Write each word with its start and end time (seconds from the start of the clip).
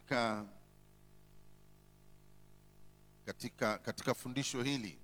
katika 0.00 0.44
katika 3.26 3.78
katika 3.78 4.14
fundisho 4.14 4.62
hili 4.62 4.98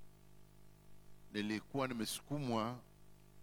nilikuwa 1.32 1.88
nimesukumwa 1.88 2.78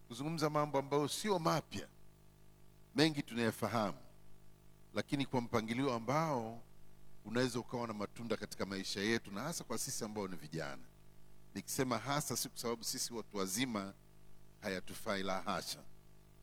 kuzungumza 0.07 0.49
mambo 0.49 0.77
ambayo 0.79 1.07
sio 1.07 1.39
mapya, 1.39 1.87
mengi 2.95 3.23
tunayafahamu, 3.23 3.97
lakini 4.93 5.25
kwa 5.25 5.41
mpangilio 5.41 5.93
ambao 5.93 6.61
unaweza 7.25 7.59
ukawa 7.59 7.87
na 7.87 7.93
matunda 7.93 8.37
katika 8.37 8.65
maisha 8.65 8.99
yetu, 9.01 9.31
na 9.31 9.41
hasa 9.41 9.63
kwa 9.63 9.77
sisi 9.77 10.03
ambao 10.03 10.27
ni 10.27 10.35
vijana. 10.35 10.83
Nikisema 11.55 11.97
hasa, 11.97 12.37
si 12.37 12.49
kwa 12.49 12.57
sababu 12.59 12.83
sisi 12.83 13.13
watu 13.13 13.37
wazima 13.37 13.93
hayatufai, 14.61 15.23
la 15.23 15.41
hasha, 15.41 15.79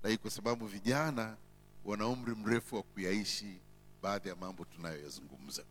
lakini 0.02 0.18
kwa 0.18 0.30
sababu 0.30 0.66
vijana 0.66 1.36
wana 1.84 2.06
umri 2.06 2.34
mrefu 2.34 2.76
wa 2.76 2.82
kuyaishi 2.82 3.60
baadhi 4.04 4.28
ya 4.28 4.36
mambo 4.36 4.64
tunayoyazungumza, 4.64 5.64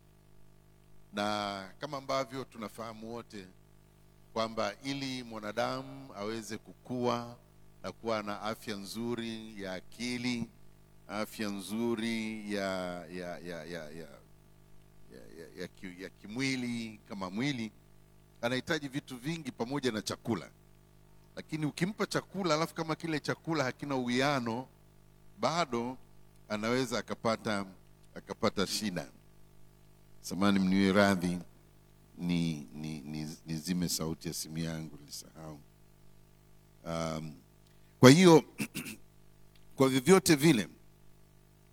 na 1.12 1.68
kama 1.80 1.96
ambavyo 1.98 2.44
tunafahamu 2.44 3.14
wote 3.14 3.46
kwamba 4.32 4.74
ili 4.84 5.22
mwanadamu 5.22 6.14
aweze 6.14 6.58
kukua 6.58 7.36
na 7.82 7.92
kuwa 7.92 8.22
na 8.22 8.42
afya 8.42 8.76
nzuri 8.76 9.62
ya 9.62 9.72
akili, 9.74 10.48
afya 11.08 11.48
nzuri 11.48 12.52
ya 12.54 12.68
ya 13.06 13.38
ya 13.38 13.64
ya 13.64 13.64
ya, 13.64 13.90
ya, 13.90 14.08
ya, 15.58 15.68
ki, 15.68 16.02
ya 16.02 16.08
kimwili 16.10 17.00
kama 17.08 17.30
mwili, 17.30 17.72
anahitaji 18.42 18.88
vitu 18.88 19.16
vingi 19.16 19.52
pamoja 19.52 19.92
na 19.92 20.02
chakula. 20.02 20.50
Lakini 21.36 21.66
ukimpa 21.66 22.06
chakula 22.06 22.54
alafu 22.54 22.74
kama 22.74 22.96
kile 22.96 23.20
chakula 23.20 23.64
hakina 23.64 23.96
uwiano, 23.96 24.66
bado 25.40 25.96
anaweza 26.48 26.98
akapata 26.98 27.66
akapata 28.14 28.66
shida. 28.66 29.06
Samani, 30.20 30.58
mniwe 30.58 30.92
radhi 30.92 31.38
ni, 32.18 32.68
ni, 32.74 33.00
ni, 33.00 33.36
nizime 33.46 33.88
sauti 33.88 34.28
ya 34.28 34.34
simu 34.34 34.58
yangu, 34.58 34.98
nilisahau. 35.00 35.60
Um, 36.86 37.34
kwa 38.00 38.10
hiyo 38.10 38.44
kwa 39.76 39.88
vyovyote 39.88 40.34
vile, 40.34 40.68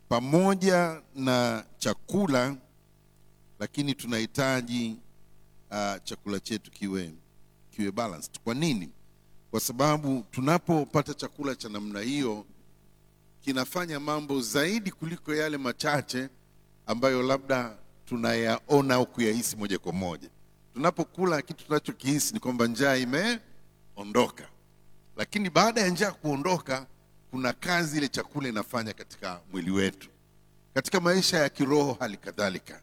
pamoja 0.09 1.01
na 1.15 1.65
chakula, 1.77 2.57
lakini 3.59 3.93
tunahitaji 3.95 4.97
uh, 5.71 6.03
chakula 6.03 6.39
chetu 6.39 6.71
kiwe 6.71 7.13
kiwe 7.71 7.91
balanced. 7.91 8.39
Kwa 8.43 8.53
nini? 8.53 8.89
Kwa 9.51 9.59
sababu 9.59 10.25
tunapopata 10.31 11.13
chakula 11.13 11.55
cha 11.55 11.69
namna 11.69 11.99
hiyo 11.99 12.45
kinafanya 13.41 13.99
mambo 13.99 14.41
zaidi 14.41 14.91
kuliko 14.91 15.35
yale 15.35 15.57
machache 15.57 16.29
ambayo 16.87 17.21
labda 17.23 17.77
tunayaona 18.05 18.95
au 18.95 19.05
kuyahisi 19.05 19.55
moja 19.57 19.79
kwa 19.79 19.93
moja. 19.93 20.29
Tunapokula 20.73 21.41
kitu 21.41 21.65
tunachokihisi 21.65 22.33
ni 22.33 22.39
kwamba 22.39 22.67
njaa 22.67 22.95
imeondoka, 22.95 24.49
lakini 25.17 25.49
baada 25.49 25.81
ya 25.81 25.87
njaa 25.89 26.11
kuondoka, 26.11 26.87
kuna 27.31 27.53
kazi 27.53 27.97
ile 27.97 28.07
chakula 28.07 28.49
inafanya 28.49 28.93
katika 28.93 29.39
mwili 29.51 29.71
wetu, 29.71 30.09
katika 30.73 30.99
maisha 30.99 31.37
ya 31.37 31.49
kiroho 31.49 31.97
hali 31.99 32.17
kadhalika. 32.17 32.81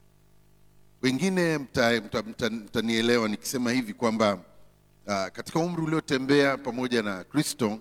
Wengine 1.03 1.59
mtanielewa 1.59 2.23
mta, 2.29 2.51
mta, 2.51 2.51
mta 2.51 3.29
nikisema 3.29 3.73
hivi 3.73 3.95
kwamba 3.95 4.35
uh, 4.35 5.27
katika 5.27 5.59
umri 5.59 5.83
uliotembea 5.83 6.57
pamoja 6.57 7.03
na 7.03 7.25
Kristo 7.25 7.79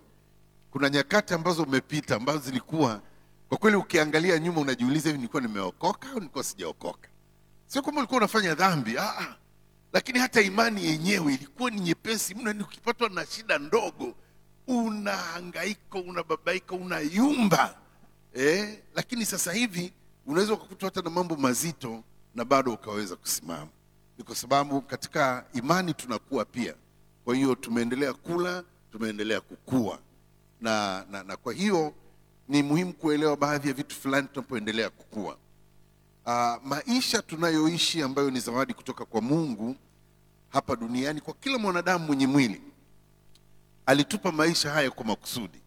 kuna 0.71 0.89
nyakati 0.89 1.33
ambazo 1.33 1.63
umepita 1.63 2.15
ambazo 2.15 2.39
zilikuwa 2.39 3.01
kwa 3.49 3.57
kweli, 3.57 3.77
ukiangalia 3.77 4.39
nyuma 4.39 4.61
unajiuliza, 4.61 5.09
hivi 5.09 5.17
nilikuwa 5.17 5.41
nimeokoka 5.41 6.09
au 6.09 6.15
nilikuwa 6.19 6.43
sijaokoka? 6.43 7.09
Sio 7.67 7.81
kwamba 7.81 8.01
ulikuwa 8.01 8.17
unafanya 8.17 8.55
dhambi 8.55 8.97
ah, 8.97 9.19
ah. 9.19 9.35
Lakini 9.93 10.19
hata 10.19 10.41
imani 10.41 10.85
yenyewe 10.85 11.33
ilikuwa 11.33 11.71
ni 11.71 11.79
nyepesi 11.79 12.35
mno. 12.35 12.53
Ni 12.53 12.63
ukipatwa 12.63 13.09
na 13.09 13.25
shida 13.25 13.57
ndogo 13.57 14.15
unahangaika, 14.67 15.99
unababaika, 15.99 16.75
unayumba 16.75 17.77
eh? 18.33 18.79
Lakini 18.95 19.25
sasa 19.25 19.53
hivi 19.53 19.93
unaweza 20.25 20.53
ukakutwa 20.53 20.87
hata 20.89 21.01
na 21.01 21.09
mambo 21.09 21.35
mazito 21.35 22.03
na 22.35 22.45
bado 22.45 22.73
ukaweza 22.73 23.15
kusimama. 23.15 23.67
Ni 24.17 24.23
kwa 24.23 24.35
sababu 24.35 24.81
katika 24.81 25.45
imani 25.53 25.93
tunakuwa 25.93 26.45
pia. 26.45 26.73
Kwa 27.25 27.35
hiyo 27.35 27.55
tumeendelea 27.55 28.13
kula, 28.13 28.63
tumeendelea 28.91 29.41
kukua 29.41 29.99
na, 30.61 31.05
na, 31.11 31.23
na 31.23 31.37
kwa 31.37 31.53
hiyo 31.53 31.93
ni 32.47 32.63
muhimu 32.63 32.93
kuelewa 32.93 33.37
baadhi 33.37 33.67
ya 33.67 33.73
vitu 33.73 33.95
fulani 33.95 34.27
tunapoendelea 34.27 34.89
kukua. 34.89 35.37
Uh, 36.25 36.55
maisha 36.63 37.21
tunayoishi 37.21 38.01
ambayo 38.01 38.31
ni 38.31 38.39
zawadi 38.39 38.73
kutoka 38.73 39.05
kwa 39.05 39.21
Mungu 39.21 39.75
hapa 40.49 40.75
duniani 40.75 41.21
kwa 41.21 41.33
kila 41.33 41.57
mwanadamu 41.57 42.05
mwenye 42.05 42.27
mwili. 42.27 42.61
Alitupa 43.85 44.31
maisha 44.31 44.71
haya 44.71 44.91
kwa 44.91 45.05
makusudi, 45.05 45.61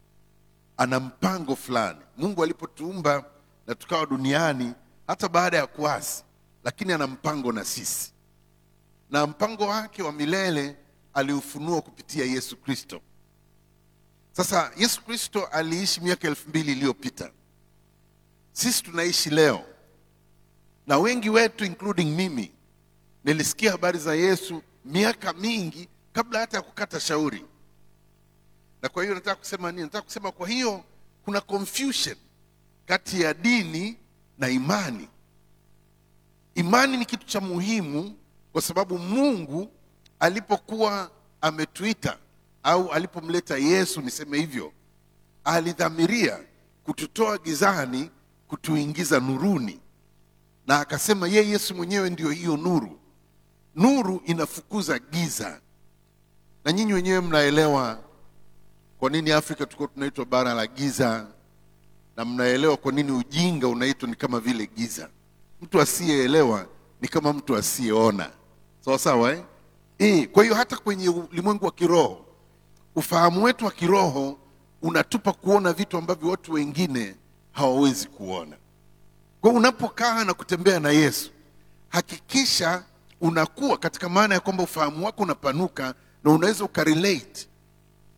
ana 0.76 1.00
mpango 1.00 1.56
fulani. 1.56 2.00
Mungu 2.16 2.42
alipotuumba 2.42 3.24
na 3.66 3.74
tukawa 3.74 4.06
duniani, 4.06 4.72
hata 5.06 5.28
baada 5.28 5.56
ya 5.56 5.66
kuasi, 5.66 6.24
lakini 6.64 6.92
ana 6.92 7.06
mpango 7.06 7.52
na 7.52 7.64
sisi, 7.64 8.12
na 9.10 9.26
mpango 9.26 9.66
wake 9.66 10.02
wa 10.02 10.12
milele 10.12 10.76
aliufunua 11.14 11.82
kupitia 11.82 12.24
Yesu 12.24 12.56
Kristo. 12.56 13.00
Sasa 14.32 14.72
Yesu 14.76 15.02
Kristo 15.02 15.46
aliishi 15.46 16.00
miaka 16.00 16.28
elfu 16.28 16.48
mbili 16.48 16.72
iliyopita, 16.72 17.30
sisi 18.52 18.82
tunaishi 18.82 19.30
leo 19.30 19.64
na 20.86 20.98
wengi 20.98 21.30
wetu 21.30 21.64
including 21.64 22.16
mimi 22.16 22.52
nilisikia 23.24 23.70
habari 23.72 23.98
za 23.98 24.14
Yesu 24.14 24.62
miaka 24.84 25.32
mingi 25.32 25.88
kabla 26.12 26.38
hata 26.40 26.56
ya 26.56 26.62
kukata 26.62 27.00
shauri. 27.00 27.44
Na 28.82 28.88
kwa 28.88 29.02
hiyo 29.02 29.14
nataka 29.14 29.36
kusema 29.36 29.70
nini? 29.72 29.82
Nataka 29.82 30.02
kusema 30.04 30.32
kwa 30.32 30.48
hiyo 30.48 30.84
kuna 31.24 31.40
confusion 31.40 32.16
kati 32.86 33.20
ya 33.20 33.34
dini 33.34 33.96
na 34.38 34.48
imani. 34.48 35.08
Imani 36.54 36.96
ni 36.96 37.04
kitu 37.04 37.26
cha 37.26 37.40
muhimu 37.40 38.16
kwa 38.52 38.62
sababu 38.62 38.98
Mungu 38.98 39.70
alipokuwa 40.20 41.10
ametuita 41.40 42.18
au 42.62 42.92
alipomleta 42.92 43.58
Yesu, 43.58 44.00
niseme 44.00 44.38
hivyo, 44.38 44.72
alidhamiria 45.44 46.38
kututoa 46.84 47.38
gizani 47.38 48.10
kutuingiza 48.48 49.20
nuruni 49.20 49.80
na 50.66 50.80
akasema 50.80 51.28
yeye 51.28 51.48
Yesu 51.48 51.74
mwenyewe 51.74 52.10
ndio 52.10 52.30
hiyo 52.30 52.56
nuru. 52.56 52.98
Nuru 53.76 54.22
inafukuza 54.26 54.98
giza, 54.98 55.60
na 56.64 56.72
nyinyi 56.72 56.92
wenyewe 56.92 57.20
mnaelewa 57.20 57.98
kwa 58.98 59.10
nini 59.10 59.30
Afrika 59.32 59.66
tulikuwa 59.66 59.88
tunaitwa 59.88 60.24
bara 60.24 60.54
la 60.54 60.66
giza, 60.66 61.26
na 62.16 62.24
mnaelewa 62.24 62.76
kwa 62.76 62.92
nini 62.92 63.12
ujinga 63.12 63.68
unaitwa 63.68 64.08
ni 64.08 64.14
kama 64.16 64.40
vile 64.40 64.66
giza. 64.76 65.08
Mtu 65.62 65.80
asiyeelewa 65.80 66.66
ni 67.00 67.08
kama 67.08 67.32
mtu 67.32 67.56
asiyeona, 67.56 68.30
sawa 68.84 68.98
sawa 68.98 69.32
eh? 69.32 69.44
E, 69.98 70.26
kwa 70.26 70.42
hiyo 70.42 70.54
hata 70.54 70.76
kwenye 70.76 71.08
ulimwengu 71.08 71.64
wa 71.64 71.72
kiroho, 71.72 72.26
ufahamu 72.96 73.42
wetu 73.44 73.64
wa 73.64 73.70
kiroho 73.70 74.38
unatupa 74.82 75.32
kuona 75.32 75.72
vitu 75.72 75.96
ambavyo 75.96 76.30
watu 76.30 76.52
wengine 76.52 77.14
hawawezi 77.52 78.06
kuona. 78.08 78.56
Kwa 79.40 79.50
unapokaa 79.52 80.24
na 80.24 80.34
kutembea 80.34 80.80
na 80.80 80.90
Yesu, 80.90 81.30
hakikisha 81.88 82.82
unakuwa 83.20 83.78
katika 83.78 84.08
maana 84.08 84.34
ya 84.34 84.40
kwamba 84.40 84.62
ufahamu 84.62 85.06
wako 85.06 85.22
unapanuka 85.22 85.94
na 86.24 86.30
unaweza 86.30 86.64
ukarelate. 86.64 87.46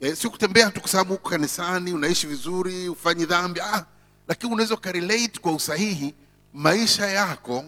E, 0.00 0.15
sio 0.16 0.31
kutembea 0.31 0.71
tu 0.71 0.81
kwa 0.81 0.91
sababu 0.91 1.12
huko 1.12 1.28
kanisani 1.31 1.93
unaishi 1.93 2.27
vizuri 2.27 2.89
ufanyi 2.89 3.25
dhambi 3.27 3.60
ah, 3.60 3.84
lakini 4.28 4.53
unaweza 4.53 4.75
ukarelate 4.75 5.41
kwa 5.41 5.53
usahihi 5.53 6.15
maisha 6.54 7.06
yako 7.06 7.65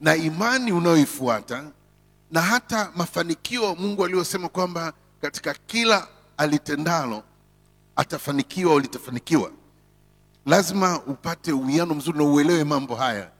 na 0.00 0.16
imani 0.16 0.72
unayoifuata 0.72 1.64
na 2.30 2.40
hata 2.42 2.92
mafanikio 2.96 3.74
Mungu 3.74 4.04
aliyosema 4.04 4.48
kwamba 4.48 4.92
katika 5.20 5.54
kila 5.54 6.08
alitendalo 6.38 7.22
atafanikiwa 7.96 8.72
au 8.72 8.78
litafanikiwa. 8.80 9.50
Lazima 10.46 11.02
upate 11.02 11.52
uwiano 11.52 11.94
mzuri 11.94 12.18
na 12.18 12.24
uelewe 12.24 12.64
mambo 12.64 12.94
haya 12.94 13.30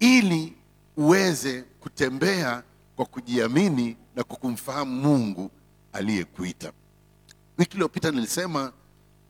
ili 0.00 0.52
uweze 0.96 1.62
kutembea 1.80 2.62
kwa 2.96 3.04
kujiamini 3.06 3.96
na 4.16 4.24
kwa 4.24 4.36
kumfahamu 4.36 5.00
Mungu 5.02 5.50
aliyekuita. 5.92 6.72
Wiki 7.58 7.72
iliyopita 7.72 8.10
nilisema 8.10 8.72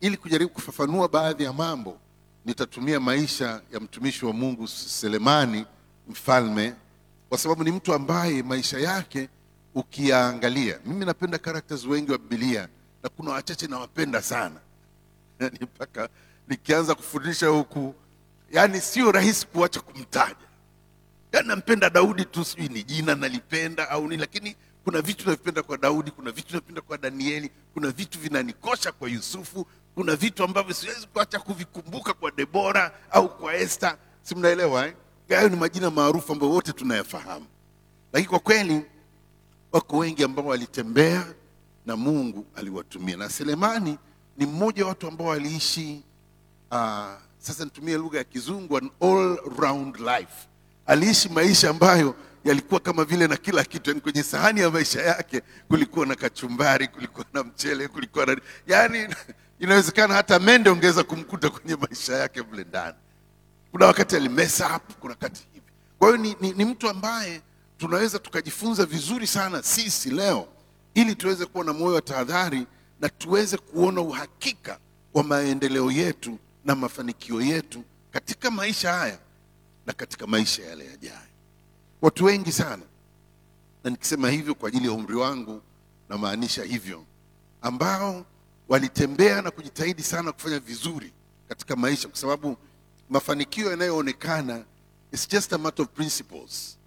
ili 0.01 0.17
kujaribu 0.17 0.51
kufafanua 0.51 1.09
baadhi 1.09 1.45
ya 1.45 1.53
mambo 1.53 1.99
nitatumia 2.45 3.01
maisha 3.01 3.61
ya 3.73 3.81
mtumishi 3.81 4.27
wa 4.27 4.33
Mungu 4.33 4.69
Selemani 4.69 5.67
mfalme, 6.09 6.75
kwa 7.29 7.39
sababu 7.39 7.65
ni 7.65 7.71
mtu 7.73 7.95
ambaye 7.95 8.43
maisha 8.43 8.79
yake 8.79 9.29
ukiyaangalia, 9.75 10.79
mimi 10.87 11.05
napenda 11.05 11.39
characters 11.39 11.85
wengi 11.87 12.13
wa 12.13 12.19
Biblia 12.19 12.69
na 13.03 13.09
kuna 13.09 13.31
wachache 13.31 13.67
nawapenda 13.67 14.23
sana 14.23 14.61
yani 15.41 15.59
mpaka 15.61 16.09
nikianza 16.49 16.95
kufundisha 16.95 17.47
huku, 17.47 17.95
yani 18.51 18.81
sio 18.81 19.13
rahisi 19.13 19.47
kuacha 19.47 19.81
kumtaja. 19.81 20.37
yani 21.33 21.49
nampenda 21.49 21.91
daudi 21.91 22.25
tu 22.25 22.45
sijui 22.45 22.69
ni 22.69 22.83
jina 22.83 23.15
nalipenda 23.15 23.91
au 23.91 24.09
ni 24.09 24.17
lakini 24.17 24.57
kuna 24.85 25.03
vitu 25.03 25.27
navipenda 25.27 25.63
kwa 25.63 25.79
daudi 25.79 26.11
kuna 26.11 26.31
vitu 26.31 26.53
navipenda 26.55 26.81
kwa 26.81 26.99
danieli 26.99 27.51
kuna 27.75 27.91
vitu 27.91 28.19
vinanikosha 28.19 28.93
kwa 28.93 29.09
yusufu 29.09 29.67
kuna 29.95 30.17
vitu 30.17 30.45
ambavyo 30.45 30.75
siwezi 30.75 31.07
kuacha 31.07 31.39
kuvikumbuka 31.39 32.13
kwa 32.15 32.31
debora 32.31 32.93
au 33.11 33.37
kwa 33.39 33.55
este 33.55 33.93
si 34.23 34.35
mnaelewa 34.35 34.87
eh? 34.87 34.95
ni 35.51 35.57
majina 35.57 35.91
maarufu 35.91 36.33
ambayo 36.33 36.53
wote 36.53 36.73
tunayafahamu 36.73 37.47
lakini 38.13 38.29
kwa 38.31 38.39
kweli 38.39 38.83
wako 39.73 39.99
wengi 39.99 40.25
ambao 40.25 40.47
walitembea 40.47 41.27
na 41.87 41.97
mungu 41.97 42.47
aliwatumia. 42.57 43.17
Na 43.17 43.29
selemani 43.31 43.99
ni 44.37 44.47
mmoja 44.47 44.83
wa 44.83 44.89
watu 44.89 45.09
ambao 45.09 45.27
waliishi 45.27 46.03
uh, 46.71 46.79
sasa 47.39 47.65
nitumie 47.65 47.97
lugha 47.97 48.19
ya 48.19 48.25
kizungu 48.25 48.77
an 48.77 48.91
all 49.01 49.39
round 49.59 49.97
life. 49.97 50.49
Aliishi 50.87 51.29
maisha 51.29 51.71
ambayo 51.71 52.15
yalikuwa 52.45 52.81
kama 52.81 53.05
vile 53.05 53.27
na 53.27 53.37
kila 53.37 53.65
kitu 53.65 53.91
yani 53.91 54.01
kwenye 54.01 54.23
sahani 54.23 54.61
ya 54.61 54.71
maisha 54.71 55.03
yake 55.03 55.43
kulikuwa 55.69 56.07
na 56.07 56.15
kachumbari 56.15 56.89
kulikuwa 56.89 57.27
na 57.33 57.43
mchele 57.45 57.89
kulikuwa 57.89 58.27
na 58.27 58.37
yani 58.67 59.09
inawezekana 59.61 60.15
hata 60.15 60.39
mende 60.39 60.71
ungeweza 60.71 61.05
kumkuta 61.05 61.51
kwenye 61.51 61.77
maisha 61.77 62.13
yake 62.17 62.43
mle 62.53 62.65
ndani. 62.65 62.97
Kuna 63.71 63.87
wakati 63.87 64.17
alimess 64.17 64.61
up 64.61 64.83
kuna 65.01 65.13
wakati 65.15 65.47
hivi. 65.53 65.67
Kwa 65.99 66.09
hiyo 66.09 66.21
ni, 66.23 66.37
ni, 66.41 66.53
ni 66.53 66.65
mtu 66.65 66.89
ambaye 66.89 67.43
tunaweza 67.79 68.19
tukajifunza 68.19 68.87
vizuri 68.87 69.27
sana 69.27 69.63
sisi 69.63 70.11
leo 70.11 70.49
ili 70.95 71.15
tuweze 71.15 71.47
kuwa 71.47 71.65
na 71.65 71.73
moyo 71.73 71.95
wa 71.95 72.03
tahadhari 72.03 72.67
na 73.01 73.09
tuweze 73.09 73.57
kuona 73.57 74.01
uhakika 74.01 74.79
wa 75.15 75.25
maendeleo 75.25 75.91
yetu 75.91 76.39
na 76.65 76.75
mafanikio 76.75 77.41
yetu 77.43 77.83
katika 78.11 78.51
maisha 78.51 78.93
haya 78.93 79.19
na 79.87 79.93
katika 79.93 80.27
maisha 80.27 80.63
yale 80.63 80.87
yajayo. 80.87 81.19
Watu 82.03 82.25
wengi 82.25 82.53
sana 82.53 82.83
na 83.85 83.91
nikisema 83.91 84.31
hivyo 84.31 84.55
kwa 84.55 84.69
ajili 84.69 84.87
ya 84.87 84.93
umri 84.93 85.15
wangu 85.17 85.63
namaanisha 86.09 86.65
hivyo 86.65 87.05
ambao 87.63 88.27
walitembea 88.69 89.43
na 89.43 89.51
kujitahidi 89.51 90.03
sana 90.03 90.33
kufanya 90.33 90.59
vizuri 90.59 91.13
katika 91.49 91.77
maisha 91.77 92.09
kwa 92.09 92.19
sababu 92.19 92.57
mafanikio 93.11 93.71
yanayoonekana 93.71 94.65
is 95.13 95.29
just 95.29 95.53
a 95.53 95.59
matter 95.59 95.85
of 95.85 95.89
principles. 95.93 96.79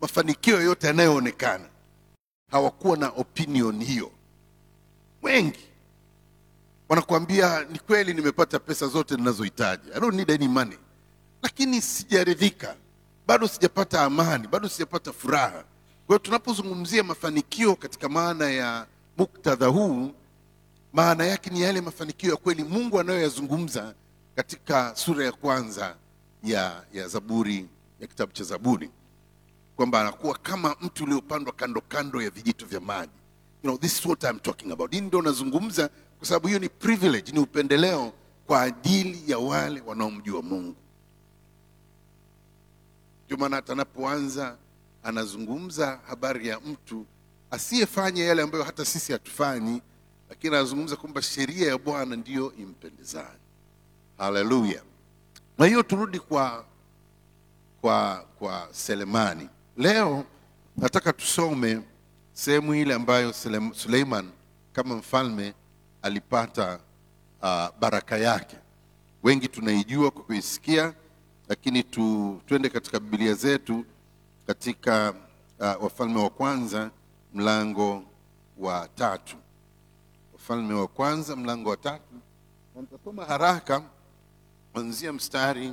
Mafanikio 0.00 0.60
yote 0.62 0.86
yanayoonekana 0.86 1.64
hawakuwa 2.50 2.96
na 2.96 3.08
opinion 3.08 3.84
hiyo. 3.84 4.10
Wengi 5.22 5.58
wanakuambia 6.88 7.64
ni 7.64 7.78
kweli 7.78 8.14
nimepata 8.14 8.58
pesa 8.58 8.86
zote 8.86 9.16
ninazohitaji. 9.16 9.90
I 9.94 10.00
don't 10.00 10.14
need 10.16 10.30
any 10.30 10.48
money. 10.48 10.78
Lakini 11.42 11.82
sijaridhika. 11.82 12.76
Bado 13.26 13.48
sijapata 13.48 14.02
amani. 14.02 14.48
Bado 14.48 14.68
sijapata 14.68 15.12
furaha. 15.12 15.50
Kwa 16.06 16.08
hiyo 16.08 16.18
tunapozungumzia 16.18 17.02
mafanikio 17.04 17.76
katika 17.76 18.08
maana 18.08 18.50
ya 18.50 18.86
muktadha 19.18 19.66
huu 19.66 20.10
maana 20.92 21.24
yake 21.24 21.50
ni 21.50 21.60
yale 21.62 21.80
mafanikio 21.80 22.30
ya 22.30 22.36
kweli 22.36 22.64
mungu 22.64 23.00
anayoyazungumza 23.00 23.94
katika 24.36 24.96
sura 24.96 25.24
ya 25.24 25.32
kwanza 25.32 25.96
ya, 26.44 26.82
ya 26.92 27.08
zaburi 27.08 27.66
ya 28.00 28.06
kitabu 28.06 28.32
cha 28.32 28.44
zaburi 28.44 28.90
kwamba 29.78 30.00
anakuwa 30.00 30.34
kama 30.38 30.76
mtu 30.80 31.04
uliopandwa 31.04 31.52
kando 31.52 31.80
kando 31.80 32.22
ya 32.22 32.30
vijito 32.30 32.66
vya 32.66 32.80
maji. 32.80 33.12
You 33.62 33.70
know, 33.70 33.78
this 33.78 33.98
is 33.98 34.06
what 34.06 34.24
I'm 34.24 34.38
talking 34.38 34.72
about. 34.72 34.92
Hii 34.92 35.00
ndio 35.00 35.22
nazungumza 35.22 35.88
kwa 36.18 36.26
sababu 36.26 36.46
hiyo 36.46 36.58
ni 36.58 36.68
privilege 36.68 37.32
ni 37.32 37.38
upendeleo 37.38 38.12
kwa 38.46 38.62
ajili 38.62 39.30
ya 39.30 39.38
wale 39.38 39.80
wanaomjua 39.86 40.42
mungu. 40.42 40.76
Ndio 43.26 43.36
maana 43.38 43.56
hata 43.56 43.72
anapoanza 43.72 44.56
anazungumza 45.02 46.00
habari 46.08 46.48
ya 46.48 46.60
mtu 46.60 47.06
asiyefanya 47.50 48.24
yale 48.24 48.42
ambayo 48.42 48.64
hata 48.64 48.84
sisi 48.84 49.12
hatufanyi 49.12 49.82
lakini 50.28 50.56
anazungumza 50.56 50.96
kwamba 50.96 51.22
sheria 51.22 51.68
ya 51.68 51.78
bwana 51.78 52.16
ndiyo 52.16 52.52
impendezayo 52.58 53.38
haleluya 54.18 54.82
na 55.58 55.66
hiyo 55.66 55.82
turudi 55.82 56.18
kwa 56.18 56.64
kwa 57.80 58.24
kwa 58.38 58.68
selemani 58.72 59.48
leo 59.78 60.24
nataka 60.76 61.12
tusome 61.12 61.82
sehemu 62.32 62.74
ile 62.74 62.94
ambayo 62.94 63.32
suleiman 63.74 64.30
kama 64.72 64.96
mfalme 64.96 65.54
alipata 66.02 66.80
uh, 67.42 67.68
baraka 67.80 68.16
yake. 68.18 68.56
Wengi 69.22 69.48
tunaijua 69.48 70.10
kwa 70.10 70.22
kuisikia 70.22 70.94
lakini 71.48 71.82
tu, 71.82 72.40
tuende 72.46 72.68
katika 72.68 73.00
bibilia 73.00 73.34
zetu 73.34 73.84
katika 74.46 75.14
uh, 75.60 75.82
wafalme 75.84 76.22
wa 76.22 76.30
kwanza 76.30 76.90
mlango 77.34 78.02
wa 78.58 78.88
tatu. 78.94 79.36
Wafalme 80.32 80.74
wa 80.74 80.88
kwanza 80.88 81.36
mlango 81.36 81.70
wa 81.70 81.76
tatu. 81.76 82.14
Na 82.74 82.80
nitasoma 82.80 83.24
haraka 83.24 83.82
kuanzia 84.72 85.12
mstari 85.12 85.72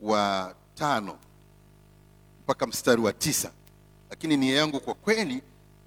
wa 0.00 0.54
tano 0.74 1.18
mpaka 2.44 2.66
mstari 2.66 3.00
wa 3.00 3.12
tisa. 3.12 3.50
Lakini 4.10 4.36
nia 4.36 4.56
yangu 4.56 4.80
kwa 4.80 4.94
kweli 4.94 5.42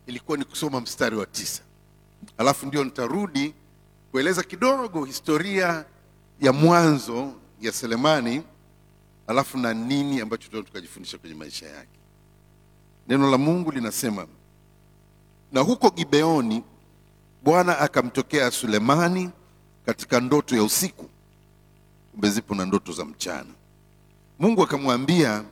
ilikuwa 0.08 0.38
ni 0.38 0.46
kusoma 0.46 0.82
mstari 0.82 1.16
wa 1.16 1.26
tisa. 1.26 1.62
Alafu 2.38 2.66
ndio 2.66 2.84
nitarudi 2.84 3.54
kueleza 4.12 4.44
kidogo 4.44 5.06
historia 5.06 5.86
ya 6.42 6.54
mwanzo 6.54 7.34
ya 7.62 7.72
selemani 7.72 8.44
alafu 9.28 9.58
na 9.58 9.74
nini 9.74 10.22
ambacho 10.22 10.48
tunaweza 10.48 10.68
tukajifundisha 10.68 11.18
kwenye 11.18 11.36
maisha 11.36 11.68
yake. 11.70 12.00
Neno 13.08 13.32
la 13.32 13.38
mungu 13.38 13.72
linasema 13.72 14.28
na 15.52 15.62
huko 15.62 15.90
gibeoni 15.90 16.64
bwana 17.44 17.80
akamtokea 17.80 18.52
sulemani 18.52 19.30
katika 19.86 20.20
ndoto 20.20 20.56
ya 20.56 20.64
usiku. 20.64 21.10
Kumbe 22.12 22.30
zipo 22.30 22.56
na 22.56 22.66
ndoto 22.66 22.92
za 22.94 23.06
mchana. 23.06 23.50
Mungu 24.40 24.64
akamwambia 24.64 25.44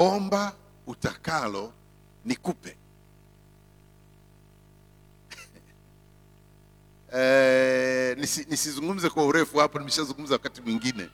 omba 0.00 0.52
utakalo 0.86 1.72
nikupe. 2.24 2.76
E, 7.16 8.14
nisi, 8.18 8.46
nisizungumze 8.50 9.10
kwa 9.10 9.26
urefu 9.26 9.58
hapo 9.58 9.78
nimeshazungumza 9.78 10.34
wakati 10.34 10.60
mwingine 10.62 11.08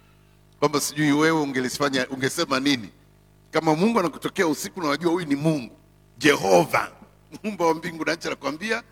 kwamba 0.59 0.81
sijui 0.81 1.13
wewe 1.13 1.41
ungelifanya 1.41 2.09
ungesema 2.09 2.61
nini. 2.61 2.89
Kama 3.51 3.75
mungu 3.75 3.99
anakutokea 4.01 4.47
usiku 4.47 4.83
na 4.83 4.89
wajua 4.89 5.13
huyu 5.13 5.27
ni 5.27 5.37
mungu 5.37 5.77
jehova 6.19 6.93
muumba 7.43 7.67
wa 7.67 7.75
mbingu 7.75 8.05
na 8.05 8.15
nchi 8.15 8.27
anakuambia 8.27 8.83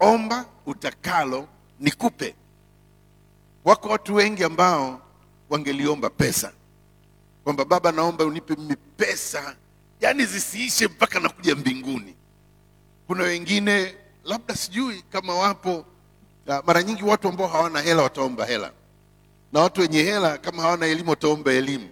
omba 0.00 0.46
utakalo 0.66 1.48
nikupe. 1.80 2.34
Wako 3.64 3.88
watu 3.88 4.14
wengi 4.14 4.44
ambao 4.44 5.00
wangeliomba 5.50 6.10
pesa 6.10 6.52
kwamba 7.44 7.64
baba 7.64 7.92
naomba 7.92 8.24
unipe 8.24 8.54
mimi 8.56 8.76
pesa 8.96 9.56
yaani 10.00 10.26
zisiishe 10.26 10.86
mpaka 10.86 11.20
nakuja 11.20 11.54
mbinguni. 11.54 12.14
Kuna 13.06 13.22
wengine 13.24 13.94
labda 14.24 14.56
sijui 14.56 15.02
kama 15.12 15.34
wapo 15.34 15.84
mara 16.66 16.82
nyingi 16.82 17.02
watu 17.04 17.28
ambao 17.28 17.46
hawana 17.48 17.80
hela 17.80 18.02
wataomba 18.02 18.44
hela. 18.46 18.70
Na 19.52 19.60
watu 19.60 19.80
wenye 19.80 20.02
hela 20.02 20.38
kama 20.38 20.62
hawana 20.62 20.86
elimu 20.86 21.10
wataomba 21.10 21.52
elimu. 21.52 21.88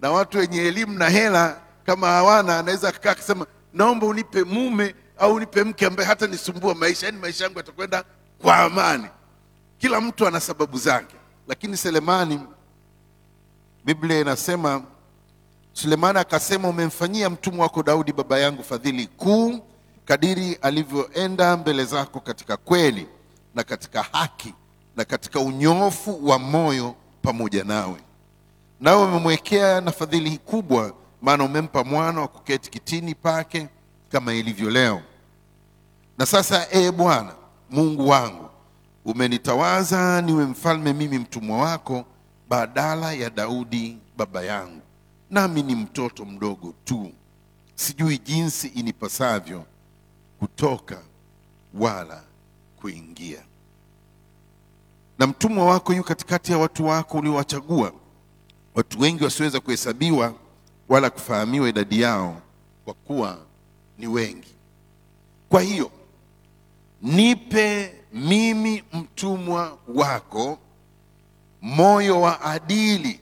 Na 0.00 0.10
watu 0.10 0.38
wenye 0.38 0.58
elimu 0.62 0.98
na 0.98 1.08
hela 1.08 1.60
kama 1.86 2.06
hawana 2.06 2.58
anaweza 2.58 2.88
akakaa 2.88 3.10
akisema 3.10 3.46
naomba 3.74 4.06
unipe 4.06 4.44
mume 4.44 4.94
au 5.18 5.34
unipe 5.34 5.64
mke 5.64 5.86
ambaye 5.86 6.08
hata 6.08 6.26
nisumbua 6.26 6.74
maisha 6.74 7.06
yaani 7.06 7.18
maisha 7.18 7.44
yangu 7.44 7.58
yatakwenda 7.58 8.04
kwa 8.42 8.56
amani. 8.56 9.06
Kila 9.78 10.00
mtu 10.00 10.26
ana 10.26 10.40
sababu 10.40 10.78
zake 10.78 11.16
lakini 11.48 11.76
selemani 11.76 12.40
biblia 13.84 14.20
inasema 14.20 14.82
sulemani 15.72 16.18
akasema 16.18 16.68
umemfanyia 16.68 17.30
mtumwa 17.30 17.62
wako 17.62 17.82
daudi 17.82 18.12
baba 18.12 18.38
yangu 18.38 18.62
fadhili 18.62 19.06
kuu 19.06 19.58
kadiri 20.04 20.54
alivyoenda 20.54 21.56
mbele 21.56 21.84
zako 21.84 22.20
katika 22.20 22.56
kweli 22.56 23.06
na 23.54 23.64
katika 23.64 24.02
haki 24.02 24.54
na 24.96 25.04
katika 25.04 25.40
unyoofu 25.40 26.28
wa 26.28 26.38
moyo 26.38 26.94
pamoja 27.22 27.64
nawe. 27.64 27.96
Nawe 28.80 29.04
umemwekea 29.04 29.80
na 29.80 29.92
fadhili 29.92 30.38
kubwa 30.38 30.92
maana 31.22 31.44
umempa 31.44 31.84
mwana 31.84 32.20
wa 32.20 32.28
kuketi 32.28 32.70
kitini 32.70 33.14
pake 33.14 33.68
kama 34.12 34.34
ilivyo 34.34 34.70
leo. 34.70 35.02
Na 36.18 36.26
sasa 36.26 36.66
ee 36.72 36.90
bwana 36.92 37.32
mungu 37.70 38.08
wangu 38.08 38.48
umenitawaza 39.04 40.22
niwe 40.22 40.44
mfalme 40.44 40.92
mimi 40.92 41.18
mtumwa 41.18 41.58
wako 41.58 42.04
badala 42.50 43.12
ya 43.12 43.30
daudi 43.30 43.98
baba 44.16 44.42
yangu. 44.42 44.80
Nami 45.30 45.62
ni 45.62 45.74
mtoto 45.74 46.24
mdogo 46.24 46.74
tu. 46.84 47.12
Sijui 47.74 48.18
jinsi 48.18 48.68
inipasavyo 48.68 49.64
kutoka 50.38 51.02
wala 51.74 52.22
kuingia. 52.80 53.42
Na 55.18 55.26
mtumwa 55.26 55.66
wako 55.66 55.94
yu 55.94 56.04
katikati 56.04 56.52
ya 56.52 56.58
watu 56.58 56.86
wako 56.86 57.18
uliowachagua. 57.18 57.92
Watu 58.74 59.00
wengi 59.00 59.24
wasioweza 59.24 59.60
kuhesabiwa 59.60 60.34
wala 60.88 61.10
kufahamiwa 61.10 61.68
idadi 61.68 62.00
yao 62.00 62.42
kwa 62.84 62.94
kuwa 62.94 63.38
ni 63.98 64.06
wengi. 64.06 64.54
Kwa 65.48 65.60
hiyo 65.62 65.90
nipe 67.02 67.94
mimi 68.12 68.84
mtumwa 68.92 69.78
wako 69.94 70.58
moyo 71.62 72.20
wa 72.20 72.40
adili. 72.40 73.20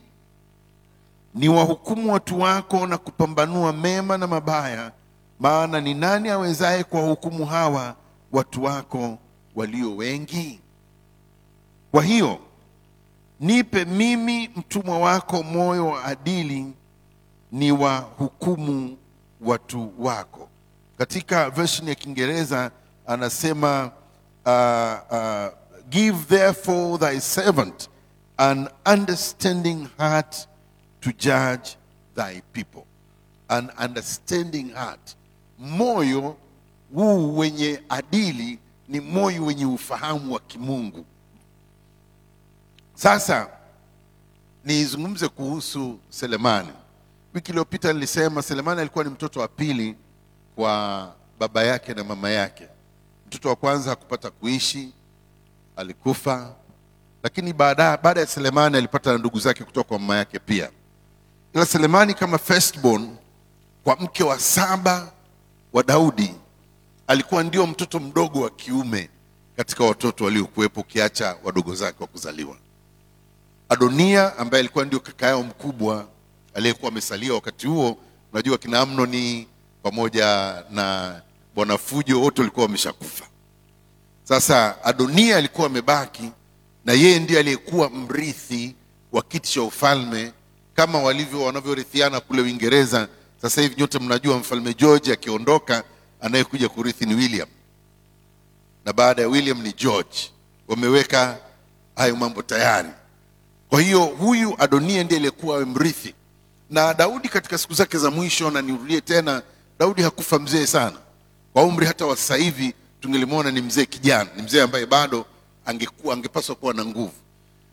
Ni 1.35 1.49
wahukumu 1.49 2.13
watu 2.13 2.39
wako 2.39 2.87
na 2.87 2.97
kupambanua 2.97 3.73
mema 3.73 4.17
na 4.17 4.27
mabaya 4.27 4.91
maana 5.39 5.81
ni 5.81 5.93
nani 5.93 6.29
awezaye 6.29 6.83
kuwahukumu 6.83 7.45
hawa 7.45 7.95
watu 8.31 8.63
wako 8.63 9.17
walio 9.55 9.95
wengi? 9.95 10.59
Kwa 11.91 12.03
hiyo 12.03 12.39
nipe 13.39 13.85
mimi 13.85 14.49
mtumwa 14.55 14.99
wako 14.99 15.43
moyo 15.43 15.87
wa 15.87 16.03
adili 16.05 16.65
ni 17.51 17.71
wahukumu 17.71 18.97
watu 19.41 19.93
wako. 19.99 20.49
Katika 20.97 21.49
version 21.49 21.87
ya 21.87 21.95
kiingereza 21.95 22.71
anasema 23.07 23.91
uh, 24.45 25.17
uh, 25.17 25.47
give 25.89 26.17
therefore 26.37 26.97
thy 26.97 27.19
servant 27.19 27.88
an 28.39 28.69
understanding 28.85 29.87
heart 29.97 30.47
to 31.01 31.11
judge 31.11 31.75
thy 32.15 32.41
people. 32.53 32.85
An 33.49 33.69
understanding 33.77 34.69
heart. 34.73 35.15
Moyo 35.59 36.35
huu 36.93 37.37
wenye 37.37 37.83
adili 37.89 38.59
ni 38.87 38.99
moyo 38.99 39.45
wenye 39.45 39.65
ufahamu 39.65 40.33
wa 40.33 40.39
kimungu. 40.39 41.05
Sasa 42.95 43.47
nizungumze 44.65 45.27
kuhusu 45.27 45.99
selemani. 46.09 46.69
Wiki 47.33 47.51
iliyopita 47.51 47.93
nilisema 47.93 48.41
selemani 48.41 48.81
alikuwa 48.81 49.03
ni 49.03 49.09
mtoto 49.09 49.39
wa 49.39 49.47
pili 49.47 49.95
kwa 50.55 51.13
baba 51.39 51.63
yake 51.63 51.93
na 51.93 52.03
mama 52.03 52.29
yake. 52.29 52.67
Mtoto 53.27 53.49
wa 53.49 53.55
kwanza 53.55 53.89
hakupata 53.89 54.31
kuishi 54.31 54.93
alikufa 55.75 56.55
lakini 57.23 57.53
baada 57.53 57.97
baada 57.97 58.19
ya 58.19 58.27
selemani 58.27 58.77
alipata 58.77 59.11
na 59.11 59.17
ndugu 59.17 59.39
zake 59.39 59.63
kutoka 59.63 59.87
kwa 59.87 59.99
mama 59.99 60.17
yake 60.17 60.39
pia. 60.39 60.69
Ila 61.53 61.65
selemani 61.65 62.13
kama 62.13 62.37
firstborn 62.37 63.15
kwa 63.83 63.95
mke 63.95 64.23
wa 64.23 64.39
saba 64.39 65.11
wa 65.73 65.83
daudi 65.83 66.35
alikuwa 67.07 67.43
ndio 67.43 67.67
mtoto 67.67 67.99
mdogo 67.99 68.41
wa 68.41 68.49
kiume 68.49 69.09
katika 69.57 69.83
watoto 69.83 70.23
waliokuwepo 70.25 70.81
ukiacha 70.81 71.35
wadogo 71.43 71.75
zake 71.75 71.97
wa 71.99 72.07
kuzaliwa. 72.07 72.57
Adonia 73.69 74.37
ambaye 74.37 74.59
alikuwa 74.59 74.85
ndio 74.85 74.99
kaka 74.99 75.25
yao 75.27 75.43
mkubwa 75.43 76.07
aliyekuwa 76.53 76.91
amesalia 76.91 77.33
wakati 77.33 77.67
huo 77.67 77.97
unajua 78.33 78.57
kina 78.57 78.79
amnoni 78.79 79.47
pamoja 79.83 80.55
na 80.71 81.15
bwana 81.55 81.77
fujo 81.77 82.21
wote 82.21 82.41
walikuwa 82.41 82.65
wameshakufa. 82.65 83.25
Sasa 84.23 84.83
adonia 84.83 85.37
alikuwa 85.37 85.67
amebaki 85.67 86.31
na 86.89 86.95
yeye 86.95 87.19
ndiye 87.19 87.39
aliyekuwa 87.39 87.89
mrithi 87.89 88.75
wa 89.11 89.21
kiti 89.23 89.51
cha 89.51 89.61
ufalme 89.63 90.31
kama 90.75 90.99
walivyo 90.99 91.43
wanavyorithiana 91.43 92.19
kule 92.19 92.41
uingereza. 92.41 93.07
Sasa 93.41 93.61
hivi 93.61 93.75
nyote 93.77 93.99
mnajua 93.99 94.37
mfalme 94.37 94.73
george 94.73 95.13
akiondoka 95.13 95.83
anayekuja 96.21 96.69
kurithi 96.69 97.05
ni 97.05 97.15
william. 97.15 97.47
Na 98.85 98.93
baada 98.93 99.21
ya 99.21 99.27
william 99.27 99.61
ni 99.61 99.73
george. 99.73 100.17
Wameweka 100.67 101.37
hayo 101.95 102.15
mambo 102.15 102.41
tayari. 102.41 102.89
Kwa 103.69 103.81
hiyo 103.81 104.05
huyu 104.05 104.55
adonia 104.59 105.03
ndiye 105.03 105.17
aliyekuwa 105.17 105.55
awe 105.55 105.65
mrithi. 105.65 106.13
Na 106.69 106.93
daudi 106.93 107.29
katika 107.29 107.57
siku 107.57 107.73
zake 107.73 107.97
za 107.97 108.11
mwisho 108.11 108.51
na 108.51 108.61
nirudie 108.61 109.01
tena 109.01 109.41
daudi 109.79 110.01
hakufa 110.01 110.39
mzee 110.39 110.65
sana. 110.65 110.97
Kwa 111.53 111.63
umri 111.63 111.85
hata 111.85 112.05
wa 112.05 112.15
sasa 112.15 112.35
hivi 112.35 112.73
tungelimwona 113.01 113.51
ni 113.51 113.61
mzee 113.61 113.85
kijana 113.85 114.29
ni 114.35 114.41
mzee 114.41 114.61
ambaye 114.61 114.85
bado 114.85 115.25
angekuwa 115.69 116.13
angepaswa 116.13 116.55
kuwa 116.55 116.73
na 116.73 116.85
nguvu. 116.85 117.13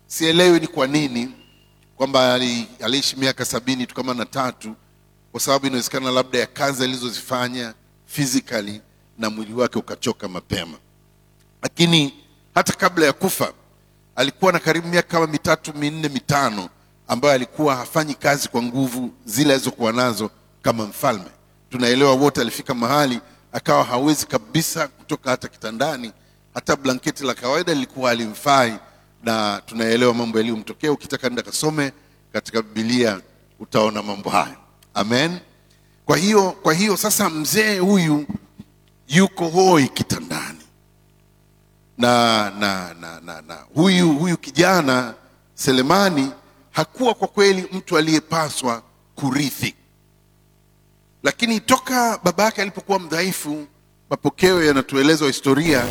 Sielewi 0.07 0.61
ni 0.61 0.67
kwa 0.67 0.87
nini 0.87 1.31
kwamba 1.97 2.35
aliishi 2.81 3.17
miaka 3.17 3.45
sabini 3.45 3.87
tu 3.87 3.95
kama 3.95 4.15
na 4.15 4.25
tatu 4.27 4.75
kwa 5.33 5.41
sababu 5.41 5.67
inawezekana 5.67 6.11
labda 6.11 6.39
ya 6.39 6.47
kazi 6.47 6.85
alizozifanya 6.85 7.75
physically 8.07 8.81
na 9.19 9.31
mwili 9.31 9.53
wake 9.55 9.79
ukachoka 9.79 10.29
mapema. 10.29 10.79
Lakini 11.63 12.15
hata 12.55 12.73
kabla 12.73 13.07
ya 13.07 13.13
kufa 13.13 13.53
alikuwa 14.17 14.53
na 14.53 14.59
karibu 14.59 14.89
miaka 14.89 15.09
kama 15.09 15.27
mitatu 15.27 15.75
minne 15.75 16.09
mitano 16.09 16.69
ambayo 17.09 17.35
alikuwa 17.35 17.77
hafanyi 17.77 18.15
kazi 18.15 18.49
kwa 18.49 18.63
nguvu 18.63 19.11
zile 19.25 19.53
alizokuwa 19.55 19.93
nazo 19.93 20.31
kama 20.63 20.85
mfalme. 20.87 21.31
Tunaelewa 21.71 22.13
wote 22.15 22.41
alifika 22.41 22.75
mahali 22.75 23.21
akawa 23.53 23.85
hawezi 23.85 24.27
kabisa 24.27 24.89
kutoka 24.89 25.31
hata 25.31 25.49
kitandani 25.49 26.13
hata 26.57 26.77
blanketi 26.77 27.25
la 27.25 27.35
kawaida 27.35 27.75
lilikuwa 27.75 28.11
alimfai 28.11 28.75
na 29.23 29.63
tunaelewa 29.67 30.15
mambo 30.15 30.39
yaliyomtokea. 30.39 30.93
Ukitaka 30.93 31.29
nenda 31.29 31.43
kasome 31.43 31.93
katika 32.33 32.63
bibilia 32.63 33.21
utaona 33.61 34.03
mambo 34.03 34.31
hayo. 34.31 34.57
Amen. 34.95 35.39
Kwa 36.07 36.17
hiyo 36.17 36.53
kwa 36.53 36.75
hiyo 36.75 36.97
sasa 36.97 37.31
mzee 37.31 37.79
huyu 37.79 38.27
yuko 39.09 39.49
hoi 39.49 39.89
kitandani. 39.89 40.59
Na 41.99 42.51
na 42.51 42.95
na 43.01 43.21
na, 43.21 43.43
na. 43.43 43.59
huyu 43.75 44.13
huyu 44.13 44.37
kijana 44.37 45.15
selemani 45.55 46.31
hakuwa 46.71 47.15
kwa 47.15 47.29
kweli 47.29 47.69
mtu 47.73 47.99
aliyepaswa 47.99 48.83
kurithi. 49.15 49.75
Lakini 51.23 51.61
toka 51.61 52.19
baba 52.25 52.45
yake 52.45 52.63
alipokuwa 52.63 52.99
mdhaifu 52.99 53.67
mapokeo 54.11 54.65
yanatueleza 54.65 55.27
historia 55.27 55.85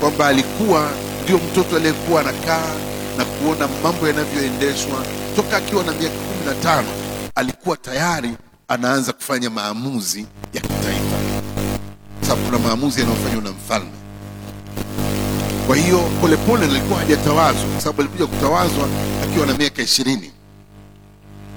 kwamba 0.00 0.26
alikuwa 0.26 0.90
ndio 1.24 1.38
mtoto 1.38 1.76
aliyekuwa 1.76 2.20
anakaa 2.20 2.74
na 3.18 3.24
kuona 3.24 3.68
mambo 3.82 4.08
yanavyoendeshwa. 4.08 5.04
Toka 5.36 5.56
akiwa 5.56 5.84
na 5.84 5.92
miaka 5.92 6.14
kumi 6.16 6.46
na 6.46 6.54
tano 6.62 6.88
alikuwa 7.34 7.76
tayari 7.76 8.30
anaanza 8.68 9.12
kufanya 9.12 9.50
maamuzi 9.50 10.26
ya 10.52 10.60
kitaifa. 10.60 11.16
Sababu 12.20 12.42
kuna 12.46 12.58
maamuzi 12.58 13.00
yanayofanywa 13.00 13.42
na 13.42 13.50
mfalme. 13.50 13.90
Kwa 15.66 15.76
hiyo 15.76 15.98
polepole 16.20 16.64
alikuwa 16.66 16.98
hajatawazwa 16.98 17.64
kwa 17.72 17.80
sababu 17.80 18.00
alikuja 18.02 18.26
kutawazwa 18.26 18.88
akiwa 19.24 19.46
na 19.46 19.54
miaka 19.54 19.82
ishirini. 19.82 20.32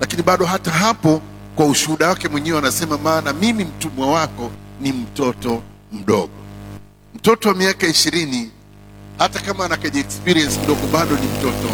Lakini 0.01 0.23
bado 0.23 0.45
hata 0.45 0.71
hapo 0.71 1.21
kwa 1.55 1.65
ushuhuda 1.65 2.07
wake 2.09 2.27
mwenyewe 2.29 2.57
anasema 2.57 2.97
maana 2.97 3.33
mimi 3.33 3.63
mtumwa 3.65 4.07
wako 4.11 4.51
ni 4.81 4.91
mtoto 4.91 5.61
mdogo 5.91 6.29
mtoto 7.19 7.49
wa 7.49 7.55
miaka 7.55 7.87
ishirini 7.87 8.51
hata 9.17 9.39
kama 9.39 9.65
anakaja 9.65 9.99
experience 9.99 10.59
kidogo 10.59 10.87
bado 10.87 11.15
ni 11.15 11.27
mtoto 11.27 11.69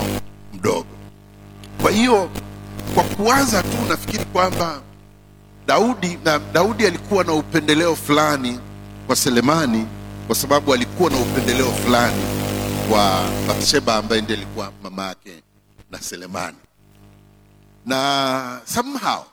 mdogo. 0.54 0.86
Kwa 1.82 1.92
hiyo 1.92 2.30
kwa 2.96 3.04
kuanza 3.04 3.64
tu 3.64 3.78
nafikiri 3.90 4.26
kwamba 4.26 4.82
daudi 5.68 6.20
na 6.26 6.40
daudi 6.40 6.88
alikuwa 6.88 7.24
na 7.24 7.34
upendeleo 7.34 7.96
fulani 7.96 8.60
kwa 9.08 9.16
selemani 9.16 9.88
kwa 10.28 10.36
sababu 10.36 10.74
alikuwa 10.74 11.10
na 11.10 11.18
upendeleo 11.18 11.72
fulani 11.72 12.24
kwa 12.90 13.24
bathsheba 13.48 13.96
ambaye 13.96 14.22
ndiye 14.22 14.38
alikuwa 14.38 14.72
mama 14.84 15.08
yake 15.08 15.44
na 15.92 16.02
selemani. 16.02 16.58
Na 17.86 18.62
somehow 18.74 19.24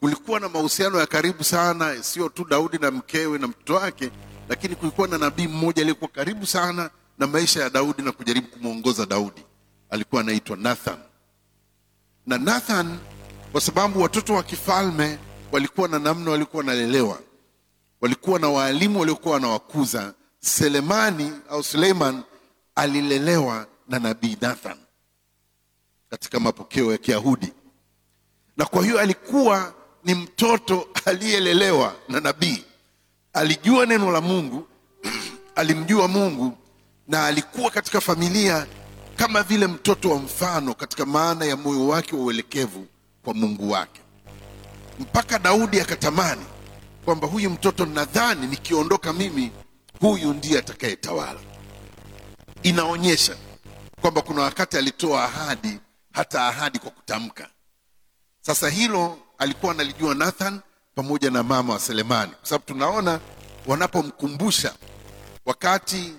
kulikuwa 0.00 0.40
na 0.40 0.48
mahusiano 0.48 0.98
ya 1.00 1.06
karibu 1.06 1.44
sana 1.44 2.02
sio 2.02 2.28
tu 2.28 2.44
daudi 2.44 2.78
na 2.78 2.90
mkewe 2.90 3.38
na 3.38 3.46
mtoto 3.46 3.74
wake 3.74 4.10
lakini 4.48 4.74
kulikuwa 4.76 5.08
na 5.08 5.18
nabii 5.18 5.46
mmoja 5.46 5.82
aliyekuwa 5.82 6.10
karibu 6.10 6.46
sana 6.46 6.90
na 7.18 7.26
maisha 7.26 7.62
ya 7.62 7.70
daudi 7.70 8.02
na 8.02 8.12
kujaribu 8.12 8.46
kumwongoza 8.48 9.06
daudi. 9.06 9.42
Alikuwa 9.90 10.20
anaitwa 10.20 10.56
nathan. 10.56 10.98
Na 12.26 12.38
nathan 12.38 12.98
kwa 13.52 13.60
sababu 13.60 14.02
watoto 14.02 14.34
wa 14.34 14.42
kifalme 14.42 15.18
walikuwa 15.52 15.88
na 15.88 15.98
namna 15.98 16.30
walikuwa 16.30 16.58
wanalelewa 16.60 17.18
walikuwa 18.00 18.38
na 18.38 18.48
waalimu 18.48 19.00
waliokuwa 19.00 19.34
wanawakuza 19.34 20.14
selemani 20.40 21.32
au 21.50 21.62
suleiman 21.62 22.22
alilelewa 22.74 23.66
na 23.88 23.98
nabii 23.98 24.36
nathan 24.40 24.76
katika 26.10 26.40
mapokeo 26.40 26.92
ya 26.92 26.98
kiyahudi. 26.98 27.52
Na 28.56 28.64
kwa 28.64 28.82
hiyo 28.84 29.00
alikuwa 29.00 29.74
ni 30.04 30.14
mtoto 30.14 30.88
aliyelelewa 31.04 31.94
na 32.08 32.20
nabii 32.20 32.64
alijua 33.34 33.86
neno 33.86 34.12
la 34.12 34.20
mungu 34.20 34.66
alimjua 35.54 36.08
mungu 36.08 36.58
na 37.08 37.26
alikuwa 37.26 37.70
katika 37.70 38.00
familia 38.00 38.66
kama 39.16 39.42
vile 39.42 39.66
mtoto 39.66 40.10
wa 40.10 40.18
mfano 40.18 40.74
katika 40.74 41.06
maana 41.06 41.44
ya 41.44 41.56
moyo 41.56 41.88
wake 41.88 42.16
wa 42.16 42.22
uelekevu 42.22 42.86
kwa 43.24 43.34
mungu 43.34 43.70
wake. 43.70 44.00
Mpaka 45.00 45.38
daudi 45.38 45.80
akatamani 45.80 46.44
kwamba 47.04 47.26
huyu 47.28 47.50
mtoto 47.50 47.86
nadhani 47.86 48.46
nikiondoka 48.46 49.12
mimi 49.12 49.50
huyu 50.00 50.32
ndiye 50.34 50.58
atakayetawala. 50.58 51.40
Inaonyesha 52.62 53.36
kwamba 54.00 54.22
kuna 54.22 54.42
wakati 54.42 54.76
alitoa 54.76 55.24
ahadi 55.24 55.78
hata 56.12 56.46
ahadi 56.48 56.78
kwa 56.78 56.90
kutamka. 56.90 57.48
Sasa 58.40 58.68
hilo 58.70 59.18
alikuwa 59.38 59.72
analijua 59.72 60.14
Nathan 60.14 60.60
pamoja 60.94 61.30
na 61.30 61.42
mama 61.42 61.72
wa 61.72 61.78
Selemani, 61.80 62.32
kwa 62.32 62.48
sababu 62.48 62.64
tunaona 62.64 63.20
wanapomkumbusha 63.66 64.74
wakati 65.46 66.12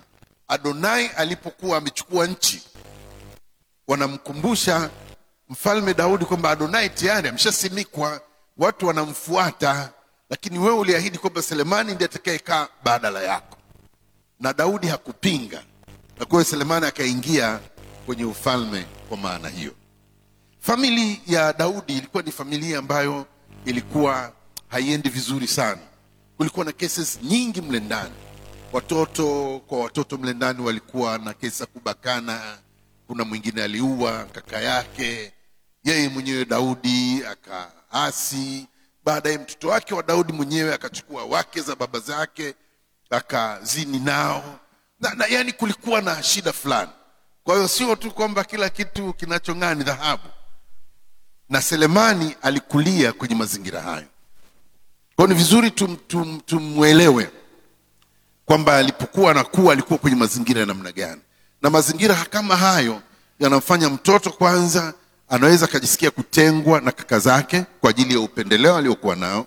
Adonai 0.48 1.06
alipokuwa 1.06 1.78
amechukua 1.78 2.26
nchi, 2.26 2.62
wanamkumbusha 3.88 4.90
mfalme 5.48 5.94
Daudi 5.94 6.24
kwamba 6.24 6.50
Adonai 6.50 6.90
tayari 6.90 7.28
ameshasimikwa, 7.28 8.20
watu 8.58 8.86
wanamfuata, 8.86 9.90
lakini 10.30 10.58
wewe 10.58 10.76
uliahidi 10.78 11.18
kwamba 11.18 11.42
Selemani 11.42 11.94
ndiye 11.94 12.04
atakayekaa 12.10 12.68
badala 12.84 13.22
yako, 13.22 13.56
na 14.40 14.52
Daudi 14.52 14.86
hakupinga, 14.86 15.62
na 16.18 16.24
kwa 16.26 16.38
hiyo 16.38 16.44
Selemani 16.44 16.86
akaingia 16.86 17.60
kwenye 18.06 18.24
ufalme 18.24 18.86
kwa 19.08 19.16
maana 19.16 19.48
hiyo. 19.48 19.72
Famili 20.60 21.22
ya 21.26 21.52
Daudi 21.52 21.92
ilikuwa 21.98 22.22
ni 22.22 22.32
familia 22.32 22.78
ambayo 22.78 23.26
ilikuwa 23.64 24.32
haiendi 24.68 25.08
vizuri 25.08 25.48
sana. 25.48 25.80
Kulikuwa 26.36 26.64
na 26.64 26.72
cases 26.72 27.18
nyingi 27.22 27.60
mle 27.60 27.80
ndani, 27.80 28.14
watoto 28.72 29.58
kwa 29.66 29.80
watoto 29.80 30.18
mle 30.18 30.32
ndani 30.32 30.62
walikuwa 30.62 31.18
na 31.18 31.34
kesi 31.34 31.62
ya 31.62 31.66
kubakana. 31.66 32.58
Kuna 33.06 33.24
mwingine 33.24 33.62
aliua 33.62 34.24
kaka 34.24 34.60
yake, 34.60 35.32
yeye 35.84 36.08
mwenyewe 36.08 36.44
Daudi 36.44 37.22
akaasi. 37.26 38.66
Baadaye 39.04 39.38
mtoto 39.38 39.68
wake 39.68 39.94
wa 39.94 40.02
Daudi 40.02 40.32
mwenyewe 40.32 40.74
akachukua 40.74 41.24
wake 41.24 41.60
za 41.60 41.76
baba 41.76 41.98
zake 41.98 42.54
akazini 43.10 43.98
nao 43.98 44.60
na, 45.00 45.14
na 45.14 45.26
yani 45.26 45.52
kulikuwa 45.52 46.00
na 46.02 46.22
shida 46.22 46.52
fulani. 46.52 46.90
Kwa 47.44 47.54
hiyo 47.54 47.68
sio 47.68 47.96
tu 47.96 48.10
kwamba 48.10 48.44
kila 48.44 48.68
kitu 48.70 49.12
kinachong'aa 49.12 49.74
ni 49.74 49.84
dhahabu, 49.84 50.28
na 51.48 51.62
Selemani 51.62 52.36
alikulia 52.42 53.12
kwenye 53.12 53.34
mazingira 53.34 53.80
hayo. 53.82 54.06
Kwa 55.16 55.26
ni 55.26 55.34
vizuri 55.34 55.70
tum, 55.70 55.96
tum, 56.08 56.40
tumwelewe 56.46 57.30
kwamba 58.46 58.76
alipokuwa 58.76 59.30
anakuwa 59.30 59.72
alikuwa 59.72 59.98
kwenye 59.98 60.16
mazingira 60.16 60.60
ya 60.60 60.66
namna 60.66 60.92
gani, 60.92 61.20
na 61.62 61.70
mazingira 61.70 62.14
kama 62.14 62.56
hayo 62.56 63.02
yanamfanya 63.40 63.88
mtoto 63.90 64.30
kwanza 64.30 64.94
anaweza 65.28 65.64
akajisikia 65.64 66.10
kutengwa 66.10 66.80
na 66.80 66.92
kaka 66.92 67.18
zake 67.18 67.64
kwa 67.80 67.90
ajili 67.90 68.14
ya 68.14 68.20
upendeleo 68.20 68.76
aliokuwa 68.76 69.16
nao, 69.16 69.46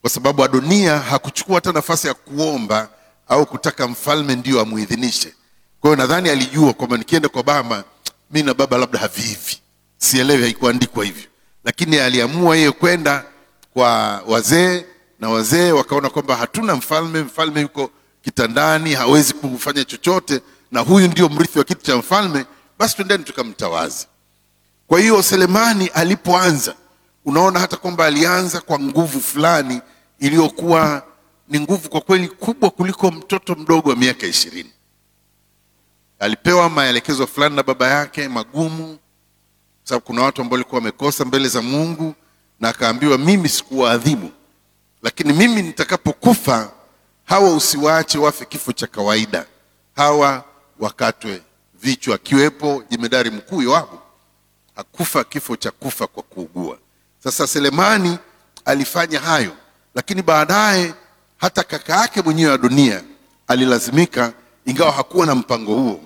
kwa 0.00 0.10
sababu 0.10 0.44
Adonia 0.44 0.98
hakuchukua 0.98 1.54
hata 1.54 1.72
nafasi 1.72 2.06
ya 2.06 2.14
kuomba 2.14 2.88
au 3.28 3.46
kutaka 3.46 3.88
mfalme 3.88 4.36
ndio 4.36 4.60
amuidhinishe. 4.60 5.34
Kwa 5.80 5.90
hiyo 5.90 5.96
nadhani 5.96 6.28
alijua 6.30 6.72
kwamba 6.72 6.96
nikienda 6.96 7.28
kwa 7.28 7.42
baba, 7.42 7.84
mi 8.30 8.42
na 8.42 8.54
baba 8.54 8.78
labda 8.78 8.98
havihivi, 8.98 9.60
sielewi, 9.98 10.42
haikuandikwa 10.42 11.04
hivyo, 11.04 11.24
lakini 11.64 11.98
aliamua 11.98 12.56
yeye 12.56 12.70
kwenda 12.72 13.24
kwa 13.74 14.22
wazee 14.26 14.84
na 15.20 15.28
wazee 15.30 15.72
wakaona 15.72 16.10
kwamba 16.10 16.36
hatuna 16.36 16.76
mfalme, 16.76 17.20
mfalme 17.22 17.60
yuko 17.60 17.90
kitandani, 18.22 18.94
hawezi 18.94 19.34
kufanya 19.34 19.84
chochote, 19.84 20.40
na 20.72 20.80
huyu 20.80 21.08
ndio 21.08 21.28
mrithi 21.28 21.58
wa 21.58 21.64
kiti 21.64 21.84
cha 21.84 21.96
mfalme, 21.96 22.44
basi 22.78 22.96
twendeni 22.96 23.24
tukamtawaze. 23.24 24.06
Kwa 24.86 25.00
hiyo 25.00 25.22
Selemani 25.22 25.86
alipoanza, 25.86 26.74
unaona 27.24 27.60
hata 27.60 27.76
kwamba 27.76 28.06
alianza 28.06 28.60
kwa 28.60 28.78
nguvu 28.78 29.20
fulani 29.20 29.80
iliyokuwa 30.18 31.02
ni 31.48 31.60
nguvu 31.60 31.88
kwa 31.90 32.00
kweli 32.00 32.28
kubwa 32.28 32.70
kuliko 32.70 33.10
mtoto 33.10 33.54
mdogo 33.54 33.90
wa 33.90 33.96
miaka 33.96 34.26
ishirini. 34.26 34.70
Alipewa 36.18 36.70
maelekezo 36.70 37.26
fulani 37.26 37.56
na 37.56 37.62
baba 37.62 37.88
yake 37.88 38.28
magumu, 38.28 38.98
sababu 39.84 40.06
kuna 40.06 40.22
watu 40.22 40.42
ambao 40.42 40.52
walikuwa 40.54 40.78
wamekosa 40.78 41.24
mbele 41.24 41.48
za 41.48 41.62
Mungu, 41.62 42.14
na 42.60 42.68
akaambiwa, 42.68 43.18
mimi 43.18 43.48
sikuwaadhibu, 43.48 44.30
lakini 45.02 45.32
mimi 45.32 45.62
nitakapokufa 45.62 46.72
hawa 47.24 47.54
usiwaache 47.54 48.18
wafe 48.18 48.44
kifo 48.44 48.72
cha 48.72 48.86
kawaida, 48.86 49.46
hawa 49.96 50.44
wakatwe 50.78 51.42
vichwa, 51.82 52.14
akiwepo 52.14 52.82
jemedari 52.90 53.30
mkuu 53.30 53.62
Yoabu 53.62 53.98
hakufa 54.76 55.24
kifo 55.24 55.56
cha 55.56 55.70
kufa 55.70 56.06
kwa 56.06 56.22
kuugua. 56.22 56.78
Sasa 57.24 57.46
Selemani 57.46 58.18
alifanya 58.64 59.20
hayo, 59.20 59.52
lakini 59.94 60.22
baadaye 60.22 60.94
hata 61.36 61.62
kaka 61.62 61.96
yake 61.96 62.22
mwenyewe 62.22 62.52
Adonia 62.54 63.02
alilazimika, 63.48 64.32
ingawa 64.66 64.92
hakuwa 64.92 65.26
na 65.26 65.34
mpango 65.34 65.74
huo, 65.74 66.00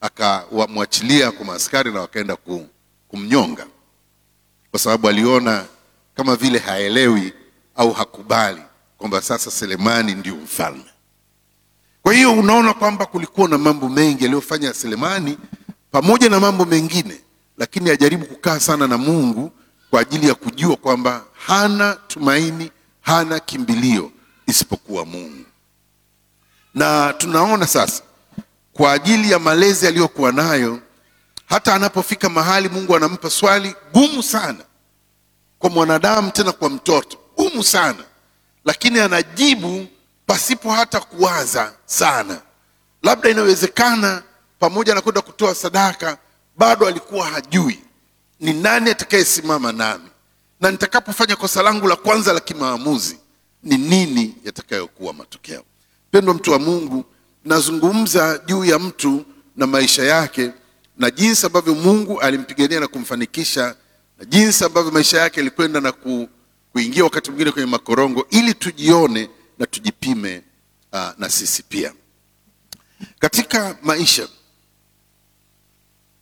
akamwachilia 0.00 1.30
kwa 1.32 1.46
maaskari 1.46 1.92
na 1.92 2.00
wakaenda 2.00 2.36
kumnyonga, 3.08 3.66
kwa 4.70 4.80
sababu 4.80 5.08
aliona 5.08 5.64
kama 6.14 6.36
vile 6.36 6.58
haelewi 6.58 7.32
au 7.76 7.92
hakubali 7.92 8.62
kwamba 8.98 9.22
sasa 9.22 9.50
Selemani 9.50 10.14
ndio 10.14 10.36
mfalme. 10.36 10.84
Kwa 12.02 12.12
hiyo 12.14 12.32
unaona 12.32 12.74
kwamba 12.74 13.06
kulikuwa 13.06 13.48
na 13.48 13.58
mambo 13.58 13.88
mengi 13.88 14.24
aliyofanya 14.24 14.74
Selemani 14.74 15.38
pamoja 15.90 16.28
na 16.28 16.40
mambo 16.40 16.64
mengine, 16.64 17.20
lakini 17.58 17.90
ajaribu 17.90 18.26
kukaa 18.26 18.60
sana 18.60 18.86
na 18.86 18.98
Mungu 18.98 19.52
kwa 19.90 20.00
ajili 20.00 20.28
ya 20.28 20.34
kujua 20.34 20.76
kwamba 20.76 21.24
hana 21.46 21.94
tumaini, 22.08 22.70
hana 23.00 23.40
kimbilio 23.40 24.10
isipokuwa 24.46 25.04
Mungu. 25.04 25.44
Na 26.74 27.12
tunaona 27.12 27.66
sasa 27.66 28.02
kwa 28.72 28.92
ajili 28.92 29.30
ya 29.30 29.38
malezi 29.38 29.86
aliyokuwa 29.86 30.32
nayo, 30.32 30.80
hata 31.46 31.74
anapofika 31.74 32.28
mahali 32.28 32.68
Mungu 32.68 32.96
anampa 32.96 33.30
swali 33.30 33.74
gumu 33.92 34.22
sana 34.22 34.58
kwa 35.62 35.70
mwanadamu, 35.70 36.30
tena 36.30 36.52
kwa 36.52 36.70
mtoto 36.70 37.18
gumu 37.36 37.64
sana, 37.64 38.04
lakini 38.64 39.00
anajibu 39.00 39.86
pasipo 40.26 40.70
hata 40.70 41.00
kuwaza 41.00 41.72
sana. 41.86 42.40
Labda 43.02 43.30
inawezekana 43.30 44.22
pamoja 44.58 44.94
na 44.94 45.00
kwenda 45.00 45.20
kutoa 45.20 45.54
sadaka, 45.54 46.18
bado 46.56 46.86
alikuwa 46.86 47.26
hajui 47.26 47.78
ni 48.40 48.52
nani 48.52 48.90
atakayesimama 48.90 49.72
nami, 49.72 50.08
na 50.60 50.70
nitakapofanya 50.70 51.36
kosa 51.36 51.62
langu 51.62 51.88
la 51.88 51.96
kwanza 51.96 52.32
la 52.32 52.40
kimaamuzi 52.40 53.18
ni 53.62 53.78
nini 53.78 54.34
yatakayokuwa 54.44 55.12
matokeo. 55.12 55.62
Mpendwa 56.08 56.34
mtu 56.34 56.52
wa 56.52 56.58
Mungu, 56.58 57.04
nazungumza 57.44 58.38
juu 58.46 58.64
ya 58.64 58.78
mtu 58.78 59.24
na 59.56 59.66
maisha 59.66 60.02
yake 60.04 60.50
na 60.98 61.10
jinsi 61.10 61.46
ambavyo 61.46 61.74
Mungu 61.74 62.20
alimpigania 62.20 62.80
na 62.80 62.86
kumfanikisha 62.88 63.74
jinsi 64.28 64.64
ambavyo 64.64 64.90
maisha 64.92 65.18
yake 65.20 65.40
yalikwenda 65.40 65.80
na 65.80 65.92
ku, 65.92 66.28
kuingia 66.72 67.04
wakati 67.04 67.30
mwingine 67.30 67.50
kwenye 67.52 67.66
makorongo, 67.70 68.26
ili 68.30 68.54
tujione 68.54 69.30
na 69.58 69.66
tujipime 69.66 70.42
uh, 70.92 71.08
na 71.18 71.30
sisi 71.30 71.62
pia 71.62 71.92
katika 73.18 73.76
maisha. 73.82 74.28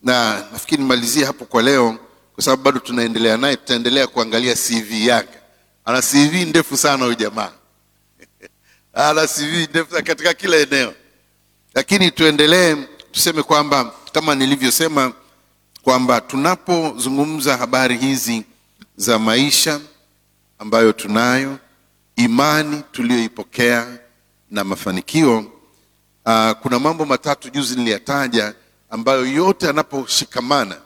Na 0.02 0.44
nafikiri 0.52 0.82
nimalizie 0.82 1.24
hapo 1.24 1.44
kwa 1.44 1.62
leo, 1.62 1.98
kwa 2.34 2.44
sababu 2.44 2.62
bado 2.62 2.78
tunaendelea 2.78 3.36
naye, 3.36 3.56
tutaendelea 3.56 4.06
kuangalia 4.06 4.54
CV 4.54 5.06
yake. 5.06 5.38
Ana 5.84 6.02
CV 6.02 6.34
ndefu 6.48 6.76
sana 6.76 7.04
huyu 7.04 7.16
jamaa 7.16 7.52
ana 8.92 9.26
CV 9.26 9.66
ndefu 9.70 9.90
katika 10.04 10.34
kila 10.34 10.56
eneo, 10.56 10.94
lakini 11.74 12.10
tuendelee, 12.10 12.76
tuseme 13.12 13.42
kwamba 13.42 13.94
kama 14.12 14.34
nilivyosema 14.34 15.12
kwamba 15.82 16.20
tunapozungumza 16.20 17.56
habari 17.56 17.96
hizi 17.98 18.44
za 18.96 19.18
maisha 19.18 19.80
ambayo 20.58 20.92
tunayo, 20.92 21.58
imani 22.16 22.82
tuliyoipokea 22.92 23.98
na 24.50 24.64
mafanikio 24.64 25.38
uh, 25.38 26.50
kuna 26.62 26.78
mambo 26.78 27.04
matatu 27.04 27.50
juzi 27.50 27.76
niliyataja, 27.76 28.54
ambayo 28.90 29.26
yote 29.26 29.66
yanaposhikamana 29.66 30.76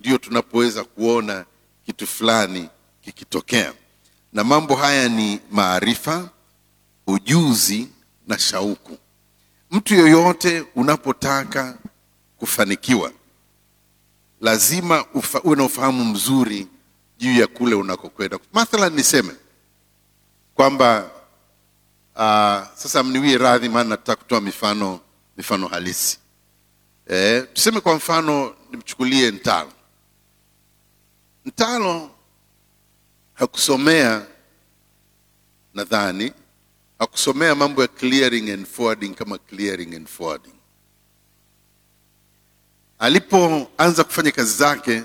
ndiyo 0.00 0.18
tunapoweza 0.18 0.84
kuona 0.84 1.44
kitu 1.86 2.06
fulani 2.06 2.68
kikitokea, 3.00 3.72
na 4.32 4.44
mambo 4.44 4.74
haya 4.76 5.08
ni 5.08 5.40
maarifa, 5.50 6.28
ujuzi 7.06 7.88
na 8.26 8.38
shauku. 8.38 8.98
Mtu 9.70 9.94
yoyote 9.94 10.64
unapotaka 10.74 11.78
kufanikiwa 12.38 13.12
lazima 14.44 15.04
ufa, 15.14 15.40
uwe 15.42 15.56
na 15.56 15.64
ufahamu 15.64 16.04
mzuri 16.04 16.66
juu 17.18 17.40
ya 17.40 17.46
kule 17.46 17.74
unakokwenda. 17.74 18.38
Mathalan 18.52 18.92
niseme 18.94 19.34
kwamba 20.54 21.10
uh, 22.14 22.76
sasa 22.78 23.02
mniwie 23.02 23.38
radhi, 23.38 23.68
maana 23.68 23.88
nataka 23.88 24.22
kutoa 24.22 24.40
mifano 24.40 25.00
mifano 25.36 25.68
halisi. 25.68 26.18
eh, 27.06 27.46
tuseme 27.52 27.80
kwa 27.80 27.94
mfano 27.94 28.54
nimchukulie 28.70 29.30
Ntalo. 29.30 29.72
Ntalo 31.44 32.10
hakusomea 33.34 34.26
nadhani 35.74 36.32
hakusomea 36.98 37.54
mambo 37.54 37.82
ya 37.82 37.88
clearing 37.88 38.50
and 38.50 38.66
forwarding 38.66 39.14
kama 39.14 39.38
clearing 39.38 39.94
and 39.94 40.06
forwarding 40.06 40.54
alipoanza 43.04 44.04
kufanya 44.04 44.30
kazi 44.30 44.56
zake 44.56 45.02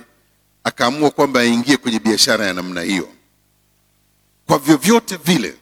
akaamua 0.63 1.11
kwamba 1.11 1.39
aingie 1.39 1.77
kwenye 1.77 1.99
biashara 1.99 2.45
ya 2.45 2.53
namna 2.53 2.81
hiyo. 2.81 3.09
Kwa 4.47 4.59
vyovyote 4.59 5.15
vile, 5.15 5.57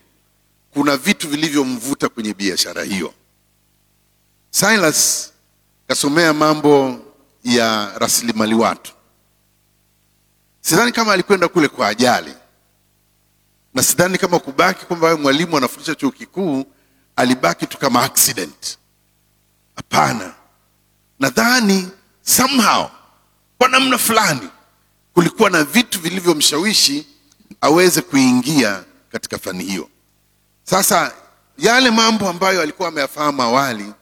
kuna 0.73 0.97
vitu 0.97 1.29
vilivyomvuta 1.29 2.09
kwenye 2.09 2.33
biashara 2.33 2.83
hiyo. 2.83 3.13
Silas 4.49 5.31
kasomea 5.87 6.33
mambo 6.33 6.99
ya 7.43 7.91
rasilimali 7.99 8.55
watu. 8.55 8.91
Sidhani 10.61 10.91
kama 10.91 11.13
alikwenda 11.13 11.47
kule 11.47 11.67
kwa 11.67 11.87
ajali, 11.87 12.33
na 13.73 13.83
sidhani 13.83 14.17
kama 14.17 14.39
kubaki 14.39 14.85
kwamba 14.85 15.07
wewe 15.07 15.19
mwalimu 15.19 15.57
anafundisha 15.57 15.95
chuo 15.95 16.11
kikuu 16.11 16.65
alibaki 17.15 17.67
tu 17.67 17.77
kama 17.77 18.03
accident. 18.03 18.77
Hapana, 19.75 20.33
nadhani 21.19 21.89
somehow, 22.27 22.89
kwa 23.57 23.67
namna 23.69 23.97
fulani, 23.97 24.49
kulikuwa 25.13 25.49
na 25.49 25.63
vitu 25.63 25.99
vilivyomshawishi 25.99 27.07
aweze 27.61 28.01
kuingia 28.01 28.83
katika 29.11 29.37
fani 29.37 29.63
hiyo. 29.63 29.89
Sasa 30.63 31.11
yale 31.57 31.91
mambo 31.91 32.29
ambayo 32.29 32.61
alikuwa 32.61 32.87
ameyafahamu 32.89 33.41
awali, 33.41 33.93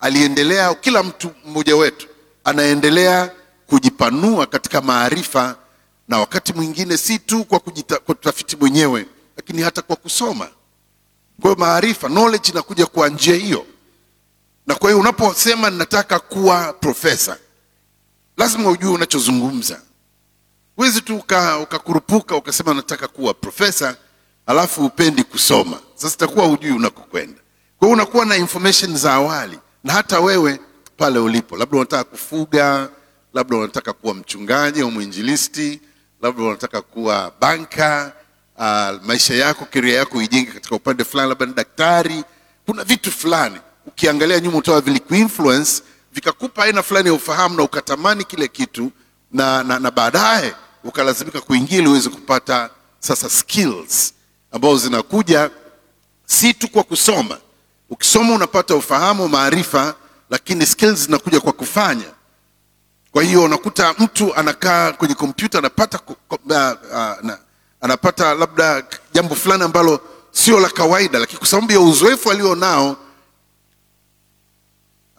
aliendelea, 0.00 0.74
kila 0.74 1.02
mtu 1.02 1.30
mmoja 1.46 1.76
wetu 1.76 2.08
anaendelea 2.44 3.30
kujipanua 3.66 4.46
katika 4.46 4.80
maarifa, 4.80 5.56
na 6.08 6.18
wakati 6.18 6.52
mwingine 6.52 6.96
si 6.98 7.18
tu 7.18 7.44
kwa 7.44 7.60
kutafiti 8.06 8.56
mwenyewe, 8.56 9.06
lakini 9.36 9.62
hata 9.62 9.82
kwa 9.82 9.96
kusoma. 9.96 10.48
Kwa 11.40 11.50
hiyo 11.50 11.56
maarifa, 11.56 12.08
knowledge 12.08 12.50
inakuja 12.50 12.86
kwa 12.86 13.08
njia 13.08 13.34
hiyo, 13.36 13.66
na 14.66 14.74
kwa 14.74 14.90
hiyo 14.90 15.00
unaposema 15.00 15.70
ninataka 15.70 16.18
kuwa 16.18 16.72
profesa, 16.72 17.36
lazima 18.40 18.70
ujue 18.70 18.90
unachozungumza. 18.90 19.80
Huwezi 20.76 21.00
tu 21.00 21.16
uka- 21.16 21.58
ukakurupuka 21.58 22.36
ukasema 22.36 22.74
nataka 22.74 23.08
kuwa 23.08 23.34
profesa 23.34 23.96
alafu 24.46 24.84
upendi 24.86 25.24
kusoma. 25.24 25.78
Sasa 25.94 26.14
itakuwa 26.14 26.46
hujui 26.46 26.70
unakokwenda. 26.72 27.40
Kwa 27.78 27.88
hiyo 27.88 27.92
unakuwa 27.94 28.24
na 28.26 28.36
information 28.36 28.96
za 28.96 29.12
awali, 29.14 29.58
na 29.84 29.92
hata 29.92 30.20
wewe 30.20 30.60
pale 30.96 31.18
ulipo, 31.18 31.56
labda 31.56 31.76
unataka 31.76 32.04
kufuga, 32.04 32.88
labda 33.34 33.56
unataka 33.56 33.92
kuwa 33.92 34.14
mchungaji 34.14 34.80
au 34.80 34.90
mwinjilisti, 34.90 35.80
labda 36.22 36.42
unataka 36.44 36.82
kuwa 36.82 37.32
banka, 37.40 38.12
uh, 38.58 39.06
maisha 39.06 39.34
yako, 39.34 39.64
keria 39.64 39.96
yako 39.98 40.22
ijenge 40.22 40.52
katika 40.52 40.74
upande 40.76 41.04
fulani, 41.04 41.28
labda 41.28 41.46
ni 41.46 41.52
daktari. 41.54 42.24
Kuna 42.66 42.84
vitu 42.84 43.12
fulani 43.12 43.56
ukiangalia 43.86 44.40
nyuma 44.40 44.58
utawa 44.58 44.80
vilikuinfluence 44.80 45.82
vikakupa 46.12 46.62
aina 46.64 46.82
fulani 46.82 47.08
ya 47.08 47.14
ufahamu 47.14 47.56
na 47.56 47.62
ukatamani 47.62 48.24
kile 48.24 48.48
kitu 48.48 48.92
na, 49.32 49.62
na, 49.62 49.78
na 49.78 49.90
baadaye 49.90 50.54
ukalazimika 50.84 51.40
kuingia 51.40 51.78
ili 51.78 51.88
uweze 51.88 52.08
kupata 52.08 52.70
sasa 53.00 53.30
skills 53.30 54.14
ambazo 54.52 54.76
zinakuja 54.78 55.50
si 56.26 56.54
tu 56.54 56.68
kwa 56.68 56.82
kusoma. 56.82 57.38
Ukisoma 57.90 58.34
unapata 58.34 58.74
ufahamu, 58.74 59.28
maarifa, 59.28 59.94
lakini 60.30 60.66
skills 60.66 60.98
zinakuja 61.06 61.40
kwa 61.40 61.52
kufanya. 61.52 62.04
Kwa 63.12 63.22
hiyo 63.22 63.42
unakuta 63.44 63.94
mtu 63.98 64.34
anakaa 64.34 64.92
kwenye 64.92 65.14
kompyuta 65.14 65.58
anapata, 65.58 66.00
uh, 66.30 66.36
uh, 66.50 67.30
anapata 67.80 68.34
labda 68.34 68.84
jambo 69.12 69.34
fulani 69.34 69.62
ambalo 69.62 70.00
sio 70.30 70.60
la 70.60 70.68
kawaida, 70.68 71.18
lakini 71.18 71.38
kwa 71.38 71.48
sababu 71.48 71.72
ya 71.72 71.80
uzoefu 71.80 72.30
alionao 72.30 72.96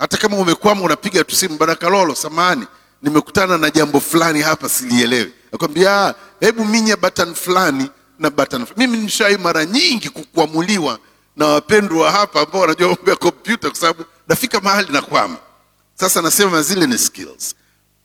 hata 0.01 0.17
kama 0.17 0.37
umekwama 0.37 0.81
unapiga 0.81 1.23
tu 1.23 1.35
simu, 1.35 1.57
bwana 1.57 1.75
Kalolo, 1.75 2.15
samahani, 2.15 2.65
nimekutana 3.01 3.57
na 3.57 3.69
jambo 3.69 3.99
fulani 3.99 4.41
hapa 4.41 4.69
silielewi. 4.69 5.33
Akwambia 5.53 6.07
"Ah, 6.07 6.13
hebu 6.39 6.65
minya 6.65 6.97
button 6.97 7.33
fulani 7.35 7.89
na 8.19 8.29
button. 8.29 8.65
Mimi 8.77 8.97
nishai 8.97 9.37
mara 9.37 9.65
nyingi 9.65 10.09
kukuamuliwa 10.09 10.99
na 11.35 11.47
wapendwa 11.47 12.11
hapa 12.11 12.41
ambao 12.41 12.61
wanajua 12.61 12.87
mambo 12.87 13.09
ya 13.11 13.15
kompyuta, 13.15 13.69
kwa 13.69 13.79
sababu 13.79 14.05
nafika 14.27 14.59
mahali 14.61 14.87
na. 14.93 15.37
Sasa 15.95 16.21
nasema 16.21 16.61
zile 16.61 16.87
ni 16.87 16.97
skills, 16.97 17.55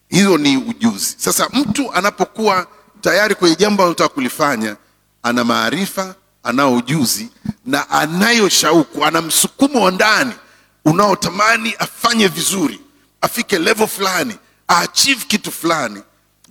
hizo 0.08 0.38
ni 0.38 0.56
ujuzi. 0.56 1.14
Sasa 1.18 1.48
mtu 1.52 1.92
anapokuwa 1.92 2.66
tayari 3.00 3.34
kwenye 3.34 3.56
jambo 3.56 3.84
anataka 3.84 4.08
kulifanya, 4.08 4.76
ana 5.22 5.44
maarifa, 5.44 6.14
anao 6.42 6.74
ujuzi 6.76 7.28
na 7.66 7.90
anayo 7.90 8.48
shauku, 8.48 9.04
ana 9.04 9.22
msukumo 9.22 9.84
wa 9.84 9.90
ndani 9.90 10.32
unaotamani 10.86 11.74
afanye 11.78 12.28
vizuri, 12.28 12.80
afike 13.20 13.58
level 13.58 13.86
fulani, 13.86 14.34
aachieve 14.68 15.24
kitu 15.24 15.52
fulani, 15.52 16.02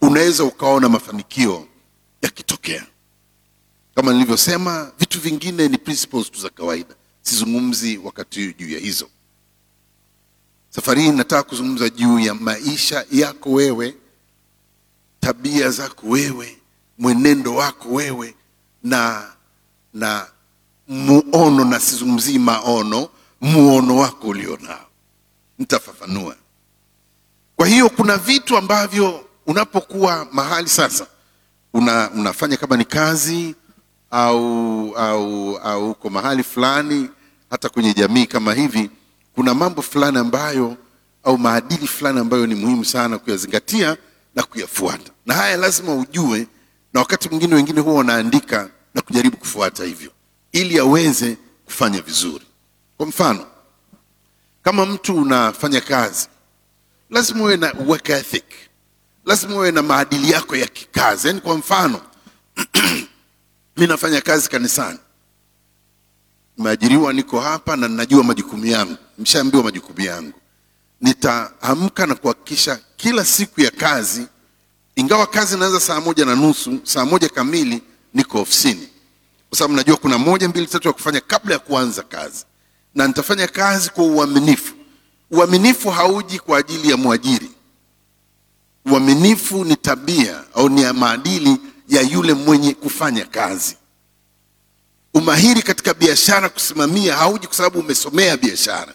unaweza 0.02 0.44
ukaona 0.44 0.90
mafanikio 0.90 1.68
yakitokea. 2.22 2.86
Kama 3.96 4.14
nilivyosema, 4.14 4.92
vitu 5.00 5.20
vingine 5.22 5.68
ni 5.68 5.78
principles 5.78 6.32
tu 6.32 6.40
za 6.42 6.50
kawaida, 6.50 6.96
sizungumzi 7.22 7.98
wakati 7.98 8.54
juu 8.54 8.70
ya 8.70 8.80
hizo. 8.80 9.10
Safari 10.70 11.02
hii 11.02 11.12
nataka 11.12 11.44
kuzungumza 11.44 11.90
juu 11.90 12.20
ya 12.20 12.34
maisha 12.34 13.06
yako 13.12 13.52
wewe, 13.52 13.96
tabia 15.20 15.70
zako 15.72 16.08
wewe, 16.08 16.58
mwenendo 16.98 17.56
wako 17.56 17.90
wewe, 17.90 18.36
na 18.84 19.32
na 19.94 20.28
muono, 20.88 21.66
na 21.66 21.80
sizungumzii 21.80 22.40
maono, 22.40 23.10
muono 23.46 23.96
wako 23.98 24.28
ulionao. 24.28 24.88
Nitafafanua. 25.60 26.36
Kwa 27.56 27.68
hiyo 27.68 27.90
kuna 27.90 28.18
vitu 28.18 28.58
ambavyo 28.58 29.26
unapokuwa 29.48 30.28
mahali 30.32 30.70
sasa 30.70 31.08
una, 31.74 32.10
unafanya 32.12 32.58
kama 32.58 32.78
ni 32.78 32.86
kazi 32.86 33.56
au 34.12 34.96
au 34.98 35.58
au 35.58 35.92
uko 35.92 36.10
mahali 36.10 36.44
fulani, 36.44 37.10
hata 37.50 37.70
kwenye 37.70 37.94
jamii 37.94 38.26
kama 38.26 38.54
hivi, 38.54 38.90
kuna 39.36 39.54
mambo 39.54 39.82
fulani 39.82 40.18
ambayo 40.18 40.78
au 41.24 41.38
maadili 41.38 41.88
fulani 41.88 42.20
ambayo 42.20 42.48
ni 42.48 42.56
muhimu 42.56 42.86
sana 42.86 43.18
kuyazingatia 43.18 43.98
na 44.36 44.44
kuyafuata, 44.44 45.12
na 45.26 45.34
haya 45.34 45.58
lazima 45.58 45.96
ujue, 45.96 46.48
na 46.94 47.00
wakati 47.00 47.30
mwingine 47.30 47.56
wengine 47.56 47.80
huwa 47.82 47.96
wanaandika 47.96 48.70
na 48.94 49.02
kujaribu 49.02 49.38
kufuata 49.38 49.84
hivyo 49.84 50.12
ili 50.52 50.80
aweze 50.80 51.38
kufanya 51.66 52.02
vizuri. 52.02 52.45
Kwa 52.98 53.06
mfano, 53.06 53.46
kama 54.64 54.86
mtu 54.86 55.16
unafanya 55.16 55.82
kazi, 55.82 56.28
lazima 57.10 57.42
uwe 57.44 57.58
na 57.58 57.74
work 57.88 58.10
ethic, 58.10 58.46
lazima 59.26 59.56
uwe 59.56 59.72
na 59.72 59.82
maadili 59.82 60.32
yako 60.32 60.56
ya 60.56 60.68
kikazi. 60.68 61.28
Yaani 61.28 61.42
kwa 61.42 61.58
mfano 61.58 62.02
mi 63.78 63.88
nafanya 63.88 64.22
kazi 64.22 64.50
kanisani, 64.50 65.00
nimeajiriwa, 66.58 67.14
niko 67.14 67.40
hapa 67.40 67.76
na 67.76 67.88
ninajua 67.88 68.24
majukumu 68.24 68.66
yangu, 68.66 68.98
nimeshaambiwa 69.18 69.64
majukumu 69.64 70.02
yangu. 70.02 70.34
Nitaamka 71.02 72.06
na 72.08 72.16
kuhakikisha 72.16 72.80
kila 72.98 73.26
siku 73.26 73.62
ya 73.62 73.72
kazi, 73.72 74.28
ingawa 74.96 75.28
kazi 75.28 75.56
inaanza 75.56 75.80
saa 75.80 76.02
moja 76.02 76.26
na 76.26 76.36
nusu, 76.36 76.80
saa 76.84 77.06
moja 77.06 77.30
kamili 77.30 77.82
niko 78.14 78.42
ofisini, 78.42 78.88
kwa 79.50 79.58
sababu 79.58 79.74
najua 79.74 79.98
kuna 79.98 80.18
moja 80.18 80.50
mbili 80.50 80.68
tatu 80.68 80.88
ya 80.88 80.94
kufanya 80.94 81.20
kabla 81.22 81.54
ya 81.54 81.60
kuanza 81.60 82.04
kazi, 82.04 82.46
na 82.96 83.08
nitafanya 83.08 83.48
kazi 83.48 83.90
kwa 83.90 84.04
uaminifu. 84.06 84.74
Uaminifu 85.32 85.90
hauji 85.90 86.40
kwa 86.40 86.58
ajili 86.58 86.90
ya 86.90 86.98
mwajiri. 86.98 87.52
Uaminifu 88.92 89.66
ni 89.66 89.76
tabia 89.76 90.44
au 90.56 90.70
ni 90.70 90.94
maadili 90.94 91.58
ya 91.90 92.02
yule 92.02 92.34
mwenye 92.34 92.74
kufanya 92.74 93.26
kazi. 93.26 93.78
Umahiri 95.14 95.62
katika 95.62 95.94
biashara, 95.94 96.50
kusimamia, 96.50 97.16
hauji 97.16 97.48
kwa 97.48 97.56
sababu 97.56 97.80
umesomea 97.80 98.38
biashara, 98.38 98.94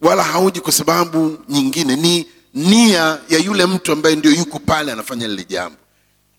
wala 0.00 0.22
hauji 0.22 0.60
kwa 0.60 0.72
sababu 0.72 1.38
nyingine. 1.48 1.96
Ni 1.96 2.26
nia 2.54 3.18
ya 3.28 3.38
yule 3.38 3.66
mtu 3.66 3.92
ambaye 3.92 4.16
ndio 4.16 4.30
yuko 4.30 4.58
pale 4.58 4.92
anafanya 4.92 5.28
lile 5.28 5.44
jambo. 5.48 5.78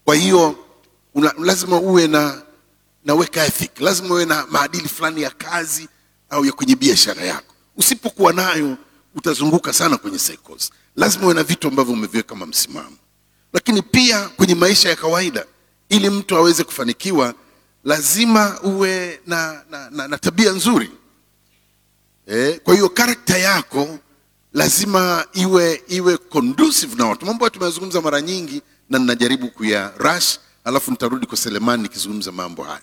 Kwa 0.06 0.15
hiyo 0.15 0.56
una, 1.15 1.34
lazima 1.39 1.78
uwe 1.80 2.08
na 2.08 2.41
na 3.06 3.13
ethic, 3.46 3.80
lazima 3.80 4.10
uwe 4.15 4.26
na 4.26 4.46
maadili 4.50 4.89
fulani 4.89 5.22
ya 5.22 5.30
kazi 5.30 5.88
au 6.30 6.46
ya 6.46 6.52
kwenye 6.52 6.76
biashara 6.76 7.24
yako. 7.24 7.54
Usipokuwa 7.78 8.34
nayo 8.34 8.78
utazunguka 9.16 9.74
sana 9.74 9.98
kwenye 9.98 10.18
cycles. 10.20 10.72
Lazima 10.96 11.26
uwe 11.26 11.34
na 11.34 11.44
vitu 11.44 11.68
ambavyo 11.68 11.94
umeviweka 11.94 12.30
kama 12.30 12.46
msimamo, 12.46 12.98
lakini 13.54 13.82
pia 13.82 14.30
kwenye 14.30 14.56
maisha 14.56 14.90
ya 14.90 14.96
kawaida, 14.96 15.46
ili 15.90 16.10
mtu 16.10 16.36
aweze 16.38 16.63
kufanikiwa, 16.63 17.34
lazima 17.84 18.60
uwe 18.62 19.22
na, 19.28 19.62
na, 19.70 19.90
na, 19.90 20.08
na 20.08 20.18
tabia 20.18 20.52
nzuri 20.52 20.92
eh. 22.28 22.60
Kwa 22.63 22.74
hiyo 22.74 22.90
karakta 22.90 23.38
yako 23.38 24.00
lazima 24.54 25.26
iwe 25.34 25.84
iwe 25.88 26.18
conducive 26.18 26.96
na 26.96 27.06
watu, 27.06 27.26
mambo 27.26 27.50
tumeyazungumza 27.50 28.02
mara 28.02 28.22
nyingi 28.22 28.62
na 28.90 29.00
ninajaribu 29.00 29.50
kuya 29.50 29.92
rush, 29.98 30.40
alafu 30.63 30.92
nitarudi 30.92 31.26
kwa 31.26 31.38
Selemani 31.38 31.84
nikizungumza 31.84 32.32
mambo 32.32 32.63
haya. 32.63 32.82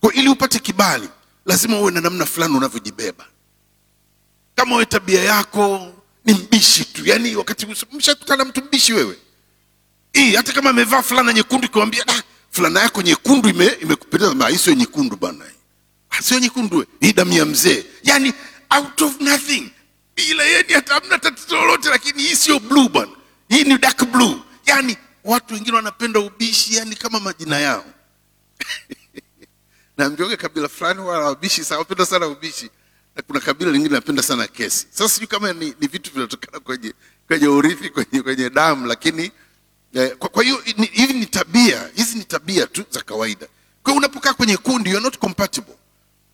Kwa 0.00 0.12
ili 0.14 0.28
upate 0.28 0.58
kibali, 0.58 1.08
lazima 1.48 1.80
uwe 1.80 1.92
na 1.92 2.00
namna 2.00 2.26
fulani 2.26 2.56
unavyojibeba. 2.56 3.26
Kama 4.54 4.72
wewe 4.74 4.86
tabia 4.86 5.24
yako 5.24 5.92
ni 6.24 6.34
mbishi 6.34 6.84
tu, 6.84 7.02
yani 7.06 7.36
wakati 7.36 7.66
mshakutana 7.92 8.44
mtu 8.44 8.64
mbishi 8.64 8.92
wewe. 8.92 9.16
Hata 10.36 10.52
kama 10.52 10.70
amevaa 10.70 11.02
fulana 11.02 11.32
nyekundu 11.32 11.66
ikiwambia 11.66 12.04
ah, 12.08 12.22
fulana 12.50 12.80
yako 12.80 13.02
nyekundu 13.02 13.48
imekupendeza. 13.48 14.32
Ime, 14.32 14.46
hii 14.48 14.58
sio 14.58 14.74
nyekundu 14.74 15.16
bana 15.16 15.44
sio 16.22 16.38
nyekundu 16.38 16.84
hii 17.00 17.12
damu 17.12 17.32
ya 17.32 17.44
mzee. 17.44 17.84
Yani 18.02 18.32
out 18.76 19.02
of 19.02 19.20
nothing. 19.20 19.70
Bila 20.16 20.44
yeni 20.44 20.72
hata 20.72 20.94
hamna 20.94 21.18
tatizo 21.18 21.56
lolote 21.56 21.88
lakini 21.90 22.22
hii 22.22 22.36
sio 22.36 22.58
blue 22.60 22.88
bana 22.88 23.12
hii 23.48 23.64
ni 23.64 23.78
dark 23.78 24.04
blue. 24.04 24.34
Yani 24.66 24.96
watu 25.24 25.54
wengine 25.54 25.76
wanapenda 25.76 26.20
ubishi 26.20 26.74
yani 26.76 26.96
kama 26.96 27.20
majina 27.20 27.58
yao 27.58 27.84
naambioge 29.98 30.36
kabila 30.36 30.68
fulani 30.68 31.00
wala 31.00 31.24
wabishi 31.24 31.64
sana 31.64 32.06
sana 32.06 32.26
ubishi. 32.26 32.70
Na 33.16 33.22
kuna 33.22 33.40
kabila 33.40 33.70
lingine 33.70 33.94
napenda 33.94 34.22
sana 34.22 34.46
kesi. 34.46 34.86
Sasa 34.90 35.08
sijui 35.08 35.26
kama 35.26 35.52
ni, 35.52 35.74
ni 35.80 35.86
vitu 35.86 36.10
vinatokana 36.14 36.60
kwenye 36.60 36.92
kwenye 37.26 37.48
urithi 37.48 37.90
kwenye, 37.90 38.22
kwenye 38.22 38.50
damu 38.50 38.86
lakini 38.86 39.30
eh, 39.94 40.16
kwa, 40.16 40.42
hiyo 40.42 40.62
hivi 40.92 41.12
ni 41.12 41.26
tabia 41.26 41.90
hizi 41.94 42.18
ni 42.18 42.24
tabia 42.24 42.66
tu 42.66 42.84
za 42.90 43.00
kawaida. 43.02 43.46
Kwa 43.82 43.92
hiyo 43.92 43.98
unapokaa 43.98 44.34
kwenye 44.34 44.56
kundi 44.56 44.90
you're 44.90 45.04
not 45.04 45.18
compatible. 45.18 45.74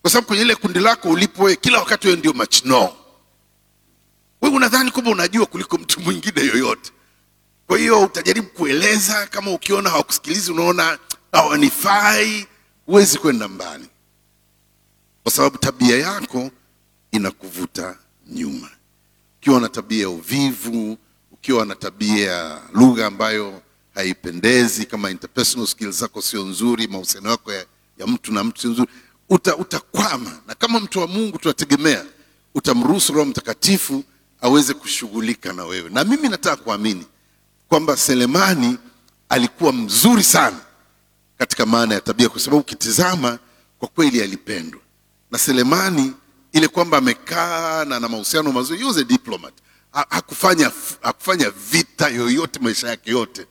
Kwa 0.03 0.11
sababu 0.11 0.27
kwenye 0.27 0.42
ile 0.42 0.55
kundi 0.55 0.79
lako 0.81 1.09
ulipo 1.09 1.42
wewe 1.42 1.57
kila 1.57 1.79
wakati 1.79 2.07
wewe 2.07 2.18
ndio 2.18 2.33
machno 2.33 2.92
wewe 4.42 4.57
unadhani 4.57 4.90
kwamba 4.90 5.11
unajua 5.11 5.46
kuliko 5.46 5.79
mtu 5.79 6.00
mwingine 6.00 6.40
yoyote. 6.46 6.92
Kwa 7.66 7.79
hiyo 7.79 8.03
utajaribu 8.03 8.46
kueleza 8.48 9.27
kama 9.27 9.50
ukiona 9.50 9.90
hawakusikilizi 9.90 10.53
unaona 10.53 10.98
hawanifai 11.33 12.46
huwezi 12.87 13.18
kwenda 13.18 13.49
mbali. 13.49 13.88
Kwa 15.23 15.33
sababu 15.33 15.59
tabia 15.59 15.99
yako 15.99 16.51
inakuvuta 17.11 17.99
nyuma. 18.31 18.70
Ukiwa 19.40 19.61
na 19.61 19.68
tabia 19.68 20.01
ya 20.03 20.09
uvivu 20.09 20.99
ukiwa 21.33 21.66
na 21.66 21.75
tabia 21.75 22.33
ya 22.33 22.62
lugha 22.75 23.07
ambayo 23.07 23.62
haipendezi 23.94 24.87
kama 24.87 25.11
interpersonal 25.11 25.66
skills 25.66 25.99
zako 26.01 26.23
sio 26.23 26.44
nzuri 26.44 26.87
mahusiano 26.88 27.31
yako 27.31 27.53
ya, 27.53 27.66
ya 27.99 28.07
mtu 28.07 28.33
na 28.33 28.44
mtu 28.44 28.61
sio 28.61 28.70
nzuri 28.70 28.90
uta, 29.29 29.57
utakwama. 29.57 30.40
Na 30.47 30.55
kama 30.55 30.81
mtu 30.81 30.99
wa 31.01 31.07
mungu 31.07 31.38
tunategemea 31.38 32.05
utamruhusu 32.55 33.12
roho 33.12 33.25
mtakatifu 33.25 34.05
aweze 34.40 34.75
kushughulika 34.75 35.53
na 35.53 35.64
wewe. 35.64 35.90
Na 35.90 36.05
mimi 36.05 36.29
nataka 36.29 36.57
kuamini 36.57 37.07
kwamba 37.68 37.97
selemani 37.97 38.79
alikuwa 39.29 39.73
mzuri 39.73 40.23
sana 40.23 40.61
katika 41.38 41.66
maana 41.66 41.94
ya 41.94 42.01
tabia 42.01 42.29
kwa 42.29 42.40
sababu 42.40 42.61
ukitizama 42.61 43.38
kwa 43.79 43.88
kweli 43.88 44.23
alipendwa. 44.23 44.81
Na 45.31 45.38
selemani 45.38 46.12
ile 46.53 46.68
kwamba 46.68 46.99
amekaa 46.99 47.85
na 47.85 48.01
na 48.01 48.09
mahusiano 48.09 48.53
mazuri 48.53 48.79
he 48.79 48.85
was 48.85 48.97
a 48.97 49.05
diplomat. 49.05 49.55
Hakufanya 49.92 50.70
hakufanya 51.03 51.51
vita 51.51 52.09
yoyote 52.09 52.61
maisha 52.61 52.88
yake 52.88 53.11
yote. 53.11 53.47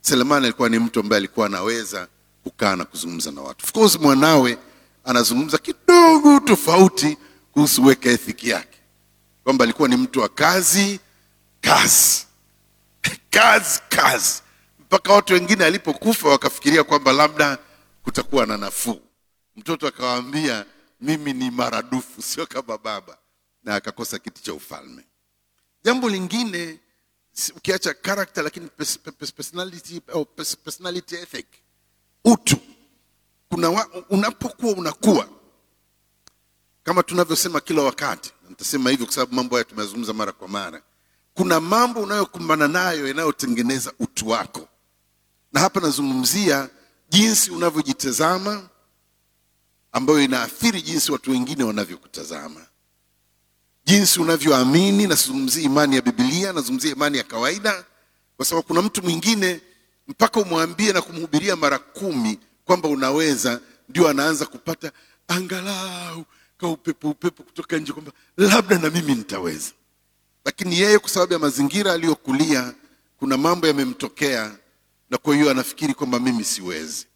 Selemani 0.00 0.44
alikuwa 0.46 0.68
ni 0.68 0.78
mtu 0.78 1.00
ambaye 1.00 1.18
alikuwa 1.18 1.46
anaweza 1.46 2.08
kukaa 2.44 2.76
na 2.76 2.84
kuzungumza 2.84 3.30
na 3.30 3.40
watu. 3.40 3.64
Of 3.64 3.72
course 3.72 3.98
mwanawe 4.00 4.58
anazungumza 5.04 5.58
kidogo 5.58 6.40
tofauti 6.40 7.16
kuhusu 7.52 7.84
weka 7.84 8.10
ethiki 8.10 8.48
yake. 8.48 8.78
Kwamba 9.44 9.64
alikuwa 9.64 9.88
ni 9.88 9.96
mtu 9.96 10.20
wa 10.20 10.28
kazi 10.28 11.00
kazi. 11.60 12.26
Kazi 13.30 13.80
kazi 13.88 14.42
mpaka 14.90 15.12
watu 15.12 15.32
wengine 15.32 15.64
alipokufa 15.64 16.28
wakafikiria 16.28 16.84
kwamba 16.84 17.12
labda 17.12 17.58
kutakuwa 18.02 18.46
na 18.46 18.56
nafuu. 18.56 19.00
Mtoto 19.56 19.86
akawaambia 19.86 20.66
mimi 21.00 21.32
ni 21.32 21.50
maradufu 21.50 22.22
sio 22.28 22.46
kama 22.46 22.78
baba. 22.78 23.18
Na 23.64 23.74
akakosa 23.74 24.18
kiti 24.18 24.42
cha 24.42 24.54
ufalme. 24.54 25.04
Jambo 25.84 26.08
lingine 26.08 26.80
ukiacha 27.56 27.94
character 27.94 28.44
lakini 28.44 28.66
pers- 28.66 28.98
pers- 29.10 29.32
personality, 29.32 30.00
au 30.12 30.24
personality 30.64 31.16
ethic. 31.16 31.46
Utu. 32.24 32.56
Kuna 33.48 33.70
wa, 33.70 33.88
unapokuwa 34.10 34.72
unakuwa 34.72 35.28
kama 36.82 37.02
tunavyosema 37.02 37.60
kila 37.60 37.82
wakati 37.82 38.32
nitasema 38.48 38.90
hivyo 38.90 39.06
kwa 39.06 39.14
sababu 39.14 39.34
mambo 39.34 39.56
haya 39.56 39.64
tumeyazungumza 39.64 40.12
mara 40.12 40.32
kwa 40.32 40.48
mara 40.48 40.82
kuna 41.34 41.60
mambo 41.60 42.00
unayokumbana 42.02 42.68
nayo 42.68 43.08
yanayotengeneza 43.08 43.92
utu 43.98 44.28
wako 44.28 44.68
na 45.52 45.60
hapa 45.60 45.80
nazungumzia 45.80 46.68
jinsi 47.08 47.50
unavyojitazama 47.50 48.68
ambayo 49.92 50.20
inaathiri 50.20 50.82
jinsi 50.82 51.12
watu 51.12 51.30
wengine 51.30 51.64
wanavyokutazama. 51.64 52.66
Jinsi 53.84 54.20
unavyoamini 54.20 55.06
nazungumzia 55.06 55.62
imani 55.62 55.96
ya 55.96 56.02
bibilia 56.02 56.52
nazungumzia 56.52 56.92
imani 56.92 57.18
ya 57.18 57.24
kawaida 57.24 57.84
kwa 58.36 58.46
sababu 58.46 58.66
kuna 58.66 58.82
mtu 58.82 59.02
mwingine 59.02 59.60
mpaka 60.08 60.40
umwambie 60.40 60.92
na 60.92 61.02
kumhubiria 61.02 61.56
mara 61.56 61.78
kumi 61.78 62.38
kwamba 62.64 62.88
unaweza 62.88 63.60
ndio 63.88 64.08
anaanza 64.08 64.46
kupata 64.46 64.92
angalau 65.28 66.24
ka 66.58 66.68
upepo 66.68 67.10
upepo 67.10 67.42
kutoka 67.42 67.78
nje 67.78 67.92
kwamba 67.92 68.12
labda 68.36 68.78
na 68.78 68.90
mimi 68.90 69.14
nitaweza. 69.14 69.70
Lakini 70.44 70.78
yeye 70.80 70.98
kwa 70.98 71.10
sababu 71.10 71.32
ya 71.32 71.38
mazingira 71.38 71.92
aliyokulia 71.92 72.74
kuna 73.18 73.36
mambo 73.36 73.66
yamemtokea 73.66 74.56
na 75.10 75.18
kwa 75.18 75.34
hiyo 75.34 75.50
anafikiri 75.50 75.94
kwamba 75.94 76.20
mimi 76.20 76.44
siwezi. 76.44 77.06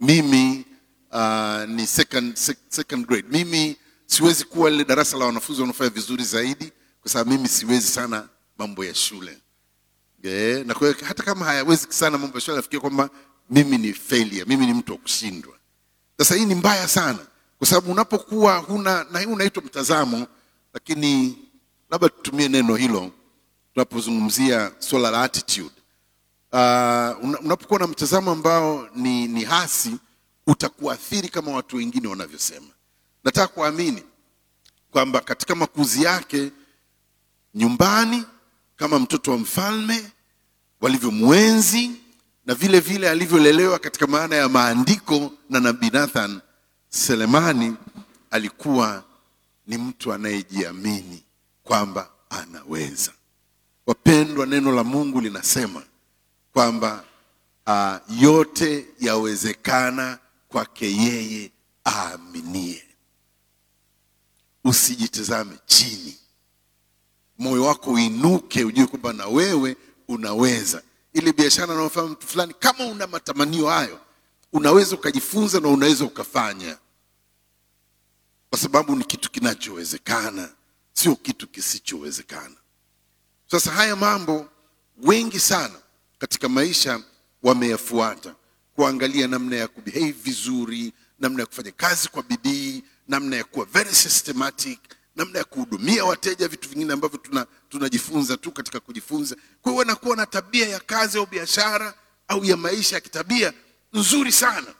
Mimi 0.00 0.64
uh, 1.12 1.64
ni 1.68 1.86
second, 1.86 2.36
second 2.68 3.06
grade. 3.06 3.28
Mimi 3.30 3.76
siwezi 4.06 4.44
kuwa 4.44 4.70
lile 4.70 4.84
darasa 4.84 5.16
la 5.16 5.24
wanafunzi 5.24 5.60
wanaofanya 5.60 5.90
vizuri 5.90 6.24
zaidi 6.24 6.72
kwa 7.00 7.10
sababu 7.10 7.30
mimi 7.30 7.48
siwezi 7.48 7.88
sana 7.88 8.28
mambo 8.58 8.84
ya 8.84 8.94
shule. 8.94 9.38
Yeah. 10.22 10.66
na 10.66 10.74
kwa 10.74 10.88
hiyo 10.88 11.00
hata 11.08 11.22
kama 11.22 11.44
hayawezi 11.44 11.86
sana 11.88 12.18
mambo 12.18 12.36
ya 12.36 12.40
shule 12.40 12.54
anafikiria 12.54 12.80
kwamba 12.80 13.10
mimi 13.50 13.78
ni 13.78 13.92
failure 13.92 14.44
mimi 14.44 14.66
ni 14.66 14.74
mtu 14.74 14.92
wa 14.92 14.98
kushindwa. 14.98 15.54
Sasa 16.18 16.34
hii 16.34 16.44
ni 16.44 16.54
mbaya 16.54 16.88
sana 16.88 17.18
kwa 17.58 17.66
sababu 17.66 17.92
unapokuwa 17.92 18.56
huna 18.58 19.04
na 19.10 19.18
hii 19.20 19.26
unaitwa 19.26 19.62
mtazamo 19.62 20.26
lakini 20.74 21.38
labda 21.90 22.08
tutumie 22.08 22.48
neno 22.48 22.76
hilo 22.76 23.10
tunapozungumzia 23.74 24.72
swala 24.78 25.10
la 25.10 25.22
attitude 25.22 25.74
uh, 26.52 27.24
unapokuwa 27.44 27.80
na 27.80 27.86
mtazamo 27.86 28.30
ambao 28.30 28.88
ni, 28.94 29.28
ni 29.28 29.44
hasi 29.44 29.96
utakuathiri 30.46 31.28
kama 31.28 31.52
watu 31.52 31.76
wengine 31.76 32.08
wanavyosema 32.08 32.66
nataka 33.24 33.46
kuamini 33.48 34.02
kwamba 34.90 35.20
katika 35.20 35.54
makuzi 35.54 36.02
yake 36.02 36.50
nyumbani 37.54 38.24
kama 38.76 38.98
mtoto 38.98 39.30
wa 39.30 39.38
mfalme 39.38 40.10
walivyomwenzi 40.80 41.90
na 42.46 42.54
vile 42.54 42.80
vile 42.80 43.10
alivyolelewa 43.10 43.78
katika 43.78 44.06
maana 44.06 44.36
ya 44.36 44.48
maandiko 44.48 45.32
na 45.50 45.60
nabii 45.60 45.90
Nathan 45.90 46.40
Selemani 46.88 47.76
alikuwa 48.30 49.04
ni 49.66 49.78
mtu 49.78 50.12
anayejiamini 50.12 51.22
kwamba 51.62 52.10
anaweza. 52.30 53.12
Wapendwa, 53.86 54.46
neno 54.46 54.72
la 54.72 54.84
Mungu 54.84 55.20
linasema 55.20 55.82
kwamba 56.52 57.04
uh, 57.66 58.22
yote 58.22 58.86
yawezekana 59.00 60.18
kwake 60.48 60.96
yeye 60.96 61.52
aaminie. 61.86 62.84
Usijitazame 64.64 65.58
chini, 65.66 66.18
moyo 67.38 67.64
wako 67.64 67.90
uinuke, 67.90 68.64
ujue 68.64 68.86
kwamba 68.86 69.12
na 69.12 69.26
wewe 69.26 69.76
unaweza. 70.08 70.82
Ile 71.12 71.32
biashara 71.32 71.74
unayofanya 71.74 72.08
mtu 72.08 72.26
fulani, 72.26 72.54
kama 72.58 72.84
una 72.86 73.06
matamanio 73.06 73.66
hayo, 73.66 74.00
unaweza 74.52 74.96
ukajifunza 74.96 75.60
na 75.60 75.68
unaweza 75.68 76.04
ukafanya, 76.04 76.78
kwa 78.50 78.58
sababu 78.58 78.96
ni 78.96 79.04
kitu 79.04 79.30
kinachowezekana, 79.30 80.48
sio 80.92 81.16
kitu 81.16 81.48
kisichowezekana. 81.48 82.56
Sasa 83.50 83.70
haya 83.70 83.96
mambo 83.96 84.46
wengi 85.02 85.40
sana 85.40 85.74
katika 86.22 86.48
maisha 86.48 87.00
wameyafuata, 87.42 88.34
kuangalia 88.74 89.26
namna 89.28 89.56
ya 89.56 89.68
kubehave 89.68 90.12
vizuri, 90.12 90.92
namna 91.18 91.40
ya 91.42 91.46
kufanya 91.46 91.72
kazi 91.72 92.08
kwa 92.08 92.22
bidii, 92.22 92.84
namna 93.08 93.36
ya 93.36 93.44
kuwa 93.44 93.66
very 93.66 93.94
systematic, 93.94 94.78
namna 95.16 95.38
ya 95.38 95.44
kuhudumia 95.44 96.04
wateja, 96.04 96.48
vitu 96.48 96.68
vingine 96.68 96.92
ambavyo 96.92 97.18
tuna 97.18 97.46
tunajifunza 97.68 98.36
tu 98.36 98.52
katika 98.52 98.80
kujifunza. 98.80 99.36
Kwa 99.62 99.72
hiyo 99.72 99.78
wanakuwa 99.78 100.16
na 100.16 100.26
tabia 100.26 100.68
ya 100.68 100.80
kazi 100.80 101.18
au 101.18 101.26
biashara 101.26 101.94
au 102.28 102.44
ya 102.44 102.56
maisha 102.56 102.94
ya 102.96 103.00
kitabia 103.00 103.52
nzuri 103.92 104.32
sana, 104.32 104.74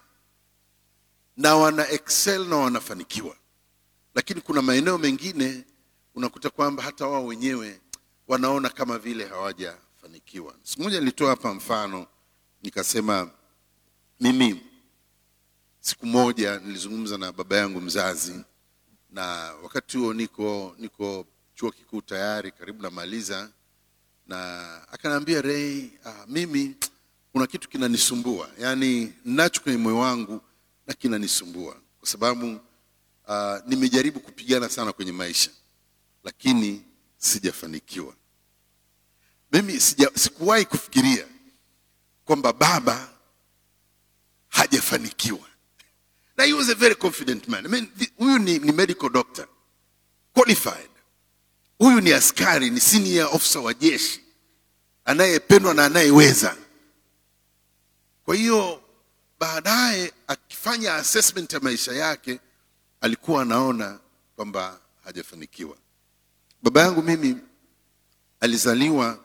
na 1.36 1.56
wana 1.56 1.88
excel 1.90 2.44
na 2.48 2.56
wanafanikiwa, 2.56 3.36
lakini 4.14 4.40
kuna 4.40 4.62
maeneo 4.62 4.98
mengine 4.98 5.64
unakuta 6.14 6.50
kwamba 6.50 6.82
hata 6.82 7.06
wao 7.06 7.26
wenyewe 7.26 7.80
wanaona 8.28 8.68
kama 8.68 8.98
vile 8.98 9.26
hawajafanikiwa. 10.12 10.54
Siku 10.62 10.82
moja 10.82 11.00
nilitoa 11.00 11.30
hapa 11.30 11.54
mfano 11.54 12.06
nikasema, 12.62 13.30
mimi 14.20 14.60
siku 15.80 16.06
moja 16.06 16.58
nilizungumza 16.58 17.18
na 17.18 17.32
baba 17.32 17.56
yangu 17.56 17.80
mzazi, 17.80 18.40
na 19.10 19.22
wakati 19.62 19.98
huo 19.98 20.14
niko 20.14 20.74
niko 20.78 21.26
chuo 21.54 21.70
kikuu 21.70 22.00
tayari 22.00 22.52
karibu 22.52 22.82
namaliza, 22.82 23.50
na 24.26 24.68
akaniambia 24.92 25.42
Ray, 25.42 25.90
ah, 26.04 26.26
mimi 26.28 26.76
kuna 27.32 27.46
kitu 27.46 27.68
kinanisumbua. 27.68 28.50
Yaani 28.58 29.12
nacho 29.24 29.60
kwenye 29.60 29.78
moyo 29.78 29.98
wangu 29.98 30.40
na 30.86 30.94
kinanisumbua. 30.94 31.76
Kwa 32.00 32.08
sababu 32.08 32.60
ah, 33.28 33.60
nimejaribu 33.66 34.20
kupigana 34.20 34.68
sana 34.68 34.92
kwenye 34.92 35.12
maisha 35.12 35.50
lakini 36.24 36.82
sijafanikiwa 37.16 38.14
mimi 39.52 39.80
sikuwahi 40.14 40.64
kufikiria 40.64 41.26
kwamba 42.24 42.52
baba 42.52 43.08
hajafanikiwa. 44.48 45.48
Na 46.36 46.44
he 46.44 46.52
was 46.52 46.68
a 46.68 46.74
very 46.74 46.94
confident 46.94 47.48
man. 47.48 47.66
I 47.66 47.68
mean, 47.68 47.88
huyu 48.18 48.38
ni, 48.38 48.58
ni 48.58 48.72
medical 48.72 49.08
doctor. 49.10 49.46
Qualified. 50.34 50.90
Huyu 51.78 52.00
ni 52.00 52.12
askari 52.12 52.70
ni 52.70 52.80
senior 52.80 53.28
officer 53.34 53.62
wa 53.62 53.74
jeshi. 53.74 54.20
Anayependwa 55.04 55.74
na 55.74 55.84
anayeweza. 55.84 56.56
Kwa 58.24 58.34
hiyo 58.36 58.82
baadaye 59.40 60.12
akifanya 60.26 60.94
assessment 60.94 61.52
ya 61.52 61.60
maisha 61.60 61.92
yake 61.92 62.40
alikuwa 63.00 63.42
anaona 63.42 64.00
kwamba 64.36 64.80
hajafanikiwa. 65.04 65.76
Baba 66.62 66.80
yangu 66.80 67.02
mimi 67.02 67.36
alizaliwa 68.40 69.18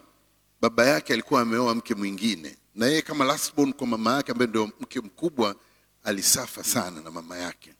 baba 0.62 0.86
yake 0.86 1.14
alikuwa 1.14 1.42
ameoa 1.42 1.76
mke 1.76 1.96
mwingine 1.96 2.58
na 2.76 2.86
yeye 2.86 3.02
kama 3.02 3.26
lastborn 3.26 3.74
kwa 3.74 3.88
mama 3.88 4.14
yake 4.16 4.32
ambaye 4.32 4.50
ndio 4.50 4.68
mke 4.80 5.00
mkubwa 5.00 5.56
alisafa 6.04 6.64
sana 6.64 7.02
na 7.02 7.12
mama 7.12 7.38
yake. 7.38 7.74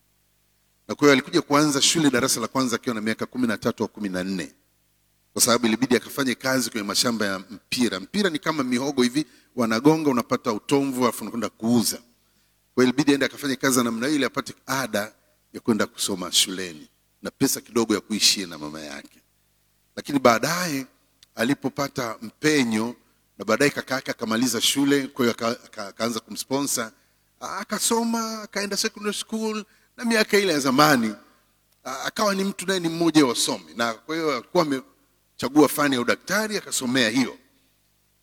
Na 0.88 0.96
kwa 0.96 1.06
hiyo 1.06 1.12
alikuja 1.14 1.42
kuanza 1.42 1.82
shule 1.82 2.10
darasa 2.10 2.40
la 2.40 2.48
kwanza 2.48 2.76
akiwa 2.76 2.96
na 2.96 3.02
miaka 3.02 3.26
kumi 3.26 3.48
na 3.48 3.58
tatu 3.58 3.84
au 3.84 3.90
kumi 3.90 4.10
na 4.10 4.24
nne 4.24 4.52
kwa 5.34 5.42
sababu 5.42 5.68
ilibidi 5.68 5.96
akafanye 5.96 6.36
kazi 6.36 6.70
kwenye 6.70 6.88
mashamba 6.88 7.26
ya 7.26 7.40
mpira. 7.40 8.00
Mpira 8.00 8.30
ni 8.30 8.40
kama 8.40 8.64
mihogo 8.64 9.04
hivi 9.04 9.26
wanagonga 9.56 10.10
unapata 10.10 10.54
utomvu 10.54 11.04
alafu 11.04 11.22
unakwenda 11.22 11.50
kuuza. 11.50 12.02
Kwa 12.76 12.84
ilibidi 12.84 13.12
aende 13.12 13.26
akafanye 13.26 13.56
kazi 13.56 13.84
namna 13.84 14.06
hiyo 14.08 14.16
ili 14.16 14.26
apate 14.26 14.54
ada 14.66 15.14
ya 15.54 15.60
kwenda 15.60 15.86
kusoma 15.86 16.32
shuleni 16.32 16.88
na 17.22 17.32
pesa 17.32 17.62
kidogo 17.62 17.94
ya 17.94 18.02
kuishia 18.02 18.48
na 18.48 18.58
mama 18.58 18.82
yake. 18.82 19.22
Lakini 19.96 20.20
baadaye 20.20 20.86
alipopata 21.38 22.18
mpenyo 22.22 22.96
na 23.38 23.46
baadaye 23.46 23.72
kaka 23.72 23.96
yake 23.96 24.12
akamaliza 24.12 24.62
shule 24.62 25.08
kwa 25.08 25.26
hiyo 25.26 25.32
aka- 25.32 25.64
aka- 25.66 25.88
akaanza 25.88 26.20
kumsponsor. 26.20 26.92
Ah, 27.42 27.58
akasoma 27.58 28.42
akaenda 28.42 28.78
secondary 28.78 29.14
school 29.18 29.66
na 29.98 30.06
miaka 30.06 30.38
ile 30.38 30.54
ya 30.54 30.60
zamani 30.60 31.16
akawa 31.84 32.36
ni 32.36 32.44
mtu 32.44 32.68
naye 32.68 32.80
ni 32.80 32.90
mmoja 32.90 33.24
wa 33.24 33.30
wasomi. 33.30 33.74
Na 33.76 33.94
kwa 33.94 34.16
hiyo 34.16 34.34
alikuwa 34.38 34.64
amechagua 34.64 35.68
fani 35.70 35.96
ya 35.96 36.02
udaktari 36.02 36.58
akasomea 36.58 37.10
hiyo. 37.10 37.38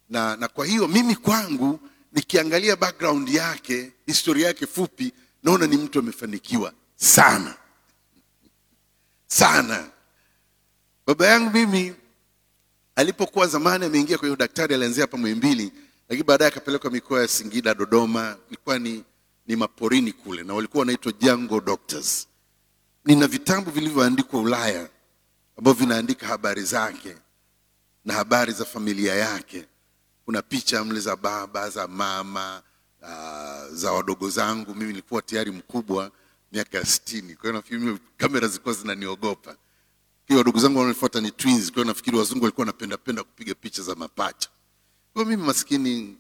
Na, 0.09 0.37
na 0.37 0.49
kwa 0.49 0.67
hiyo 0.67 0.89
mimi 0.89 1.17
kwangu 1.17 1.81
nikiangalia 2.13 2.77
background 2.77 3.29
yake 3.29 3.93
historia 4.07 4.47
yake 4.47 4.67
fupi 4.67 5.13
naona 5.43 5.67
ni 5.67 5.77
mtu 5.77 5.99
amefanikiwa 5.99 6.73
sana. 6.97 7.55
Sana. 9.27 9.89
Baba 11.07 11.27
yangu 11.27 11.51
mimi 11.51 11.95
alipokuwa 12.97 13.47
zamani 13.47 13.85
ameingia 13.85 14.19
kwenye 14.19 14.35
udaktari 14.35 14.75
alianzia 14.75 15.03
hapa 15.05 15.17
mwimbili 15.17 15.73
lakini 16.09 16.27
baadaye 16.27 16.51
akapelekwa 16.51 16.91
mikoa 16.91 17.21
ya 17.21 17.29
singida 17.29 17.75
dodoma 17.75 18.37
ilikuwa 18.49 18.79
ni, 18.79 19.05
ni 19.47 19.57
maporini 19.57 20.13
kule 20.13 20.43
na 20.43 20.55
walikuwa 20.55 20.81
wanaitwa 20.81 21.13
jungle 21.13 21.61
doctors. 21.61 22.29
Nina 23.05 23.27
vitabu 23.27 23.71
vilivyoandikwa 23.71 24.41
ulaya 24.41 24.89
ambavyo 25.59 25.87
vinaandika 25.87 26.27
habari 26.27 26.63
zake 26.63 27.17
na 28.05 28.15
habari 28.15 28.53
za 28.53 28.65
familia 28.65 29.15
yake. 29.15 29.65
Kuna 30.25 30.43
picha 30.43 30.85
mle 30.85 31.01
za 31.01 31.17
baba 31.17 31.71
za 31.71 31.89
mama 31.89 32.63
uh, 33.03 33.75
za 33.75 33.93
wadogo 33.93 34.31
zangu. 34.31 34.75
Mimi 34.75 34.87
nilikuwa 34.87 35.23
tayari 35.23 35.51
mkubwa 35.51 36.11
miaka 36.53 36.79
ya 36.79 36.85
sitini. 36.87 37.35
Kwa 37.35 37.43
hiyo 37.43 37.53
nafikiri 37.53 37.99
kamera 38.17 38.49
zilikuwa 38.49 38.75
zinaniogopa 38.75 39.57
hiyo 40.29 40.43
ndugu 40.43 40.59
zangu 40.59 40.79
wanaofuata 40.79 41.21
ni 41.21 41.31
twins 41.31 41.73
kwa 41.73 41.85
nafikiri 41.85 42.17
wazungu 42.17 42.45
walikuwa 42.45 42.63
wanapenda 42.63 42.97
penda 42.97 43.23
kupiga 43.25 43.55
picha 43.55 43.83
za 43.83 43.95
mapacha. 43.95 44.49
Kwa 45.13 45.25
mimi 45.25 45.43
maskini 45.43 46.17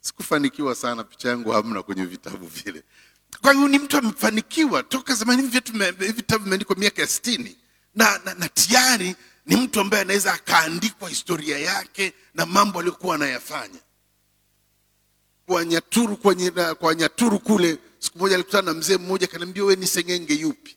sikufanikiwa 0.00 0.74
sana 0.74 1.04
picha 1.04 1.28
yangu 1.28 1.50
hamna 1.50 1.82
kwenye 1.82 2.04
vitabu 2.04 2.46
vile. 2.46 2.82
Kwa 3.40 3.52
hiyo 3.52 3.68
ni 3.68 3.78
mtu 3.78 3.96
amefanikiwa 3.96 4.82
toka 4.82 5.14
zamani 5.14 5.42
hivi 5.42 5.60
vitabu 6.12 6.44
vimeandikwa 6.44 6.76
miaka 6.76 7.02
ya 7.02 7.08
sitini 7.08 7.56
na, 7.94 8.20
na, 8.24 8.34
na 8.34 8.48
tayari 8.48 9.16
ni 9.46 9.56
mtu 9.56 9.80
ambaye 9.80 10.02
anaweza 10.02 10.32
akaandikwa 10.34 11.08
historia 11.08 11.58
yake 11.58 12.12
na 12.34 12.46
mambo 12.46 12.78
aliyokuwa 12.78 13.14
anayafanya. 13.14 13.78
Kwa 15.46 15.64
nyaturu 15.64 16.16
kwa 16.78 16.94
nyaturu 16.94 17.38
kule 17.38 17.78
siku 17.98 18.18
moja 18.18 18.34
alikutana 18.34 18.72
na 18.72 18.78
mzee 18.78 18.96
mmoja 18.96 19.24
akaniambia 19.26 19.62
wewe 19.64 19.76
ni 19.76 19.86
sengenge 19.86 20.34
yupi 20.34 20.76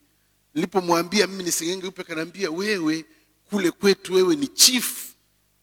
nilipomwambia 0.54 1.28
mimi 1.28 1.44
ni 1.44 1.52
sengenge 1.52 1.92
kanaambia 1.92 2.52
wewe 2.52 3.06
kule 3.50 3.72
kwetu 3.72 4.14
wewe 4.14 4.36
ni 4.36 4.48
chief. 4.48 5.10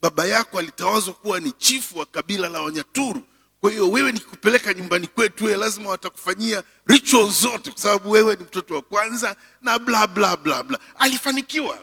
Baba 0.03 0.25
yako 0.27 0.59
alitawazwa 0.59 1.15
kuwa 1.15 1.41
ni 1.41 1.53
chifu 1.53 1.99
wa 1.99 2.07
kabila 2.07 2.49
la 2.49 2.63
wanyaturu. 2.63 3.23
Kwa 3.61 3.71
hiyo 3.71 3.91
wewe 3.91 4.13
nikikupeleka 4.13 4.75
nyumbani 4.75 5.07
kwetu 5.07 5.45
wewe 5.45 5.57
lazima 5.57 5.91
watakufanyia 5.91 6.65
ritual 6.87 7.31
zote 7.31 7.71
kwa 7.71 7.81
sababu 7.83 8.11
wewe 8.11 8.37
ni 8.37 8.43
mtoto 8.45 8.75
wa 8.75 8.83
kwanza 8.83 9.37
na 9.63 9.79
bla 9.79 10.07
bla 10.07 10.37
bla 10.37 10.63
bla. 10.63 10.79
Alifanikiwa. 10.99 11.79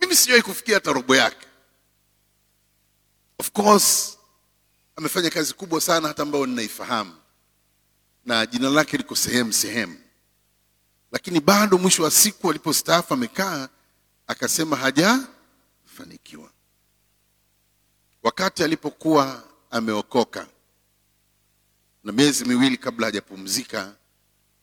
Mimi 0.00 0.16
sijawahi 0.16 0.42
kufikia 0.42 0.74
hata 0.74 0.92
robo 0.92 1.16
yake. 1.16 1.46
Of 3.38 3.50
course 3.50 4.18
amefanya 4.96 5.30
kazi 5.30 5.54
kubwa 5.54 5.80
sana 5.80 6.08
hata 6.08 6.22
ambayo 6.22 6.46
ninaifahamu. 6.46 7.14
Na 8.24 8.46
jina 8.46 8.70
lake 8.70 8.96
liko 8.96 9.16
sehemu 9.16 9.52
sehemu 9.52 9.96
lakini 11.12 11.40
bado 11.40 11.78
mwisho 11.78 12.02
wa 12.02 12.10
siku 12.10 12.50
alipostaafu 12.50 13.14
amekaa 13.14 13.68
akasema 14.26 14.76
hajafanikiwa. 14.76 16.50
Wakati 18.22 18.64
alipokuwa 18.64 19.44
ameokoka 19.70 20.46
na 22.04 22.12
miezi 22.12 22.44
miwili 22.44 22.76
kabla 22.76 23.06
hajapumzika 23.06 23.96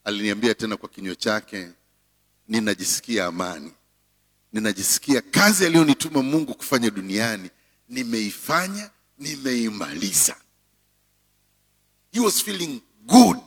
aliniambia 0.04 0.56
tena 0.56 0.78
kwa 0.78 0.90
kinywa 0.90 1.16
chake 1.16 1.70
ninajisikia 2.48 3.26
amani. 3.26 3.74
Ninajisikia 4.54 5.22
kazi 5.22 5.66
aliyonituma 5.66 6.22
mungu 6.24 6.54
kufanya 6.56 6.90
duniani 6.90 7.50
nimeifanya 7.90 8.90
nimeimaliza 9.18 10.36
he 12.12 12.20
was 12.20 12.44
feeling 12.44 12.82
good 13.06 13.40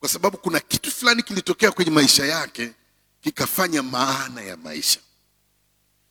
kwa 0.00 0.08
sababu 0.08 0.36
kuna 0.38 0.60
kitu 0.60 0.90
fulani 0.90 1.22
kilitokea 1.22 1.70
kwenye 1.72 1.90
maisha 1.90 2.26
yake 2.26 2.72
kikafanya 3.20 3.82
maana 3.82 4.40
ya 4.42 4.56
maisha. 4.56 5.00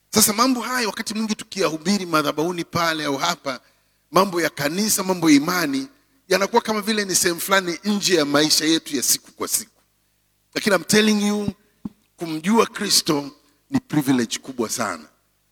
Sasa 0.09 0.33
mambo 0.33 0.61
haya 0.61 0.87
wakati 0.87 1.13
mwingi 1.13 1.35
tukiyahubiri 1.35 2.05
madhabahuni 2.05 2.63
pale 2.63 3.05
au 3.05 3.17
hapa 3.17 3.59
mambo 4.11 4.41
ya 4.41 4.49
kanisa 4.49 5.03
mambo 5.03 5.29
ya 5.29 5.35
imani 5.35 5.87
yanakuwa 6.27 6.61
kama 6.61 6.81
vile 6.81 7.05
ni 7.05 7.15
sehemu 7.15 7.39
fulani 7.39 7.79
nje 7.83 8.15
ya 8.15 8.25
maisha 8.25 8.65
yetu 8.65 8.95
ya 8.95 9.03
siku 9.03 9.31
kwa 9.31 9.47
siku. 9.47 9.81
Lakini 10.53 10.75
I'm 10.75 10.83
telling 10.83 11.27
you 11.27 11.51
kumjua 12.17 12.65
kristo 12.65 13.31
ni 13.69 13.79
privilege 13.79 14.39
kubwa 14.39 14.69
sana. 14.69 15.05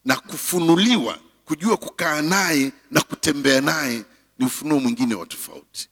Na 0.05 0.15
kufunuliwa 0.15 1.19
kujua 1.45 1.77
kukaa 1.77 2.21
naye 2.21 2.71
na 2.91 3.01
kutembea 3.01 3.61
naye 3.61 4.03
ni 4.39 4.45
ufunuo 4.45 4.79
mwingine 4.79 5.15
wa 5.15 5.25
tofauti 5.25 5.89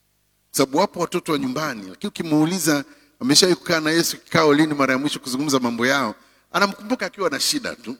sababu 0.53 0.77
wapo 0.77 0.99
watoto 0.99 1.31
wa 1.31 1.37
nyumbani. 1.39 1.89
Lakini 1.89 2.07
ukimuuliza 2.07 2.85
ameshawahi 3.19 3.55
kukaa 3.55 3.79
na 3.79 3.91
yesu 3.91 4.17
kikao 4.17 4.53
lini 4.53 4.73
mara 4.73 4.93
ya 4.93 4.99
mwisho 4.99 5.19
kuzungumza 5.19 5.59
mambo 5.59 5.85
yao 5.87 6.15
anamkumbuka 6.51 7.05
akiwa 7.05 7.29
na 7.29 7.39
shida 7.39 7.75
tu. 7.75 7.97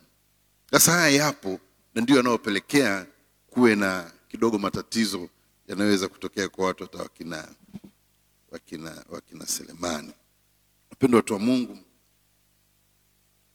Sasa 0.72 0.92
haya 0.92 1.10
yapo 1.10 1.60
na 1.96 2.02
ndio 2.02 2.18
yanayopelekea 2.18 3.06
kuwe 3.48 3.76
na 3.76 4.12
kidogo 4.28 4.58
matatizo 4.58 5.30
yanayoweza 5.68 6.08
kutokea 6.08 6.50
kwa 6.50 6.66
watu 6.66 6.84
hata 6.84 6.98
wakina 6.98 7.48
wakina 8.52 9.04
wakina 9.10 9.46
selemani. 9.48 10.12
Wapendwa 10.90 11.18
watu 11.18 11.34
wa 11.34 11.40
mungu 11.40 11.78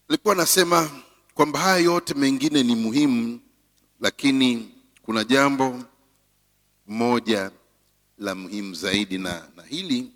alikuwa 0.08 0.34
anasema 0.34 0.90
kwamba 1.34 1.58
haya 1.58 1.76
yote 1.78 2.14
mengine 2.14 2.62
ni 2.62 2.74
muhimu 2.76 3.40
lakini 4.00 4.74
kuna 5.02 5.24
jambo 5.24 5.82
moja 6.86 7.50
la 8.18 8.34
muhimu 8.34 8.74
zaidi 8.74 9.18
na, 9.18 9.48
na 9.56 9.62
hili 9.62 10.12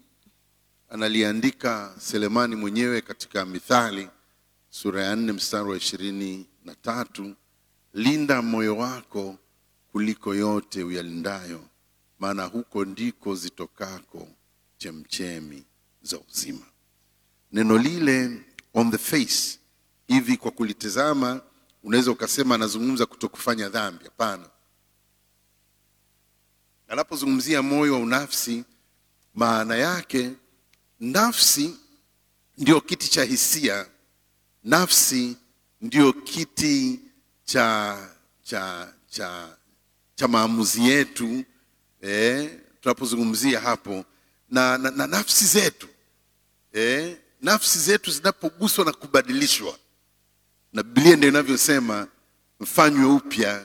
analiandika 0.88 1.94
selemani 1.98 2.57
mwenyewe 2.57 3.00
katika 3.00 3.46
mithali 3.46 4.09
sura 4.70 5.03
ya 5.05 5.16
nne 5.16 5.32
mstari 5.32 5.70
wa 5.70 5.76
ishirini 5.76 6.46
na 6.64 6.74
tatu 6.74 7.34
linda 7.94 8.42
moyo 8.42 8.76
wako 8.76 9.36
kuliko 9.92 10.34
yote 10.34 10.82
uyalindayo 10.84 11.64
maana 12.18 12.44
huko 12.44 12.84
ndiko 12.84 13.34
zitokako 13.34 14.28
chemchemi 14.78 15.64
za 16.03 16.18
uzima. 16.18 16.66
Neno 17.53 17.78
lile 17.78 18.40
on 18.74 18.90
the 18.90 18.98
face 18.98 19.59
hivi 20.07 20.36
kwa 20.36 20.50
kulitazama 20.50 21.40
unaweza 21.82 22.11
ukasema 22.11 22.55
anazungumza 22.55 23.07
kutokufanya 23.07 23.68
dhambi. 23.68 24.05
Hapana 24.05 24.48
anapozungumzia 26.93 27.62
moyo 27.62 27.93
wa 27.93 27.99
unafsi 27.99 28.64
maana 29.34 29.76
yake 29.76 30.30
nafsi 31.01 31.76
ndio 32.59 32.80
kiti 32.80 33.11
cha 33.11 33.24
hisia. 33.24 33.86
Nafsi 34.64 35.36
ndio 35.80 36.12
kiti 36.12 37.01
cha 37.45 37.99
cha 38.43 38.93
cha 39.11 39.57
cha 40.14 40.28
maamuzi 40.28 40.88
yetu 40.88 41.45
eh, 42.01 42.59
tunapozungumzia 42.80 43.61
hapo. 43.61 44.05
Na, 44.51 44.78
na, 44.78 44.90
na 44.90 45.07
nafsi 45.07 45.45
zetu 45.47 45.88
eh, 46.72 47.16
nafsi 47.43 47.78
zetu 47.78 48.11
zinapoguswa 48.11 48.84
na 48.84 48.93
kubadilishwa. 48.93 49.78
Na 50.72 50.82
biblia 50.82 51.16
ndio 51.16 51.28
inavyosema 51.28 52.09
mfanywe 52.61 53.05
upya. 53.05 53.64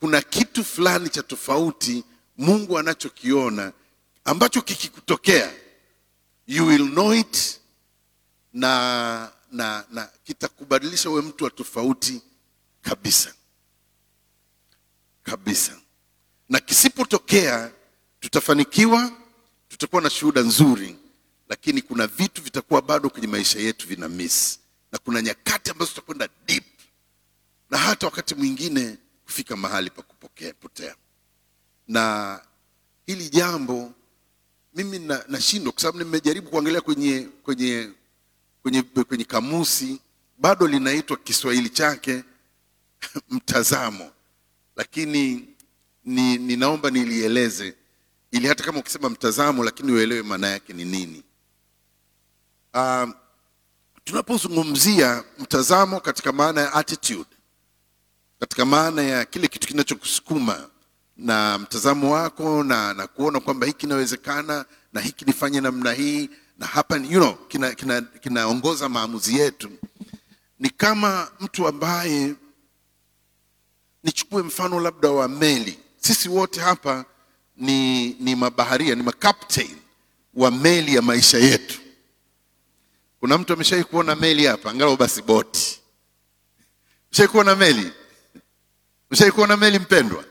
Kuna 0.00 0.20
kitu 0.20 0.64
fulani 0.64 1.08
cha 1.08 1.22
tofauti 1.22 2.04
mungu 2.42 2.78
anachokiona 2.78 3.72
ambacho 4.24 4.62
kikikutokea 4.62 5.54
you 6.46 6.66
will 6.66 6.88
know 6.90 7.14
it 7.14 7.60
na 8.52 9.32
na 9.52 9.84
na 9.90 10.06
kitakubadilisha 10.24 11.10
uwe 11.10 11.22
mtu 11.22 11.44
wa 11.44 11.50
tofauti 11.50 12.22
kabisa. 12.82 13.34
Kabisa. 15.22 15.80
Na 16.48 16.60
kisipotokea 16.60 17.72
tutafanikiwa 18.20 19.12
tutakuwa 19.68 20.02
na 20.02 20.10
shuhuda 20.10 20.40
nzuri 20.40 20.96
lakini 21.48 21.82
kuna 21.82 22.06
vitu 22.06 22.42
vitakuwa 22.42 22.82
bado 22.82 23.10
kwenye 23.10 23.26
maisha 23.26 23.58
yetu 23.58 23.88
vina 23.88 24.08
miss. 24.08 24.58
Na 24.92 24.98
kuna 24.98 25.22
nyakati 25.22 25.70
ambazo 25.70 25.88
tutakwenda 25.90 26.28
deep. 26.46 26.64
Na 27.70 27.78
hata 27.78 28.06
wakati 28.06 28.34
mwingine 28.34 28.96
kufika 29.24 29.56
mahali 29.56 29.90
pa 29.90 30.02
kupokea 30.02 30.54
potea 30.54 30.94
na 31.92 32.40
hili 33.06 33.28
jambo 33.28 33.92
mimi 34.74 34.98
na- 34.98 35.24
nashindwa 35.28 35.72
kwa 35.72 35.82
sababu 35.82 35.98
nimejaribu 35.98 36.50
kuangalia 36.50 36.80
kwenye 36.80 37.28
kwenye 37.42 37.90
kwenye 38.62 38.82
kwenye 38.82 39.24
kamusi 39.24 40.00
bado 40.38 40.66
linaitwa 40.66 41.16
kiswahili 41.16 41.68
chake 41.70 42.24
mtazamo. 43.30 44.10
Lakini 44.76 45.48
ni, 46.04 46.38
ninaomba 46.38 46.90
nilieleze 46.90 47.74
ili 48.30 48.48
hata 48.48 48.64
kama 48.64 48.78
ukisema 48.78 49.10
mtazamo 49.10 49.64
lakini 49.64 49.92
uelewe 49.92 50.22
maana 50.22 50.48
yake 50.48 50.72
ni 50.72 50.84
nini. 50.84 51.22
Um, 52.74 53.14
tunapozungumzia 54.04 55.24
mtazamo 55.38 56.00
katika 56.00 56.32
maana 56.32 56.60
ya 56.60 56.72
attitude 56.72 57.30
katika 58.40 58.64
maana 58.64 59.02
ya 59.02 59.24
kile 59.24 59.48
kitu 59.48 59.68
kinachokusukuma 59.68 60.68
na 61.16 61.58
mtazamo 61.58 62.12
wako 62.12 62.64
na, 62.64 62.94
na 62.94 63.06
kuona 63.06 63.40
kwamba 63.40 63.66
hiki 63.66 63.86
inawezekana 63.86 64.64
na 64.92 65.00
hiki 65.00 65.24
nifanye 65.24 65.60
namna 65.60 65.92
hii 65.92 66.30
na 66.58 66.66
hapa 66.66 66.96
you 66.96 67.20
know, 67.20 67.34
kinaongoza 67.48 67.74
kina, 68.20 68.48
kina 68.82 68.88
maamuzi 68.88 69.38
yetu. 69.38 69.70
Ni 70.58 70.70
kama 70.70 71.30
mtu 71.40 71.66
ambaye 71.68 72.34
nichukue 74.04 74.42
mfano 74.42 74.80
labda 74.80 75.10
wa 75.10 75.28
meli. 75.28 75.78
Sisi 75.96 76.28
wote 76.28 76.60
hapa 76.60 77.04
ni, 77.56 78.08
ni 78.08 78.36
mabaharia 78.36 78.94
ni 78.94 79.02
makaptain 79.02 79.76
wa 80.34 80.50
meli 80.50 80.94
ya 80.94 81.02
maisha 81.02 81.38
yetu. 81.38 81.80
Kuna 83.20 83.38
mtu 83.38 83.52
ameshai 83.52 83.84
kuona 83.84 84.16
meli 84.16 84.46
hapa? 84.46 84.70
Angalau 84.70 84.96
basi 84.96 85.22
boti. 85.22 85.80
Mshawai 87.12 87.28
kuona 87.28 87.56
meli? 87.56 87.92
Mshawai 89.10 89.32
kuona 89.32 89.56
meli 89.56 89.78
mpendwa 89.78 90.24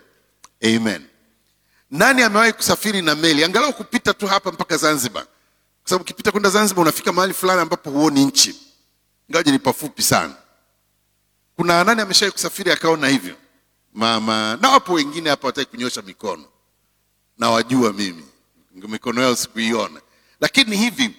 amen. 0.64 1.06
Nani 1.92 2.22
amewahi 2.22 2.54
kusafiri 2.54 3.02
na 3.02 3.16
meli? 3.16 3.44
Angalau 3.44 3.74
kupita 3.74 4.14
tu 4.14 4.28
hapa 4.28 4.52
mpaka 4.52 4.78
zanzibar. 4.78 5.24
Kwa 5.24 5.90
sababu 5.90 6.02
ukipita 6.04 6.32
kwenda 6.32 6.50
zanzibar 6.50 6.82
unafika 6.82 7.14
mahali 7.14 7.34
fulani 7.34 7.62
ambapo 7.62 7.90
huoni 7.90 8.26
nchi. 8.26 8.56
Ingawaje 9.30 9.52
ni 9.52 9.60
pafupi 9.60 10.02
sana. 10.04 10.36
Kuna 11.56 11.84
nani 11.84 12.02
ameshawahi 12.02 12.32
kusafiri 12.32 12.72
akaona 12.72 13.08
hivyo? 13.08 13.36
Mama 13.94 14.58
na 14.62 14.70
wapo 14.70 14.94
wengine 14.94 15.30
hapa 15.30 15.48
wataki 15.48 15.72
kunyosha 15.72 16.02
mikono. 16.02 16.46
Nawajua 17.38 17.94
mimi. 17.94 18.26
Mikono 18.76 19.22
yao 19.22 19.36
sikuiona. 19.36 20.02
Lakini 20.42 20.78
hivi 20.78 21.16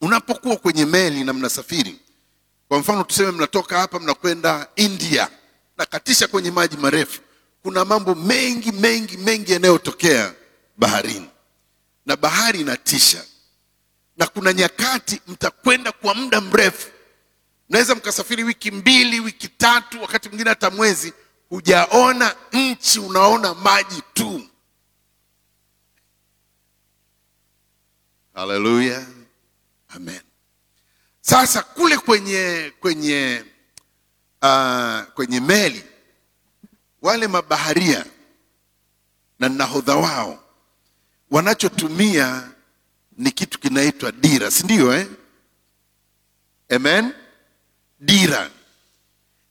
unapokuwa 0.00 0.56
kwenye 0.56 0.86
meli 0.86 1.24
na 1.24 1.32
mnasafiri 1.32 1.98
kwa 2.68 2.78
mfano 2.78 3.04
tuseme 3.04 3.30
mnatoka 3.30 3.78
hapa 3.78 4.00
mnakwenda 4.00 4.68
india 4.76 5.28
nakatisha 5.78 6.26
kwenye 6.28 6.50
maji 6.50 6.76
marefu 6.76 7.20
kuna 7.62 7.84
mambo 7.84 8.14
mengi 8.14 8.72
mengi 8.72 9.16
mengi 9.16 9.52
yanayotokea 9.52 10.34
baharini. 10.76 11.28
Na 12.06 12.16
bahari 12.16 12.60
inatisha. 12.60 13.24
Na 14.16 14.26
kuna 14.26 14.52
nyakati 14.52 15.20
mtakwenda 15.28 15.92
kwa 15.92 16.14
muda 16.14 16.40
mrefu. 16.40 16.88
Mnaweza 17.68 17.94
mkasafiri 17.94 18.44
wiki 18.44 18.70
mbili 18.70 19.20
wiki 19.20 19.48
tatu 19.48 20.02
wakati 20.02 20.28
mwingine 20.28 20.50
hata 20.50 20.70
mwezi. 20.70 21.12
Hujaona 21.48 22.36
nchi 22.52 22.98
unaona 23.00 23.54
maji 23.54 24.02
tu. 24.14 24.48
Haleluya 28.34 29.06
amen. 29.88 30.20
Sasa 31.20 31.62
kule 31.62 31.98
kwenye 31.98 32.72
kwenye 32.80 33.44
uh, 34.42 35.00
kwenye 35.14 35.40
meli 35.40 35.84
wale 37.02 37.28
mabaharia 37.28 38.04
na 39.38 39.48
nahodha 39.48 39.96
wao 39.96 40.38
wanachotumia 41.30 42.48
ni 43.18 43.30
kitu 43.30 43.58
kinaitwa 43.58 44.12
dira 44.12 44.50
si 44.50 44.64
ndio 44.64 44.94
eh? 44.94 45.06
amen? 46.70 47.12
Dira. 48.00 48.50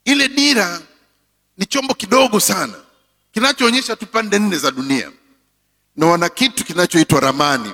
Ile 0.05 0.27
dira 0.27 0.81
ni 1.57 1.65
chombo 1.65 1.93
kidogo 1.93 2.39
sana 2.39 2.73
kinachoonyesha 3.31 3.95
tu 3.95 4.05
pande 4.07 4.39
nne 4.39 4.57
za 4.57 4.71
dunia 4.71 5.11
na 5.95 6.05
wana 6.05 6.29
kitu 6.29 6.65
kinachoitwa 6.65 7.19
ramani. 7.19 7.73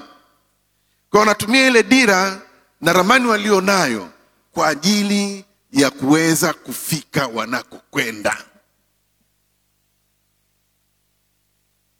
Kwa 1.10 1.20
wanatumia 1.20 1.68
ile 1.68 1.84
dira 1.84 2.42
na 2.82 2.94
ramani 2.94 3.26
walionayo 3.28 4.12
kwa 4.52 4.68
ajili 4.68 5.46
ya 5.72 5.90
kuweza 5.90 6.54
kufika 6.54 7.28
wanakokwenda 7.28 8.46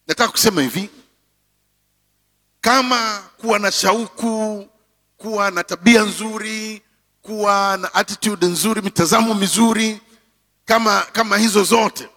nataka 0.08 0.32
kusema 0.32 0.62
hivi. 0.62 0.90
Kama 2.62 3.24
kuwa 3.38 3.60
na 3.60 3.72
shauku 3.72 4.68
kuwa 5.18 5.52
na 5.52 5.64
tabia 5.64 6.02
nzuri 6.04 6.82
kuwa 7.22 7.78
na 7.82 7.94
attitude 7.94 8.46
nzuri 8.46 8.82
mitazamo 8.82 9.34
mizuri 9.34 10.02
kama 10.66 11.02
kama 11.02 11.38
hizo 11.38 11.64
zote 11.64 12.10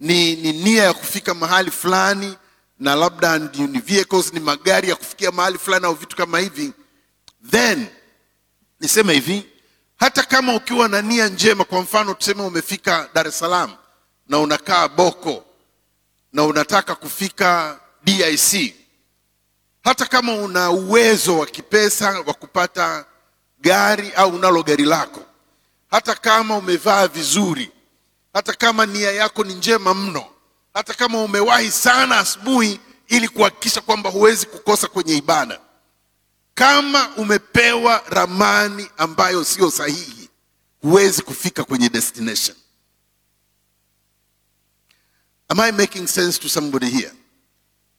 ni, 0.00 0.36
ni 0.36 0.52
nia 0.52 0.82
ya 0.84 0.92
kufika 0.94 1.34
mahali 1.34 1.70
fulani 1.70 2.36
na 2.78 2.94
labda 2.94 3.38
ni, 3.38 3.66
vehicles 3.80 4.32
ni 4.32 4.40
magari 4.40 4.88
ya 4.88 4.96
kufikia 4.96 5.30
mahali 5.32 5.58
fulani 5.58 5.84
au 5.86 5.94
vitu 5.94 6.16
kama 6.16 6.38
hivi 6.38 6.72
then 7.50 7.86
niseme 8.80 9.12
hivi 9.14 9.46
hata 9.96 10.22
kama 10.22 10.54
ukiwa 10.54 10.88
na 10.88 11.02
nia 11.02 11.28
njema 11.28 11.64
kwa 11.64 11.80
mfano 11.82 12.14
tuseme 12.14 12.42
umefika 12.42 13.08
dar 13.14 13.26
es 13.26 13.38
salaam 13.38 13.72
na 14.28 14.38
unakaa 14.38 14.88
boko 14.88 15.44
na 16.34 16.44
unataka 16.44 16.94
kufika 16.94 17.80
dic 18.04 18.74
hata 19.84 20.06
kama 20.06 20.32
una 20.34 20.70
uwezo 20.70 21.38
wa 21.38 21.46
kipesa 21.46 22.10
wa 22.26 22.34
kupata 22.34 23.04
gari 23.60 24.12
au 24.12 24.30
unalo 24.34 24.62
gari 24.62 24.84
lako 24.84 25.20
hata 25.90 26.14
kama 26.14 26.56
umevaa 26.56 27.08
vizuri 27.08 27.70
hata 28.34 28.52
kama 28.52 28.86
nia 28.86 29.12
yako 29.12 29.44
ni 29.44 29.54
njema 29.54 29.94
mno 29.94 30.24
hata 30.74 30.94
kama 30.94 31.22
umewahi 31.22 31.70
sana 31.70 32.18
asubuhi 32.18 32.80
ili 33.08 33.28
kuhakikisha 33.28 33.80
kwamba 33.80 34.10
huwezi 34.10 34.46
kukosa 34.46 34.88
kwenye 34.88 35.16
ibada 35.16 35.60
kama 36.54 37.08
umepewa 37.16 38.02
ramani 38.08 38.90
ambayo 38.96 39.44
sio 39.44 39.70
sahihi 39.70 40.28
huwezi 40.82 41.22
kufika 41.22 41.64
kwenye 41.64 41.88
destination 41.88 42.56
am 45.48 45.60
i 45.60 45.72
making 45.72 46.06
sense 46.06 46.38
to 46.40 46.48
somebody 46.48 46.90
here? 46.90 47.12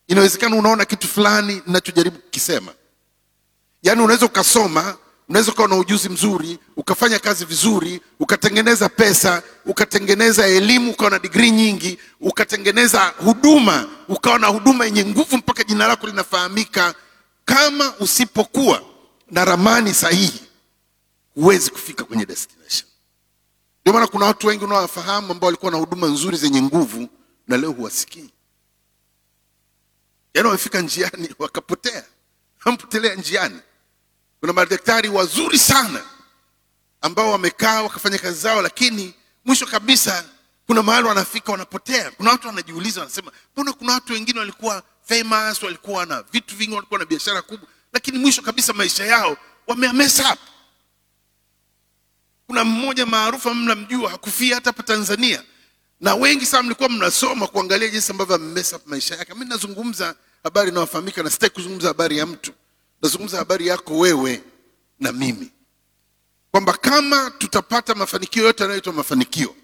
Inawezekana 0.08 0.56
unaona 0.56 0.86
kitu 0.86 1.08
fulani 1.08 1.62
ninachojaribu 1.68 2.18
kukisema. 2.18 2.72
Yaani 3.84 4.02
unaweza 4.02 4.26
ukasoma 4.26 4.98
unaweza 5.30 5.52
ukawa 5.52 5.68
na 5.68 5.76
ujuzi 5.76 6.10
mzuri 6.10 6.60
ukafanya 6.78 7.20
kazi 7.20 7.46
vizuri 7.46 8.02
ukatengeneza 8.20 8.90
pesa 8.90 9.44
ukatengeneza 9.66 10.48
elimu 10.48 10.92
ukawa 10.92 11.10
na 11.12 11.20
digrii 11.20 11.52
nyingi 11.52 12.00
ukatengeneza 12.22 13.14
huduma 13.26 13.90
ukawa 14.08 14.40
na 14.40 14.48
huduma 14.48 14.86
yenye 14.86 15.06
nguvu 15.06 15.38
mpaka 15.38 15.64
jina 15.64 15.88
lako 15.88 16.08
linafahamika. 16.08 16.96
Kama 17.46 17.94
usipokuwa 18.00 18.82
na 19.32 19.46
ramani 19.46 19.94
sahihi 19.94 20.42
huwezi 21.36 21.70
kufika 21.72 22.04
kwenye 22.04 22.26
destination. 22.26 22.90
Ndio 23.82 23.94
maana 23.94 24.08
kuna 24.08 24.26
watu 24.26 24.48
wengi 24.48 24.64
unaowafahamu 24.66 25.32
ambao 25.32 25.46
walikuwa 25.48 25.72
na 25.72 25.78
huduma 25.78 26.08
nzuri 26.08 26.38
zenye 26.38 26.62
nguvu 26.62 27.10
na 27.48 27.58
leo 27.58 27.72
huwasikii. 27.72 28.30
Yaani 30.34 30.48
wamefika 30.48 30.82
njiani 30.82 31.30
wakapotea. 31.40 32.04
Wampotelea 32.66 33.16
njiani. 33.16 33.60
Kuna 34.40 34.54
madaktari 34.54 35.10
wazuri 35.10 35.60
sana 35.60 36.04
ambao 37.02 37.32
wamekaa 37.32 37.82
wakafanya 37.82 38.18
kazi 38.18 38.40
zao 38.40 38.62
lakini 38.62 39.14
mwisho 39.46 39.66
kabisa 39.66 40.26
kuna 40.68 40.84
mahali 40.84 41.08
wanafika 41.08 41.52
wanapotea. 41.52 42.12
Kuna 42.12 42.32
watu 42.32 42.48
wanajiuliza 42.48 43.00
wanasema 43.02 43.32
mbona 43.54 43.74
kuna 43.74 43.94
watu 43.94 44.14
wengine 44.14 44.40
walikuwa 44.40 44.84
famous 45.04 45.64
walikuwa 45.64 46.06
na 46.06 46.22
vitu 46.24 46.56
vingi 46.56 46.74
walikuwa 46.74 47.00
na 47.00 47.06
biashara 47.06 47.42
kubwa 47.42 47.70
lakini 47.94 48.18
mwisho 48.18 48.42
kabisa 48.42 48.74
maisha 48.74 49.06
yao 49.06 49.38
wameamesa. 49.68 50.38
kuna 52.48 52.64
mmoja 52.64 53.06
maarufu 53.06 53.56
mnamjua 53.56 54.10
hakufia 54.12 54.56
hata 54.56 54.70
hapa 54.70 54.84
tanzania 54.84 55.44
na 56.00 56.16
wengi 56.16 56.46
sana 56.46 56.64
mlikuwa 56.64 56.90
mnasoma 56.90 57.48
kuangalia 57.48 57.88
jinsi 57.90 58.12
ambavyo 58.12 58.36
amemesa 58.36 58.80
maisha 58.86 59.16
yake. 59.16 59.34
Mi 59.34 59.46
nazungumza 59.46 60.16
habari 60.44 60.70
inayofahamika 60.72 61.24
na 61.24 61.30
sitaki 61.30 61.56
kuzungumza 61.56 61.88
habari 61.88 62.18
ya 62.18 62.26
mtu. 62.26 62.54
Nazungumza 63.02 63.38
habari 63.38 63.68
yako 63.68 63.98
wewe 63.98 64.44
na 65.00 65.12
mimi. 65.12 65.52
Kwamba 66.52 66.74
kama 66.74 67.32
tutapata 67.32 67.96
mafanikio 67.96 68.44
yote 68.44 68.64
yanayoitwa 68.64 68.94
mafanikio 68.94 69.56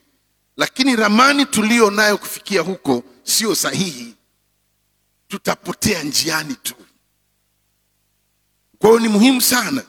lakini 0.58 0.96
ramani 0.96 1.46
tuliyo 1.46 1.92
nayo 1.92 2.18
kufikia 2.18 2.62
huko 2.62 3.04
sio 3.24 3.56
sahihi. 3.56 4.16
Tutapotea 5.28 6.04
njiani 6.04 6.56
tu. 6.56 6.76
Kwa 8.80 8.90
hiyo 8.90 9.00
ni 9.02 9.08
muhimu 9.08 9.42
sana 9.42 9.84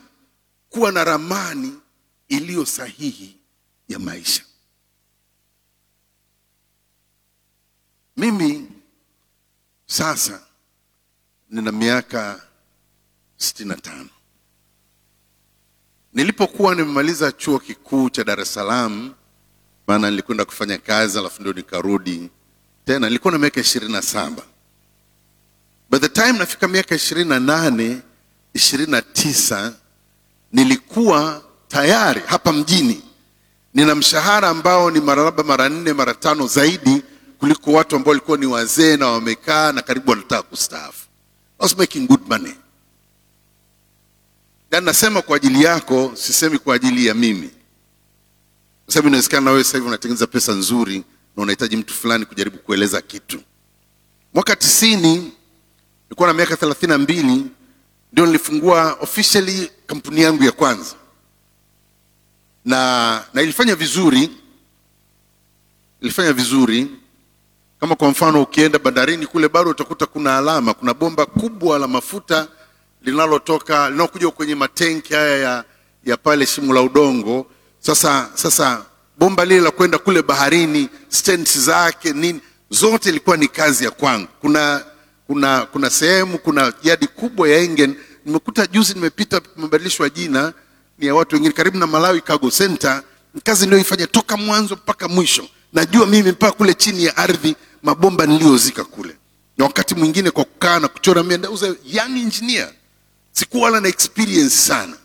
kuwa 0.71 0.93
na 0.93 1.05
ramani 1.05 1.73
iliyo 2.29 2.67
sahihi 2.67 3.37
ya 3.89 3.99
maisha 3.99 4.43
mimi 8.17 8.69
sasa 9.87 10.41
nina 11.51 11.73
miaka 11.73 12.41
sitini 13.37 13.69
na 13.69 13.77
tano. 13.77 14.09
Nilipokuwa 16.13 16.75
nimemaliza 16.75 17.33
chuo 17.33 17.59
kikuu 17.59 18.11
cha 18.11 18.25
dar 18.25 18.41
es 18.41 18.55
salaam 18.55 19.15
maana 19.87 20.11
nilikwenda 20.11 20.45
kufanya 20.45 20.79
kazi 20.79 21.19
alafu 21.19 21.41
ndio 21.41 21.53
nikarudi 21.53 22.31
tena. 22.85 23.07
Nilikuwa 23.07 23.33
na 23.33 23.39
miaka 23.39 23.61
ishirini 23.61 23.93
na 23.93 24.03
saba. 24.03 24.43
By 25.91 25.99
the 25.99 26.09
time 26.09 26.33
nafika 26.33 26.69
miaka 26.69 26.95
ishirini 26.95 27.29
na 27.31 27.41
nane 27.41 28.01
ishirini 28.55 28.91
na 28.93 29.03
tisa 29.03 29.75
nilikuwa 30.53 31.43
tayari 31.69 32.21
hapa 32.27 32.53
mjini. 32.53 33.03
Nina 33.75 33.95
mshahara 33.95 34.49
ambao 34.49 34.91
ni 34.91 35.01
mara 35.01 35.23
labda 35.25 35.43
mara 35.43 35.69
nne 35.69 35.93
mara 35.93 36.15
tano 36.15 36.47
zaidi 36.47 37.02
kuliko 37.43 37.73
watu 37.73 37.97
ambao 37.97 38.11
walikuwa 38.11 38.39
ni 38.39 38.47
wazee 38.47 38.97
na 38.97 39.07
wamekaa 39.07 39.73
na 39.73 39.83
karibu 39.83 40.11
wanataka 40.11 40.43
kustaafu. 40.43 41.07
I 41.59 41.63
was 41.63 41.77
making 41.79 42.07
good 42.07 42.29
money. 42.29 42.55
Na 44.71 44.81
nasema 44.81 45.23
kwa 45.23 45.37
ajili 45.37 45.63
yako 45.65 46.13
sisemi 46.15 46.59
kwa 46.59 46.75
ajili 46.75 47.07
ya 47.07 47.15
mimi. 47.15 47.51
Kwa 48.85 48.95
sababu 48.95 49.09
inawezekana 49.09 49.51
wewe 49.51 49.65
sasa 49.65 49.77
hivi 49.79 49.89
unatengeneza 49.89 50.27
pesa 50.27 50.53
nzuri 50.53 51.05
na 51.37 51.43
unahitaji 51.43 51.77
mtu 51.77 51.95
fulani 51.95 52.25
kujaribu 52.27 52.59
kueleza 52.59 53.01
kitu. 53.03 53.41
Mwaka 54.35 54.57
tisini 54.57 55.33
nilikuwa 56.05 56.29
na 56.29 56.35
miaka 56.35 56.57
thelathini 56.57 56.93
na 56.93 56.99
mbili 56.99 57.47
ndio 58.13 58.27
nilifungua 58.27 58.93
officially 59.01 59.71
kampuni 59.87 60.21
yangu 60.21 60.45
ya 60.45 60.53
kwanza. 60.53 60.95
Na 62.65 63.25
na 63.35 63.43
ilifanya 63.43 63.75
vizuri 63.77 64.31
ilifanya 66.01 66.33
vizuri 66.33 66.91
kama 67.83 67.97
kwa 67.97 68.11
mfano 68.11 68.43
ukienda 68.43 68.79
bandarini 68.79 69.27
kule 69.27 69.49
bado 69.49 69.71
utakuta 69.71 70.07
kuna 70.07 70.39
alama 70.39 70.75
kuna 70.75 70.95
bomba 70.95 71.27
kubwa 71.27 71.79
la 71.79 71.89
mafuta 71.89 72.49
linalotoka 73.03 73.91
linalokuja 73.91 74.31
kwenye 74.31 74.55
matenki 74.55 75.15
haya 75.15 75.37
ya, 75.39 75.65
ya 76.05 76.17
pale 76.17 76.47
shimo 76.47 76.75
la 76.75 76.83
udongo. 76.83 77.47
Sasa 77.81 78.29
sasa 78.35 78.85
bomba 79.19 79.45
lile 79.45 79.61
la 79.61 79.71
kwenda 79.71 79.99
kule 79.99 80.23
baharini 80.23 80.89
stents 81.09 81.59
zake 81.59 82.13
nini 82.13 82.41
zote 82.71 83.09
ilikuwa 83.09 83.37
ni 83.37 83.49
kazi 83.49 83.85
ya 83.85 83.91
kwangu. 83.91 84.29
Kuna 84.41 84.85
kuna 85.27 85.67
kuna 85.67 85.91
sehemu 85.91 86.39
kuna 86.39 86.73
yadi 86.83 87.07
kubwa 87.07 87.49
ya 87.49 87.59
engen. 87.59 87.95
Nimekuta 88.25 88.67
juzi 88.67 88.95
nimepita 88.95 89.41
imebadilishwa 89.59 90.09
jina 90.11 90.53
ni 90.99 91.07
ya 91.07 91.15
watu 91.15 91.35
wengine 91.37 91.55
karibu 91.55 91.79
na 91.79 91.87
malawi 91.87 92.21
cargo 92.21 92.51
center. 92.51 93.03
Kazi 93.45 93.65
niliyoifanya 93.65 94.07
toka 94.07 94.37
mwanzo 94.37 94.75
mpaka 94.75 95.09
mwisho. 95.09 95.49
Najua 95.73 96.07
mimi 96.07 96.31
mpaka 96.33 96.53
kule 96.53 96.75
chini 96.75 97.05
ya 97.05 97.17
ardhi 97.17 97.57
mabomba 97.83 98.27
niliyozika 98.27 98.85
kule. 98.85 99.17
Na 99.59 99.65
wakati 99.65 99.95
mwingine 99.95 100.31
kwa 100.31 100.45
kukaa 100.45 100.79
na 100.81 100.89
kuchora 100.89 101.23
mimi 101.23 101.37
ndauza 101.39 101.67
young 101.87 102.17
engineer. 102.19 102.73
Sikuwa 103.33 103.65
wala 103.65 103.81
na 103.81 103.89
experience 103.89 104.57
sana. 104.57 104.97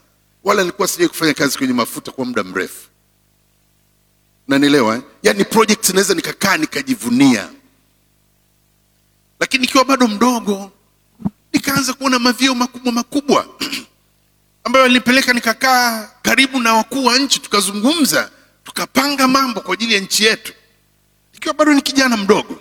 Wala 0.43 0.61
nilikuwa 0.61 0.88
sijai 0.88 1.07
kufanya 1.07 1.34
kazi 1.34 1.57
kwenye 1.57 1.73
mafuta 1.73 2.11
kwa 2.11 2.25
muda 2.25 2.43
mrefu. 2.43 2.88
Nanielewa 4.47 4.95
eh? 4.95 5.01
Yani 5.23 5.45
project 5.45 5.89
naweza 5.89 6.13
nikakaa 6.13 6.57
nikajivunia. 6.57 7.49
Lakini 9.39 9.61
nikiwa 9.61 9.86
bado 9.86 10.07
mdogo 10.07 10.71
nikaanza 11.53 11.93
kuona 11.93 12.19
mavyeo 12.19 12.55
makubwa 12.55 12.91
makubwa 12.91 13.47
ambayo 14.63 14.86
alinipeleka 14.86 15.34
nikakaa 15.34 16.09
karibu 16.21 16.59
na 16.59 16.73
wakuu 16.73 17.05
wa 17.05 17.17
nchi 17.19 17.39
tukazungumza 17.39 18.32
tukapanga 18.63 19.28
mambo 19.28 19.61
kwa 19.61 19.73
ajili 19.73 19.93
ya 19.93 19.99
nchi 19.99 20.23
yetu. 20.25 20.53
Ikiwa 21.34 21.53
bado 21.53 21.73
ni 21.73 21.82
kijana 21.82 22.17
mdogo 22.17 22.59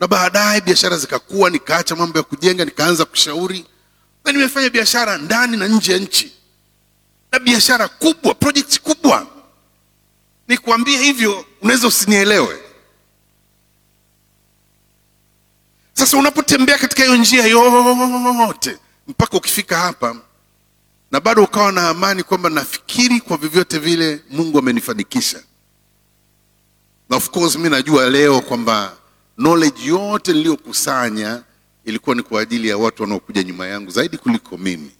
na 0.00 0.06
baadaye 0.08 0.60
biashara 0.60 0.96
zikakuwa 0.96 1.50
nikaacha 1.50 1.96
mambo 1.96 2.18
ya 2.18 2.24
kujenga 2.24 2.64
nikaanza 2.64 3.04
kushauri. 3.04 3.66
Na 4.24 4.32
nimefanya 4.32 4.70
biashara 4.70 5.18
ndani 5.18 5.56
na 5.56 5.68
nje 5.68 5.92
ya 5.92 5.98
nchi. 5.98 6.32
Na 7.32 7.38
biashara 7.38 7.88
kubwa 7.88 8.34
project 8.34 8.80
kubwa. 8.80 9.26
Nikuambia 10.48 11.00
hivyo 11.00 11.44
unaweza 11.62 11.88
usinielewe. 11.88 12.62
Sasa 15.92 16.16
unapotembea 16.16 16.78
katika 16.78 17.02
hiyo 17.04 17.16
njia 17.16 17.46
yote 17.46 18.78
mpaka 19.08 19.36
ukifika 19.36 19.78
hapa 19.78 20.16
na 21.10 21.20
bado 21.20 21.44
ukawa 21.44 21.72
na 21.72 21.88
amani 21.88 22.22
kwamba 22.22 22.50
nafikiri 22.50 23.20
kwa 23.20 23.36
vyovyote 23.36 23.78
vile 23.78 24.22
mungu 24.30 24.58
amenifanikisha. 24.58 25.42
Na 27.10 27.16
of 27.16 27.30
course 27.30 27.56
mi 27.56 27.68
najua 27.70 28.10
leo 28.10 28.40
kwamba 28.40 28.96
knowledge 29.40 29.84
yote 29.86 30.32
niliyokusanya 30.32 31.42
ilikuwa 31.84 32.16
ni 32.16 32.22
kwa 32.22 32.40
ajili 32.42 32.68
ya 32.68 32.78
watu 32.78 33.02
wanaokuja 33.02 33.42
nyuma 33.42 33.66
yangu 33.66 33.90
zaidi 33.90 34.18
kuliko 34.18 34.58
mimi. 34.58 34.90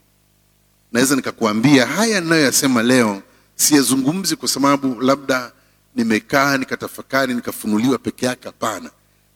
Naweza 0.93 1.16
nikakuambia 1.16 1.86
haya 1.86 2.20
ninayoyasema 2.20 2.82
leo 2.82 3.22
siyazungumzi 3.55 4.36
kwa 4.36 4.49
sababu 4.49 5.01
labda 5.01 5.53
nimekaa 5.95 6.57
nikatafakari 6.59 7.34
nikafunuliwa 7.34 7.99
peke 7.99 8.26
yake 8.26 8.45
hapana. 8.49 8.91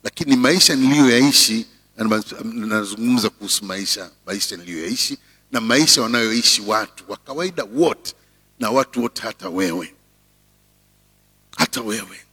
Lakini 0.05 0.37
maisha 0.37 0.75
niliyoyaishi 0.77 1.67
nazungumza 2.53 3.31
kuhusu 3.31 3.65
maisha 3.65 4.11
maisha 4.27 4.57
niliyoyaishi 4.57 5.19
na 5.53 5.61
maisha 5.61 6.03
wanayoishi 6.03 6.63
watu 6.63 7.05
wa 7.09 7.17
kawaida 7.17 7.65
wote 7.65 8.15
na 8.61 8.71
watu 8.71 9.03
wote 9.03 9.23
hata 9.23 9.49
wewe. 9.49 9.95
Hata 11.57 11.81
wewe 11.81 12.25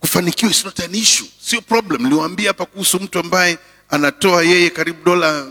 kufanikiwa 0.00 0.50
is 0.50 0.64
not 0.64 0.80
an 0.80 0.94
issue. 0.94 1.26
Sio 1.40 1.60
problem. 1.60 2.02
Niliwaambia 2.02 2.48
hapa 2.48 2.66
kuhusu 2.66 3.00
mtu 3.00 3.18
ambaye 3.18 3.58
anatoa 3.90 4.42
yeye 4.42 4.70
karibu 4.70 5.04
dola 5.04 5.46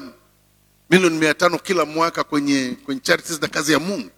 milioni 0.89 1.17
mia 1.17 1.33
tano 1.33 1.57
kila 1.59 1.85
mwaka 1.85 2.23
kwenye 2.23 2.77
kwenye 2.85 3.01
charities 3.01 3.41
na 3.41 3.47
kazi 3.47 3.71
ya 3.71 3.79
mungu. 3.79 4.09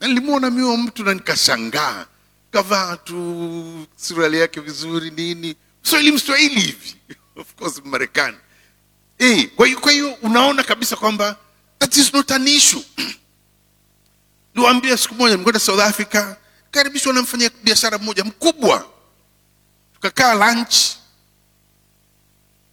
Na 0.00 0.08
nilimwona 0.08 0.50
mio 0.50 0.76
mtu 0.76 1.04
na 1.04 1.14
nikashangaa. 1.14 2.06
Kavaa 2.50 2.96
tu 2.96 3.86
suruali 3.96 4.40
yake 4.40 4.60
vizuri 4.60 5.10
nini. 5.10 5.56
Mswahili 5.84 6.12
mswahili 6.12 6.60
hivi. 6.60 6.96
Of 7.36 7.54
course 7.54 7.82
marekani. 7.84 8.36
Eh 9.18 9.48
kwa 9.80 9.92
hiyo 9.92 10.12
unaona 10.22 10.62
kabisa 10.62 10.96
kwamba 10.96 11.36
that 11.78 11.96
is 11.96 12.14
not 12.14 12.30
an 12.30 12.48
issue. 12.48 12.82
Niwaambia 14.54 14.96
siku 14.96 15.14
moja 15.14 15.30
nimekwenda 15.32 15.60
south 15.60 15.80
africa 15.80 16.36
karibishwa 16.74 17.12
na 17.12 17.22
mfanya 17.22 17.50
biashara 17.64 17.98
mmoja 17.98 18.24
mkubwa. 18.24 18.86
Tukakaa 19.94 20.34
lunch. 20.34 20.74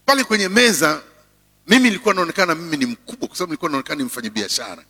Pale 0.05 0.23
kwenye 0.23 0.47
meza 0.49 1.01
mimi 1.67 1.83
nilikuwa 1.83 2.13
naonekana 2.13 2.55
mimi 2.55 2.77
ni 2.77 2.85
mkubwa 2.85 3.27
kwa 3.27 3.37
sababu 3.37 3.51
nilikuwa 3.51 3.71
naonekana 3.71 3.97
ni 3.97 4.03
mfanya 4.03 4.29
biashara. 4.29 4.83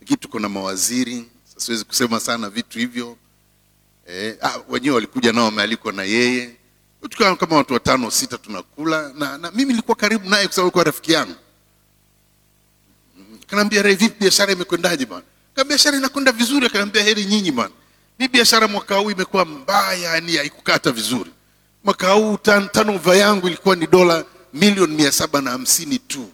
Lakini 0.00 0.16
tuko 0.16 0.38
na 0.38 0.48
mawaziri 0.48 1.28
sasa 1.44 1.60
siwezi 1.66 1.84
kusema 1.84 2.20
sana 2.20 2.50
vitu 2.50 2.78
hivyo. 2.78 3.16
Eh, 4.06 4.36
ah, 4.42 4.58
wenyewe 4.68 4.94
walikuja 4.94 5.32
nao 5.32 5.44
wamealikwa 5.44 5.92
na 5.92 6.02
yeye. 6.02 6.56
Tukawa 7.10 7.36
kama 7.36 7.56
watu 7.56 7.72
watano 7.74 8.10
sita 8.10 8.38
tunakula 8.38 9.12
na, 9.14 9.38
na 9.38 9.50
mimi 9.50 9.64
nilikuwa 9.64 9.96
karibu 9.96 10.28
naye 10.30 10.46
kwa 10.46 10.54
sababu 10.54 10.66
alikuwa 10.66 10.84
rafiki 10.84 11.12
yangu. 11.12 11.34
Kanaambia 13.46 13.82
vipi 13.82 14.14
biashara 14.20 14.52
imekwendaje 14.52 15.06
bwana? 15.06 15.24
Kama 15.54 15.68
biashara 15.68 15.96
inakwenda 15.96 16.32
vizuri. 16.32 16.66
Akaniambia 16.66 17.02
heri 17.02 17.24
nyinyi 17.24 17.52
bwana 17.52 17.72
mi 18.18 18.28
biashara 18.28 18.68
mwaka 18.68 18.96
huu 18.96 19.10
imekuwa 19.10 19.44
mbaya 19.44 20.12
yani 20.12 20.36
haikukata 20.36 20.92
vizuri. 20.92 21.30
Mwaka 21.84 22.12
huu 22.12 22.34
tan- 22.34 22.68
turnover 22.68 23.16
yangu 23.16 23.46
ilikuwa 23.46 23.76
ni 23.76 23.86
dola 23.86 24.24
milioni 24.52 24.94
mia 24.96 25.12
saba 25.12 25.40
na 25.40 25.50
hamsini 25.50 25.98
tu. 25.98 26.32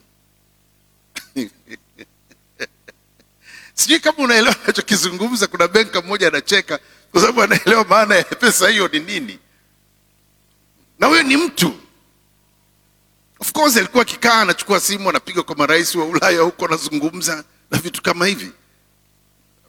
Sijui 3.75 4.01
kama 4.01 4.19
unaelewa 4.19 4.57
nachokizungumza 4.67 5.47
kuna 5.47 5.69
benka 5.69 6.03
mmoja 6.03 6.29
anacheka 6.29 6.79
kwa 7.13 7.21
sababu 7.21 7.43
anaelewa 7.43 7.85
maana 7.85 8.15
ya 8.15 8.25
pesa 8.25 8.69
hiyo 8.69 8.89
ni 8.89 9.01
nini. 9.01 9.39
Na 10.99 11.07
huyo 11.07 11.23
ni 11.23 11.37
mtu. 11.37 11.75
Of 13.41 13.53
course 13.53 13.77
alikuwa 13.77 14.03
akikaa 14.03 14.41
anachukua 14.41 14.81
simu 14.81 15.11
anapiga 15.11 15.43
kwa 15.43 15.57
marais 15.57 15.95
wa 15.95 16.05
ulaya 16.05 16.41
huko 16.41 16.67
anazungumza 16.67 17.45
na 17.71 17.79
vitu 17.79 18.03
kama 18.03 18.27
hivi 18.27 18.53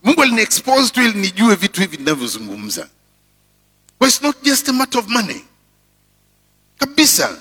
mungu 0.06 0.22
aliniexpose 0.24 0.90
tu 0.94 1.02
ili 1.02 1.20
nijue 1.20 1.56
vitu 1.56 1.82
hivi 1.82 1.98
ninavyozungumza. 1.98 2.90
But 4.00 4.10
it's 4.10 4.22
not 4.22 4.44
just 4.44 4.70
a 4.70 4.74
matter 4.74 5.00
of 5.00 5.08
money. 5.08 5.46
Kabisa. 6.78 7.38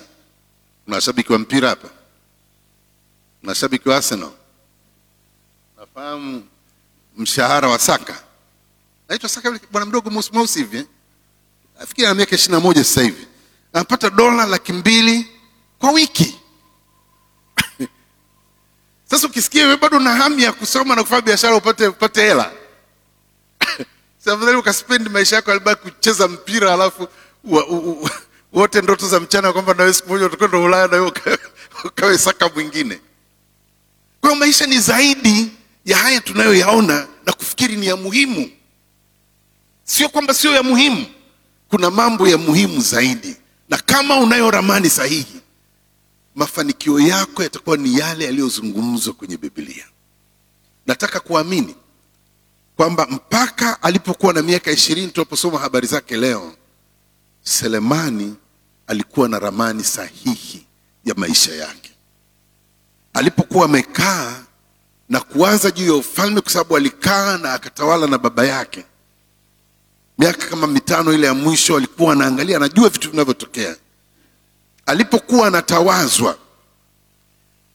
Kuna 0.85 0.95
washabiki 0.95 1.33
wa 1.33 1.39
mpira 1.39 1.69
hapa? 1.69 1.89
Na 3.43 3.49
washabiki 3.49 3.89
wa 3.89 3.95
arsenal? 3.97 4.31
Nafahamu 5.77 6.43
mshahara 7.17 7.67
wa 7.67 7.79
saka. 7.79 8.23
Naitwa 9.09 9.29
saka 9.29 9.59
bwana 9.71 9.85
mdogo 9.85 10.09
mweusi 10.09 10.29
mweusi 10.33 10.59
hivi 10.59 10.77
eh? 10.77 10.85
nafikiri 11.79 12.07
ana 12.07 12.15
miaka 12.15 12.35
ishiri 12.35 12.51
na 12.53 12.59
moja 12.59 12.83
sasa 12.83 13.01
hivi. 13.01 13.27
Anapata 13.73 14.09
dola 14.09 14.45
laki 14.45 14.73
mbili 14.73 15.27
kwa 15.79 15.91
wiki 15.91 16.39
sasa 19.15 19.27
ukisikia 19.27 19.63
wewe 19.65 19.77
bado 19.77 19.99
na 19.99 20.15
hamu 20.15 20.39
ya 20.39 20.51
kusoma 20.53 20.95
na 20.95 21.03
kufanya 21.03 21.21
biashara 21.21 21.55
upate 21.55 21.87
upate 21.87 22.21
hela. 22.21 22.51
Si 24.23 24.31
afadhali 24.31 25.09
maisha 25.09 25.35
yako 25.35 25.51
alibaki 25.51 25.81
kucheza 25.81 26.27
mpira 26.27 26.73
alafu 26.73 27.07
wote 28.53 28.81
ndoto 28.81 29.07
za 29.07 29.19
mchana 29.19 29.53
kwamba 29.53 29.73
nawe 29.73 29.93
siku 29.93 30.09
moja 30.09 30.25
utakwenda 30.25 30.57
ulaya 30.57 30.87
na 30.87 31.03
uka- 31.03 31.37
ukawe 31.85 32.17
saka 32.17 32.49
mwingine. 32.49 32.99
Kwa 34.21 34.29
hiyo 34.29 34.39
maisha 34.39 34.65
ni 34.67 34.79
zaidi 34.79 35.51
ya 35.85 35.97
haya 35.97 36.21
tunayoyaona 36.21 37.07
na 37.25 37.33
kufikiri 37.33 37.75
ni 37.75 37.85
ya 37.87 37.95
muhimu. 37.95 38.49
Sio 39.83 40.09
kwamba 40.09 40.33
sio 40.33 40.51
ya 40.51 40.63
muhimu. 40.63 41.05
Kuna 41.69 41.91
mambo 41.91 42.27
ya 42.27 42.37
muhimu 42.37 42.81
zaidi. 42.81 43.35
Na 43.69 43.77
kama 43.77 44.17
unayo 44.17 44.51
ramani 44.51 44.89
sahihi 44.89 45.41
mafanikio 46.35 46.99
yako 46.99 47.43
yatakuwa 47.43 47.77
ni 47.77 47.97
yale 47.99 48.25
yaliyozungumzwa 48.25 49.13
kwenye 49.13 49.37
biblia. 49.37 49.85
Nataka 50.87 51.19
kuamini 51.19 51.75
kwamba 52.75 53.07
mpaka 53.09 53.83
alipokuwa 53.83 54.33
na 54.33 54.41
miaka 54.41 54.71
ishirini 54.71 55.07
tunaposoma 55.11 55.59
habari 55.59 55.87
zake 55.87 56.17
leo 56.17 56.53
selemani 57.43 58.35
alikuwa 58.87 59.29
na 59.29 59.39
ramani 59.39 59.83
sahihi 59.83 60.65
ya 61.05 61.13
maisha 61.15 61.55
yake. 61.55 61.91
Alipokuwa 63.13 63.65
amekaa 63.65 64.43
na 65.09 65.19
kuanza 65.19 65.71
juu 65.71 65.85
ya 65.85 65.93
ufalme 65.93 66.41
kwa 66.41 66.51
sababu 66.51 66.77
alikaa 66.77 67.37
na 67.37 67.53
akatawala 67.53 68.07
na 68.07 68.17
baba 68.17 68.45
yake 68.45 68.85
miaka 70.17 70.47
kama 70.47 70.67
mitano 70.67 71.13
ile 71.13 71.27
ya 71.27 71.33
mwisho 71.33 71.77
alikuwa 71.77 72.13
anaangalia 72.13 72.57
anajua 72.57 72.89
vitu 72.89 73.11
vinavyotokea 73.11 73.75
alipokuwa 74.85 75.47
anatawazwa 75.47 76.37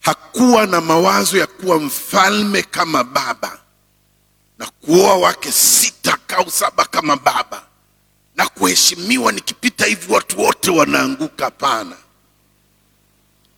hakuwa 0.00 0.66
na 0.66 0.80
mawazo 0.80 1.38
ya 1.38 1.46
kuwa 1.46 1.78
mfalme 1.80 2.62
kama 2.62 3.04
baba 3.04 3.58
na 4.58 4.66
kuoa 4.66 5.16
wake 5.16 5.52
sita 5.52 6.18
au 6.36 6.50
saba 6.50 6.84
kama 6.84 7.16
baba 7.16 7.62
na 8.36 8.48
kuheshimiwa 8.48 9.32
nikipita 9.32 9.86
hivi 9.86 10.12
watu 10.12 10.40
wote 10.40 10.70
wanaanguka. 10.70 11.44
Hapana. 11.44 11.96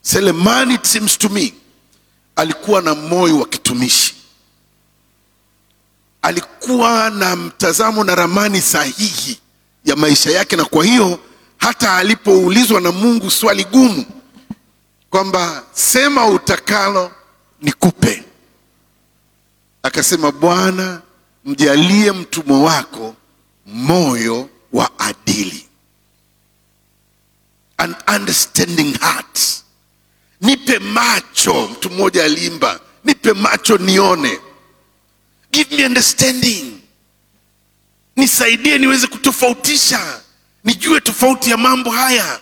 Selemani 0.02 0.74
it 0.74 0.84
seems 0.86 1.18
to 1.18 1.28
me 1.28 1.54
alikuwa 2.36 2.82
na 2.82 2.94
moyo 2.94 3.38
wa 3.38 3.46
kitumishi. 3.46 4.14
Alikuwa 6.22 7.10
na 7.10 7.36
mtazamo 7.36 8.04
na 8.04 8.14
ramani 8.14 8.60
sahihi 8.60 9.40
ya 9.84 9.96
maisha 9.96 10.30
yake 10.30 10.56
na 10.56 10.64
kwa 10.64 10.84
hiyo 10.84 11.20
hata 11.62 11.96
alipoulizwa 11.96 12.80
na 12.80 12.92
mungu 12.92 13.30
swali 13.30 13.64
gumu 13.64 14.04
kwamba 15.10 15.64
sema 15.72 16.26
utakalo 16.26 17.12
nikupe. 17.62 18.24
Akasema 19.82 20.32
bwana 20.32 21.02
mjalie 21.44 22.12
mtumwa 22.12 22.62
wako 22.62 23.14
moyo 23.66 24.48
wa 24.72 24.98
adili. 24.98 25.66
An 27.76 27.94
understanding 28.16 28.98
heart. 29.00 29.38
Nipe 30.40 30.78
macho 30.78 31.68
mtu 31.68 31.90
mmoja 31.90 32.24
aliimba 32.24 32.80
nipe 33.04 33.32
macho 33.32 33.78
nione. 33.78 34.38
Give 35.52 35.76
me 35.76 35.86
understanding. 35.86 36.78
Nisaidie 38.16 38.78
niweze 38.78 39.06
kutofautisha 39.06 40.20
nijue 40.64 41.00
tofauti 41.00 41.50
ya 41.50 41.56
mambo 41.56 41.90
haya. 41.90 42.40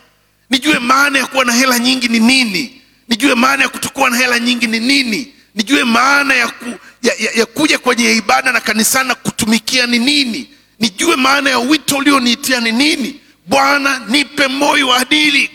Nijue 0.51 0.79
maana 0.79 1.18
ya 1.18 1.27
kuwa 1.27 1.45
na 1.45 1.53
hela 1.53 1.79
nyingi 1.79 2.09
ni 2.09 2.18
nini. 2.21 2.83
Nijue 3.09 3.35
maana 3.35 3.62
ya 3.62 3.68
kutokuwa 3.68 4.11
na 4.11 4.16
hela 4.16 4.39
nyingi 4.39 4.66
ni 4.66 4.81
nini. 4.81 5.35
Nijue 5.55 5.85
maana 5.85 6.35
ya, 6.35 6.49
ku, 6.49 6.64
ya, 7.03 7.14
ya, 7.18 7.31
ya 7.35 7.47
kuja 7.47 7.79
kwenye 7.79 8.12
ibada 8.12 8.53
na 8.53 8.61
kanisani 8.61 9.09
na 9.09 9.14
kutumikia 9.14 9.87
ni 9.87 9.99
nini. 9.99 10.51
Nijue 10.79 11.16
maana 11.16 11.51
ya 11.51 11.59
wito 11.59 11.97
ulioniitia 11.97 12.61
ni 12.61 12.73
nini. 12.73 13.21
Bwana 13.47 13.99
nipe 14.09 14.49
moyo 14.49 14.89
wa 14.89 14.97
adili 14.97 15.51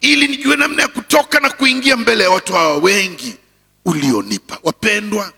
ili 0.00 0.28
nijue 0.28 0.56
namna 0.56 0.82
ya 0.82 0.88
kutoka 0.88 1.40
na 1.40 1.50
kuingia 1.50 1.96
mbele 1.96 2.24
ya 2.24 2.30
watu 2.30 2.52
hawa 2.52 2.76
wengi 2.76 3.34
ulionipa. 3.84 4.58
Wapendwa 4.62 5.32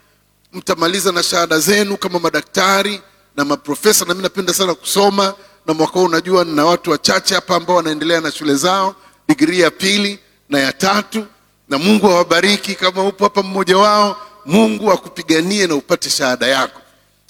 mtamaliza 0.53 1.13
na 1.13 1.23
shahada 1.23 1.59
zenu 1.61 1.97
kama 1.97 2.19
madaktari 2.19 3.01
na 3.37 3.45
maprofesa 3.45 4.05
na 4.05 4.15
mi 4.15 4.23
napenda 4.23 4.55
sana 4.55 4.75
kusoma 4.75 5.35
na 5.69 5.75
mwaka 5.75 5.93
huu 5.93 6.05
unajua 6.05 6.45
na 6.45 6.65
watu 6.65 6.91
wachache 6.91 7.35
hapa 7.35 7.57
ambao 7.57 7.77
wanaendelea 7.77 8.21
na 8.21 8.33
shule 8.33 8.55
zao 8.55 8.95
digrii 9.29 9.61
ya 9.61 9.71
pili 9.71 10.19
na 10.49 10.59
ya 10.61 10.73
tatu. 10.73 11.27
Na 11.69 11.79
mungu 11.79 12.07
awabariki 12.11 12.75
kama 12.75 13.05
upo 13.05 13.25
hapa 13.25 13.43
mmoja 13.43 13.79
wao. 13.79 14.17
Mungu 14.47 14.93
akupiganie 14.93 15.67
na 15.67 15.75
upate 15.75 16.11
shahada 16.11 16.47
yako. 16.47 16.81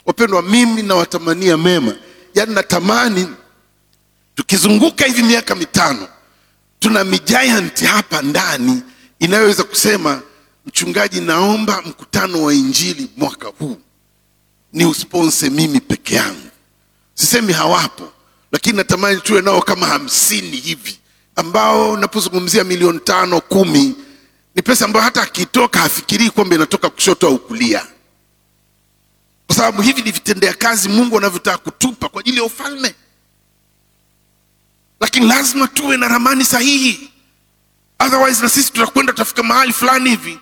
Wapendwa 0.06 0.42
mimi 0.42 0.82
nawatamania 0.82 1.56
mema. 1.56 1.94
Yaani 2.34 2.54
natamani 2.54 3.28
tukizunguka 4.34 5.04
hivi 5.04 5.22
miaka 5.22 5.54
mitano 5.54 6.08
tuna 6.78 7.04
mijayanti 7.04 7.84
hapa 7.86 8.22
ndani 8.22 8.82
inayoweza 9.18 9.64
kusema 9.64 10.22
mchungaji 10.66 11.20
naomba 11.20 11.82
mkutano 11.82 12.42
wa 12.42 12.54
injili 12.54 13.10
mwaka 13.16 13.48
huu. 13.58 13.76
Ni 14.72 14.84
usponse 14.86 15.50
mimi 15.50 15.80
peke 15.80 16.14
yangu. 16.14 16.48
Sisemi 17.14 17.52
hawapo 17.52 18.12
lakini 18.52 18.76
natamani 18.76 19.20
tuwe 19.20 19.42
nao 19.42 19.62
kama 19.62 19.86
hamsini 19.86 20.56
hivi 20.56 20.98
ambao 21.36 21.96
napozungumzia 21.96 22.64
milioni 22.64 22.98
tano 23.00 23.40
kumi 23.40 23.94
ni 24.54 24.62
pesa 24.62 24.84
ambayo 24.84 25.04
hata 25.04 25.22
akitoka 25.22 25.80
hafikirii 25.80 26.30
kwamba 26.30 26.54
inatoka 26.56 26.90
kushoto 26.90 27.26
au 27.26 27.38
kulia. 27.38 27.86
Kwa 29.46 29.56
sababu 29.56 29.82
hivi 29.82 30.02
ni 30.02 30.10
vitendea 30.10 30.52
kazi 30.54 30.88
mungu 30.88 31.18
anavyotaka 31.18 31.58
kutupa 31.58 32.08
kwa 32.08 32.20
ajili 32.20 32.36
ya 32.36 32.44
ufalme. 32.44 32.94
Lakini 35.00 35.26
lazima 35.26 35.68
tuwe 35.68 35.96
na 35.96 36.08
ramani 36.08 36.44
sahihi. 36.44 37.10
Otherwise 37.98 38.42
na 38.42 38.48
sisi 38.48 38.72
tutakwenda 38.72 39.12
tutafika 39.12 39.42
mahali 39.42 39.72
fulani 39.72 40.10
hivi. 40.10 40.38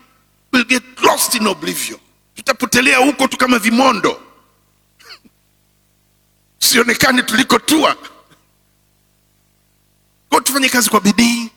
We'll 0.53 0.67
get 0.67 0.83
lost 1.03 1.35
in 1.35 1.47
oblivion. 1.47 2.01
Tutapotelea 2.35 2.99
huko 2.99 3.29
tu 3.29 3.37
kama 3.37 3.59
vimondo 3.59 4.21
sionekane 6.59 7.23
tulikotua 7.23 7.97
kwa 10.29 10.41
tufanye 10.41 10.69
kazi 10.69 10.91
kwa 10.91 11.01
bidii 11.01 11.51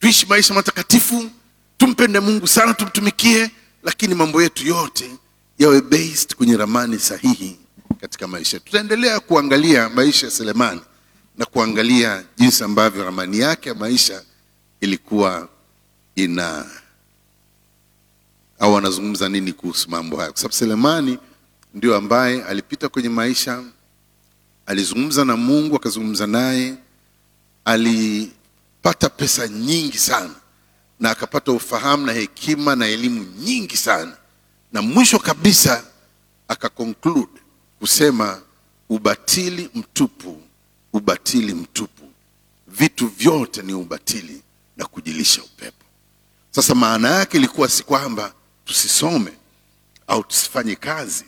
tuishi 0.00 0.26
maisha 0.26 0.54
matakatifu 0.54 1.30
tumpende 1.78 2.20
mungu 2.20 2.46
sana 2.46 2.74
tumtumikie 2.74 3.50
lakini 3.82 4.14
mambo 4.14 4.42
yetu 4.42 4.66
yote 4.66 5.10
yawe 5.58 5.80
based 5.80 6.34
kwenye 6.34 6.56
ramani 6.56 6.98
sahihi 6.98 7.58
katika 8.00 8.26
maisha 8.26 8.60
tutaendelea 8.60 9.20
kuangalia 9.20 9.88
maisha 9.88 10.26
ya 10.26 10.32
selemani 10.32 10.80
na 11.38 11.44
kuangalia 11.46 12.24
jinsi 12.36 12.64
ambavyo 12.64 13.04
ramani 13.04 13.38
yake 13.38 13.68
ya 13.68 13.74
maisha 13.74 14.22
ilikuwa 14.80 15.48
ina 16.14 16.66
au 18.58 18.76
anazungumza 18.76 19.28
nini 19.28 19.52
kuhusu 19.52 19.90
mambo 19.90 20.16
haya 20.16 20.28
kwa 20.30 20.36
sababu 20.38 20.54
selemani 20.54 21.18
ndio 21.74 21.96
ambaye 21.96 22.44
alipita 22.44 22.88
kwenye 22.88 23.08
maisha 23.08 23.64
alizungumza 24.66 25.24
na 25.24 25.36
mungu 25.36 25.76
akazungumza 25.76 26.26
naye. 26.26 26.74
Alipata 27.64 29.08
pesa 29.08 29.48
nyingi 29.48 29.98
sana 29.98 30.34
na 31.00 31.10
akapata 31.10 31.52
ufahamu 31.52 32.06
na 32.06 32.12
hekima 32.12 32.76
na 32.76 32.86
elimu 32.86 33.24
nyingi 33.38 33.76
sana. 33.76 34.16
Na 34.72 34.82
mwisho 34.82 35.18
kabisa 35.18 35.84
akaconclude 36.48 37.40
kusema 37.78 38.42
ubatili 38.88 39.70
mtupu 39.74 40.42
ubatili 40.92 41.54
mtupu. 41.54 42.02
Vitu 42.68 43.06
vyote 43.08 43.62
ni 43.62 43.72
ubatili 43.74 44.42
na 44.76 44.86
kujilisha 44.86 45.42
upepo. 45.42 45.84
Sasa 46.50 46.74
maana 46.74 47.08
yake 47.10 47.36
ilikuwa 47.36 47.68
si 47.68 47.82
kwamba 47.82 48.32
tusisome 48.64 49.32
au 50.06 50.24
tusifanye 50.24 50.76
kazi 50.76 51.24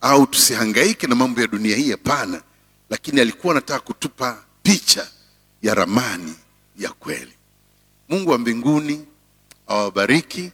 au 0.00 0.26
tusihangaike 0.26 1.06
na 1.06 1.14
mambo 1.14 1.40
ya 1.40 1.46
dunia 1.46 1.76
hii, 1.76 1.90
hapana, 1.90 2.42
lakini 2.90 3.20
alikuwa 3.20 3.52
anataka 3.54 3.80
kutupa 3.80 4.44
picha 4.62 5.08
ya 5.62 5.74
ramani 5.74 6.34
ya 6.78 6.90
kweli. 6.92 7.32
Mungu 8.08 8.30
wa 8.30 8.38
mbinguni 8.38 9.06
awabariki. 9.66 10.52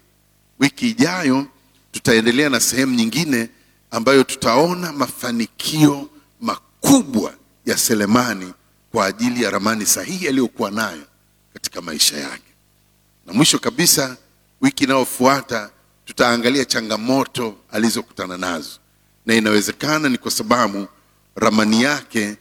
Wiki 0.59 0.91
ijayo 0.91 1.47
tutaendelea 1.93 2.49
na 2.49 2.61
sehemu 2.61 2.95
nyingine 2.95 3.49
ambayo 3.91 4.25
tutaona 4.25 4.93
mafanikio 4.93 6.09
makubwa 6.41 7.35
ya 7.67 7.79
Selemani 7.79 8.53
kwa 8.93 9.07
ajili 9.07 9.43
ya 9.43 9.51
ramani 9.51 9.87
sahihi 9.87 10.29
aliyokuwa 10.29 10.71
nayo 10.71 11.03
katika 11.53 11.81
maisha 11.81 12.17
yake. 12.17 12.43
Na 13.27 13.33
mwisho 13.33 13.59
kabisa, 13.59 14.17
wiki 14.61 14.85
inayofuata 14.85 15.71
tutaangalia 16.05 16.65
changamoto 16.65 17.57
alizokutana 17.73 18.39
nazo, 18.39 18.71
na 19.27 19.35
inawezekana 19.35 20.09
ni 20.09 20.19
kwa 20.19 20.31
sababu 20.31 20.89
ramani 21.37 21.83
yake 21.83 22.37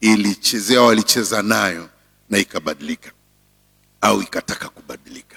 ilichezea 0.00 0.78
au 0.80 0.90
alicheza 0.90 1.42
nayo 1.42 1.88
na 2.30 2.38
ikabadilika 2.38 3.12
au 4.00 4.22
ikataka 4.22 4.68
kubadilika 4.68 5.36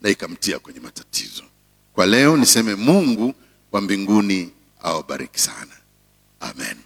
na 0.00 0.08
ikamtia 0.08 0.58
kwenye 0.58 0.80
matatizo. 0.80 1.42
Kwa 1.92 2.06
leo 2.06 2.36
niseme 2.36 2.74
Mungu 2.74 3.34
wa 3.72 3.80
mbinguni 3.80 4.52
awabariki 4.82 5.40
sana, 5.40 5.76
amen. 6.40 6.76